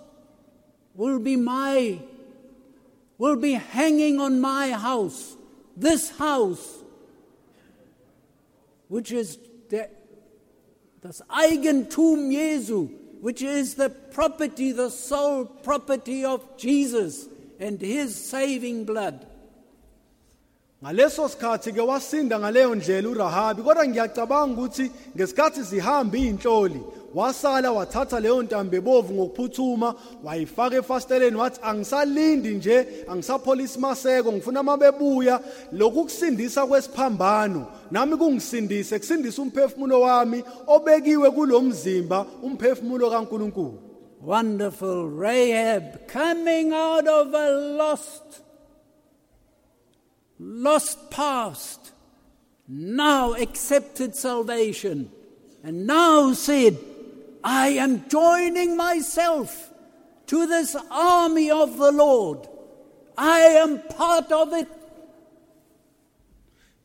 will 0.94 1.18
be 1.18 1.36
my, 1.36 1.98
will 3.18 3.36
be 3.36 3.52
hanging 3.52 4.20
on 4.20 4.40
my 4.40 4.72
house. 4.72 5.36
This 5.76 6.10
house, 6.10 6.82
which 8.88 9.12
is 9.12 9.38
the 9.68 9.88
das 11.00 11.22
Eigentum 11.30 12.32
Jesu, 12.32 12.88
which 13.20 13.42
is 13.42 13.74
the 13.74 13.88
property, 13.88 14.72
the 14.72 14.90
sole 14.90 15.44
property 15.44 16.24
of 16.24 16.56
Jesus 16.56 17.26
and 17.58 17.80
his 17.80 18.14
saving 18.14 18.84
blood. 18.84 19.26
ngaleso 20.82 21.28
sikhathi 21.28 21.72
ke 21.72 21.82
wasinda 21.82 22.38
ngaleyo 22.38 22.74
ndlela 22.74 23.08
uRahabi 23.08 23.62
kodwa 23.62 23.86
ngiyacabanga 23.88 24.62
ukuthi 24.62 24.90
ngesikhathi 25.16 25.62
zihamba 25.62 26.18
izinhloli 26.18 26.80
wasala 27.14 27.72
wathatha 27.72 28.20
leyo 28.20 28.42
ntambo 28.42 28.76
ebovu 28.76 29.14
ngokuphuthuma 29.14 29.94
wayifaka 30.24 30.76
efasteleni 30.76 31.36
wathi 31.36 31.60
angisalindi 31.62 32.48
nje 32.48 32.86
angisapholisa 33.08 33.80
maseko 33.80 34.32
ngifuna 34.32 34.62
mabebuya 34.62 35.40
lokhu 35.72 36.04
kusindisa 36.04 36.66
kwesiphambano 36.66 37.66
nami 37.90 38.16
kungisindise 38.16 38.98
kusindisa 38.98 39.42
umphefumulo 39.42 40.00
wami 40.00 40.44
obekiwe 40.66 41.30
kulomzimba 41.30 42.26
umphefumulo 42.42 43.10
kaNkuluNkulu. 43.10 43.90
Wonderful 44.22 45.08
Rahab 45.08 46.06
coming 46.06 46.74
out 46.74 47.08
of 47.08 47.32
a 47.32 47.50
lost, 47.78 48.42
lost 50.38 51.10
past, 51.10 51.92
now 52.68 53.32
accepted 53.32 54.14
salvation, 54.14 55.10
and 55.64 55.86
now 55.86 56.34
said, 56.34 56.76
I 57.42 57.68
am 57.68 58.08
joining 58.08 58.76
myself 58.76 59.70
to 60.26 60.46
this 60.46 60.76
army 60.90 61.50
of 61.50 61.78
the 61.78 61.92
Lord. 61.92 62.48
I 63.16 63.40
am 63.40 63.80
part 63.82 64.30
of 64.32 64.52
it. 64.52 64.68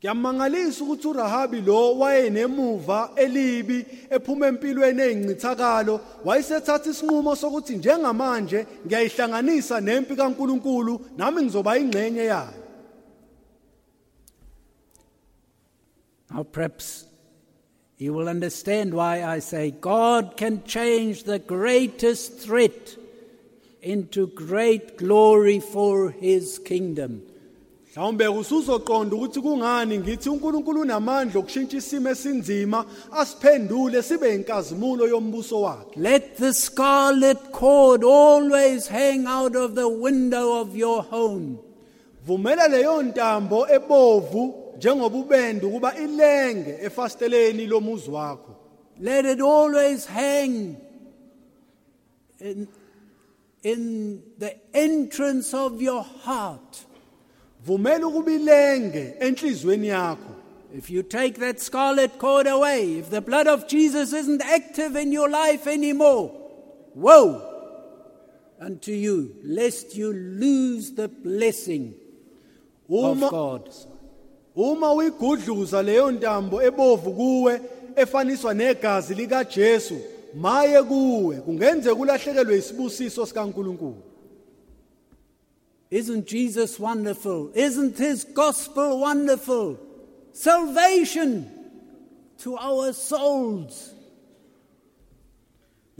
Kuyamangalisa 0.02 0.84
ukuthi 0.84 1.08
uRahabi 1.08 1.66
lo 1.66 1.96
wayenemuva 1.96 3.10
elibi 3.16 3.86
ephuma 4.10 4.48
empilweni 4.48 5.02
ezincithakalo 5.02 6.00
wayesethatha 6.26 6.90
isinqumo 6.90 7.36
sokuthi 7.36 7.76
njengamanje 7.78 8.66
ngiyayihlanganisa 8.86 9.82
nempi 9.82 10.16
kaNkuluNkulu 10.16 11.02
nami 11.18 11.42
ngizoba 11.42 11.78
ingxenye 11.78 12.26
yayo 12.26 12.66
Now, 16.30 16.44
perhaps 16.44 17.06
you 17.98 18.14
will 18.14 18.28
understand 18.30 18.94
why 18.94 19.24
I 19.24 19.40
say 19.40 19.72
God 19.72 20.36
can 20.38 20.64
change 20.66 21.24
the 21.24 21.40
greatest 21.40 22.40
threat 22.40 22.98
into 23.82 24.28
great 24.28 24.98
glory 24.98 25.60
for 25.60 26.12
his 26.12 26.60
kingdom. 26.60 27.22
mhlawumbe 27.96 28.28
usuzoqonda 28.28 29.16
ukuthi 29.16 29.42
kungani 29.42 30.00
ngithi 30.00 30.30
uNkulunkulu 30.30 30.82
unamandla 30.82 31.40
okushintsha 31.40 31.78
isimo 31.78 32.10
esinzima 32.10 32.86
asiphendule 33.12 34.02
sibe 34.04 34.36
inkazimulo 34.36 35.08
yombuso 35.08 35.62
wakhe 35.62 36.00
Let 36.00 36.36
the 36.38 36.54
scarlet 36.54 37.38
cord 37.52 38.04
always 38.04 38.88
hang 38.88 39.28
out 39.28 39.56
of 39.56 39.76
the 39.76 39.88
window 39.88 40.62
of 40.62 40.76
your 40.76 41.04
home. 41.04 41.58
vumela 42.28 42.68
leyo 42.68 43.02
ntambo 43.04 43.68
ebovu 43.70 44.54
njengoba 44.78 45.18
ubende 45.18 45.66
ukuba 45.66 45.96
ilenge 45.98 46.78
efasteleni 46.82 47.68
lomuzi 47.68 48.10
wakho 48.12 48.56
Let 49.00 49.26
it 49.26 49.42
always 49.42 50.06
hang 50.06 50.78
in, 52.40 52.68
in 53.64 54.22
the 54.40 54.56
entrance 54.74 55.54
of 55.54 55.82
your 55.82 56.04
heart. 56.04 56.86
vumela 57.66 58.08
ukuba 58.08 58.32
ilenge 58.32 59.14
enhlizweni 59.20 59.88
yakho 59.88 60.36
If 60.78 60.90
you 60.90 61.04
take 61.04 61.40
that 61.40 61.62
scarlet 61.62 62.18
cord 62.20 62.48
away, 62.48 62.98
if 63.00 63.10
the 63.10 63.22
blood 63.22 63.48
of 63.48 63.66
Jesus 63.66 64.12
isn't 64.12 64.42
active 64.42 64.98
in 64.98 65.14
your 65.14 65.30
life 65.30 65.68
anymore, 65.68 66.32
woe 66.94 67.42
unto 68.60 68.92
you, 68.92 69.36
lest 69.42 69.96
you 69.96 70.12
lose 70.12 70.92
the 70.92 71.08
blessing 71.08 71.94
of 72.90 73.20
God. 73.22 73.70
Uma 74.56 74.94
uyigudluza 74.94 75.84
leyo 75.84 76.12
ntambo 76.12 76.62
ebovu 76.64 77.12
kuwe 77.14 77.62
efaniswa 77.96 78.54
negazi 78.54 79.14
likaJesu 79.14 79.98
maye 80.34 80.84
kuwe 80.84 81.36
kungenzeka 81.36 81.96
ulahlekelwe 81.96 82.58
isibusiso 82.58 83.26
sikaNkuluNkulu 83.26 83.96
Isn't 85.92 86.26
Jesus 86.26 86.80
wonderful? 86.80 87.52
Isn't 87.56 87.98
his 87.98 88.26
gospel 88.34 89.00
wonderful? 89.00 89.78
Salvation 90.34 91.46
to 92.44 92.58
our 92.58 92.92
souls. 92.94 93.92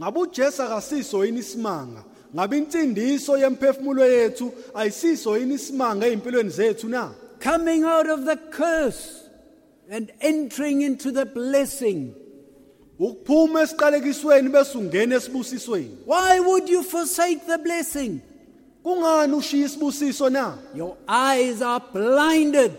ngabe 0.00 0.18
uJesu 0.20 0.62
akasiso 0.62 1.24
yini 1.24 1.38
isimanga 1.38 2.04
ngabe 2.34 2.58
insindiso 2.58 3.38
yemphefumulo 3.38 4.06
yethu 4.06 4.52
ayisiso 4.74 5.38
yini 5.38 5.54
isimanga 5.54 6.06
ezimpilweni 6.06 6.50
zethu 6.50 6.88
na 6.88 7.14
Coming 7.46 7.84
out 7.84 8.10
of 8.10 8.24
the 8.24 8.36
curse 8.36 9.22
and 9.88 10.10
entering 10.20 10.82
into 10.82 11.12
the 11.12 11.24
blessing. 11.24 12.12
ukuphuma 12.98 13.62
esiqalekisweni 13.62 14.48
bese 14.50 14.74
ungena 14.74 15.14
esibusisweni 15.14 15.96
Why 16.06 16.40
would 16.40 16.68
you 16.68 16.82
forsake 16.82 17.46
the 17.46 17.58
blessing? 17.58 18.20
kungani 18.82 19.34
ushiya 19.34 19.66
isibusiso 19.66 20.28
na 20.30 20.58
Your 20.74 20.96
eyes 21.06 21.62
are 21.62 21.80
blinded. 21.92 22.72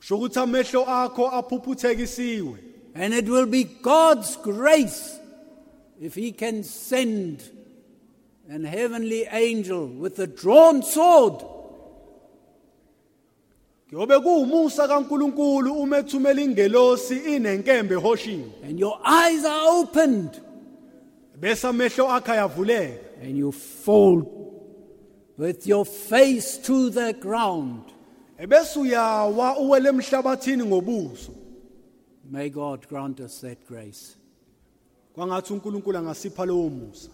sho 0.00 0.18
ukuthi 0.18 0.40
amehlo 0.40 0.84
akho 0.86 1.30
aphuphuthekisiwe 1.30 2.58
And 2.96 3.14
it 3.14 3.28
will 3.28 3.46
be 3.46 3.62
God's 3.64 4.36
grace 4.36 5.20
if 6.00 6.16
He 6.16 6.32
can 6.32 6.64
send 6.64 7.42
an 8.48 8.64
heavenly 8.64 9.24
angel 9.30 9.86
with 9.86 10.18
a 10.18 10.26
drawn 10.26 10.82
sword 10.82 11.44
Ngobe 13.92 14.18
kuumusa 14.20 14.88
kaNkuluNkulu 14.88 15.72
uma 15.72 15.98
ethumela 15.98 16.40
ingelosi 16.42 17.16
inenkembe 17.16 17.94
ehoshiwe 17.94 18.44
and 18.64 18.78
your 18.80 18.98
eyes 19.04 19.44
are 19.44 19.80
opened. 19.80 20.42
Bese 21.40 21.68
amehlo 21.68 22.08
akho 22.08 22.32
ayavuleka. 22.32 23.22
And 23.22 23.38
you 23.38 23.52
fall 23.52 24.22
with 25.38 25.66
your 25.66 25.86
face 25.86 26.58
to 26.58 26.90
the 26.90 27.12
ground. 27.12 27.82
ebese 28.38 28.78
uyawa 28.78 29.58
uwele 29.58 29.88
emhlabathini 29.88 30.64
ngobuso. 30.64 31.32
May 32.30 32.48
God 32.50 32.88
grant 32.88 33.20
us 33.20 33.40
that 33.40 33.66
grace. 33.66 34.16
kwangathi 35.14 35.52
uNkulunkulu 35.52 35.98
angasipha 35.98 36.44
lowo 36.44 36.68
musa. 36.68 37.10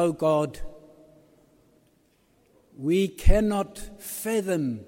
Oh 0.00 0.12
God, 0.12 0.60
we 2.76 3.08
cannot 3.08 3.78
fathom 4.00 4.84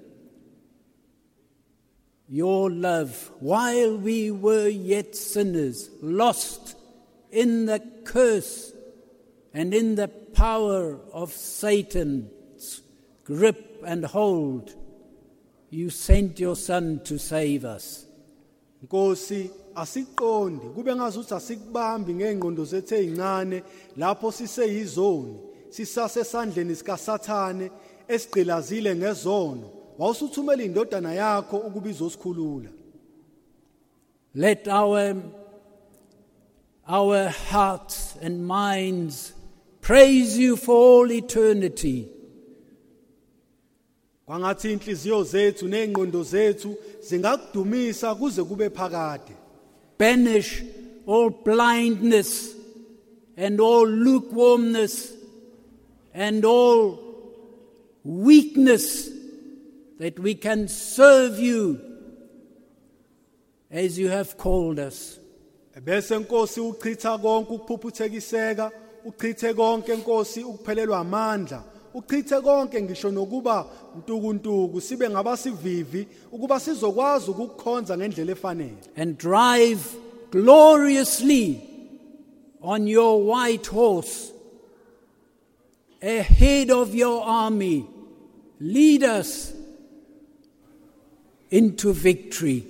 your 2.29 2.71
love 2.71 3.29
while 3.41 3.97
we 3.97 4.31
were 4.31 4.69
yet 4.69 5.13
sinners, 5.13 5.89
lost 6.01 6.77
in 7.29 7.65
the 7.65 7.83
curse 8.05 8.71
and 9.53 9.73
in 9.73 9.95
the 9.95 10.07
power 10.07 10.97
of 11.11 11.33
Satan's 11.33 12.81
grip 13.25 13.83
and 13.85 14.05
hold. 14.05 14.73
You 15.69 15.89
sent 15.89 16.39
your 16.39 16.55
Son 16.55 17.01
to 17.03 17.19
save 17.19 17.65
us. 17.65 18.05
Nkosi 18.87 19.51
asiqondi 19.75 20.65
kube 20.75 20.95
ngazuthi 20.95 21.33
asikubambi 21.33 22.13
ngengqondo 22.13 22.65
zethu 22.65 22.95
ezincane 22.95 23.63
lapho 23.97 24.31
siseyizoni 24.31 25.51
sisase 25.69 26.23
sandleni 26.23 26.75
sika 26.75 26.97
Sathane 26.97 27.71
esigqilazile 28.07 28.95
ngezono. 28.95 29.69
Wawusuthumela 29.97 30.63
indodana 30.63 31.13
yakho 31.13 31.57
ukuba 31.57 31.89
izosikhulula. 31.89 32.69
Let 34.33 34.67
our, 34.67 35.15
our 36.87 37.29
hearts 37.29 38.15
and 38.21 38.47
minds 38.47 39.33
praise 39.81 40.37
you 40.37 40.57
for 40.57 40.75
all 40.75 41.11
eternity. 41.11 42.07
kwangathi 44.25 44.71
inhliziyo 44.73 45.23
zethu 45.23 45.67
nezingqondo 45.67 46.23
zethu 46.23 46.75
zingakudumisa 47.01 48.15
kuze 48.15 48.43
kube 48.43 48.69
phakade. 48.69 49.35
Banish 50.01 50.63
all 51.05 51.29
blindness 51.29 52.55
and 53.37 53.59
all 53.59 53.87
lukewarmness 53.87 55.13
and 56.13 56.43
all 56.43 56.99
weakness 58.03 59.09
that 59.99 60.19
we 60.19 60.33
can 60.35 60.67
serve 60.67 61.39
you 61.39 61.79
as 63.69 63.99
you 63.99 64.09
have 64.09 64.37
called 64.37 64.79
us. 64.79 65.19
uchitha 66.59 67.17
konke 67.17 67.53
ukuphuphuthekiseka 67.53 68.71
uchithe 69.05 69.53
konke 69.53 69.93
ukuphelelwa 70.43 70.99
amandla 70.99 71.63
uchithe 71.93 72.41
konke 72.41 72.81
ngisho 72.81 73.11
nokuba 73.11 73.65
ntukuntuku 73.97 74.81
sibe 74.81 75.09
ngabasivivi 75.09 76.07
ukuba 76.31 76.59
sizokwazi 76.59 77.31
ngendlela 77.97 78.31
efanele 78.31 78.77
and 78.95 79.17
drive 79.17 79.81
gloriously 80.31 81.61
on 82.61 82.87
your 82.87 83.21
white 83.23 83.67
horse 83.67 84.31
ahead 86.01 86.71
of 86.71 86.95
your 86.95 87.23
army. 87.23 87.85
Lead 88.59 89.03
us 89.03 89.53
into 91.49 91.93
victory. 91.93 92.65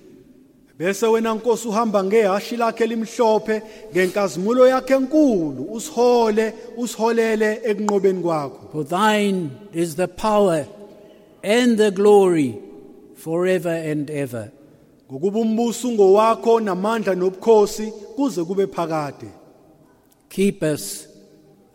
Bese 0.82 1.08
wena 1.08 1.34
nkosi 1.34 1.68
uhamba 1.68 2.04
ngehashi 2.04 2.58
lakhe 2.58 2.86
limhlophe 2.88 3.62
ngenkazimulo 3.92 4.68
yakhe 4.68 4.94
enkulu 4.94 5.64
usihole 5.72 6.54
usiholele 6.78 7.62
ekunqobeni 7.64 8.22
kwakho 8.22 8.60
For 8.72 8.84
thine 8.84 9.50
is 9.74 9.96
the 9.96 10.08
power 10.08 10.66
and 11.44 11.78
the 11.78 11.92
glory 11.92 12.58
forever 13.16 13.76
and 13.92 14.10
ever. 14.10 14.50
ngokuba 15.12 15.40
umbuso 15.40 15.88
ungowakho 15.88 16.60
namandla 16.60 17.16
nobukhosi 17.16 17.92
kuze 18.16 18.44
kube 18.44 18.68
phakade 18.68 19.28
Keep 20.30 20.64
us 20.64 21.08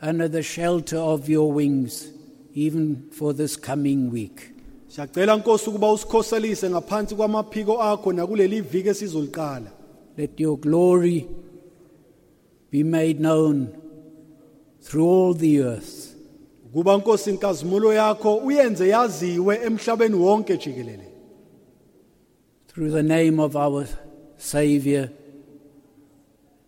under 0.03 0.29
the 0.29 0.43
shelter 0.43 0.99
of 0.99 1.29
your 1.29 1.53
wings, 1.53 2.09
even 2.55 3.05
for 3.13 3.35
this 3.35 3.55
coming 3.57 4.11
week. 4.11 4.56
Siyacela 4.89 5.37
nkosi 5.37 5.71
ukuba 5.71 5.93
usikhoselise 5.93 6.71
ngaphansi 6.71 7.15
kwamaphiko 7.15 7.83
akho 7.83 8.13
nakuleli 8.13 8.61
viki 8.61 8.89
esizoliqala 8.89 9.71
Let 10.19 10.41
your 10.41 10.57
glory 10.61 11.29
be 12.71 12.83
made 12.85 13.15
known 13.19 13.67
through 14.83 15.09
all 15.11 15.35
the 15.35 15.59
earth. 15.63 16.17
ukuba 16.67 16.97
nkosi 16.97 17.31
inkazimulo 17.31 17.93
yakho 17.93 18.37
uyenze 18.37 18.89
yaziwe 18.89 19.61
emhlabeni 19.65 20.15
wonke 20.15 20.57
jikelele 20.57 21.09
Through 22.69 22.93
the 22.93 23.03
name 23.03 23.41
of 23.43 23.57
our 23.57 23.87
Savior 24.39 25.09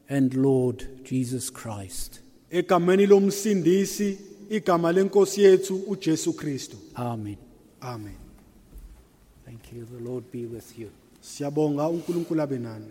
and 0.08 0.34
Lord 0.34 0.88
Jesus 1.04 1.50
Christ. 1.52 2.20
egameni 2.50 3.06
lomsindisi 3.06 4.18
igama 4.50 4.92
lenkosi 4.92 5.42
yethu 5.42 5.76
uJesu 5.86 6.32
Kristu 6.32 6.76
Amen. 6.94 7.36
Amen 7.82 8.16
Thank 9.46 9.72
you. 9.72 9.84
The 9.86 10.10
Lord 10.10 10.30
be 10.32 10.46
with 10.46 10.78
you. 10.78 10.90
siyabonga 11.20 11.88
uNkulunkulu 11.88 12.42
abe 12.42 12.58
nani 12.58 12.84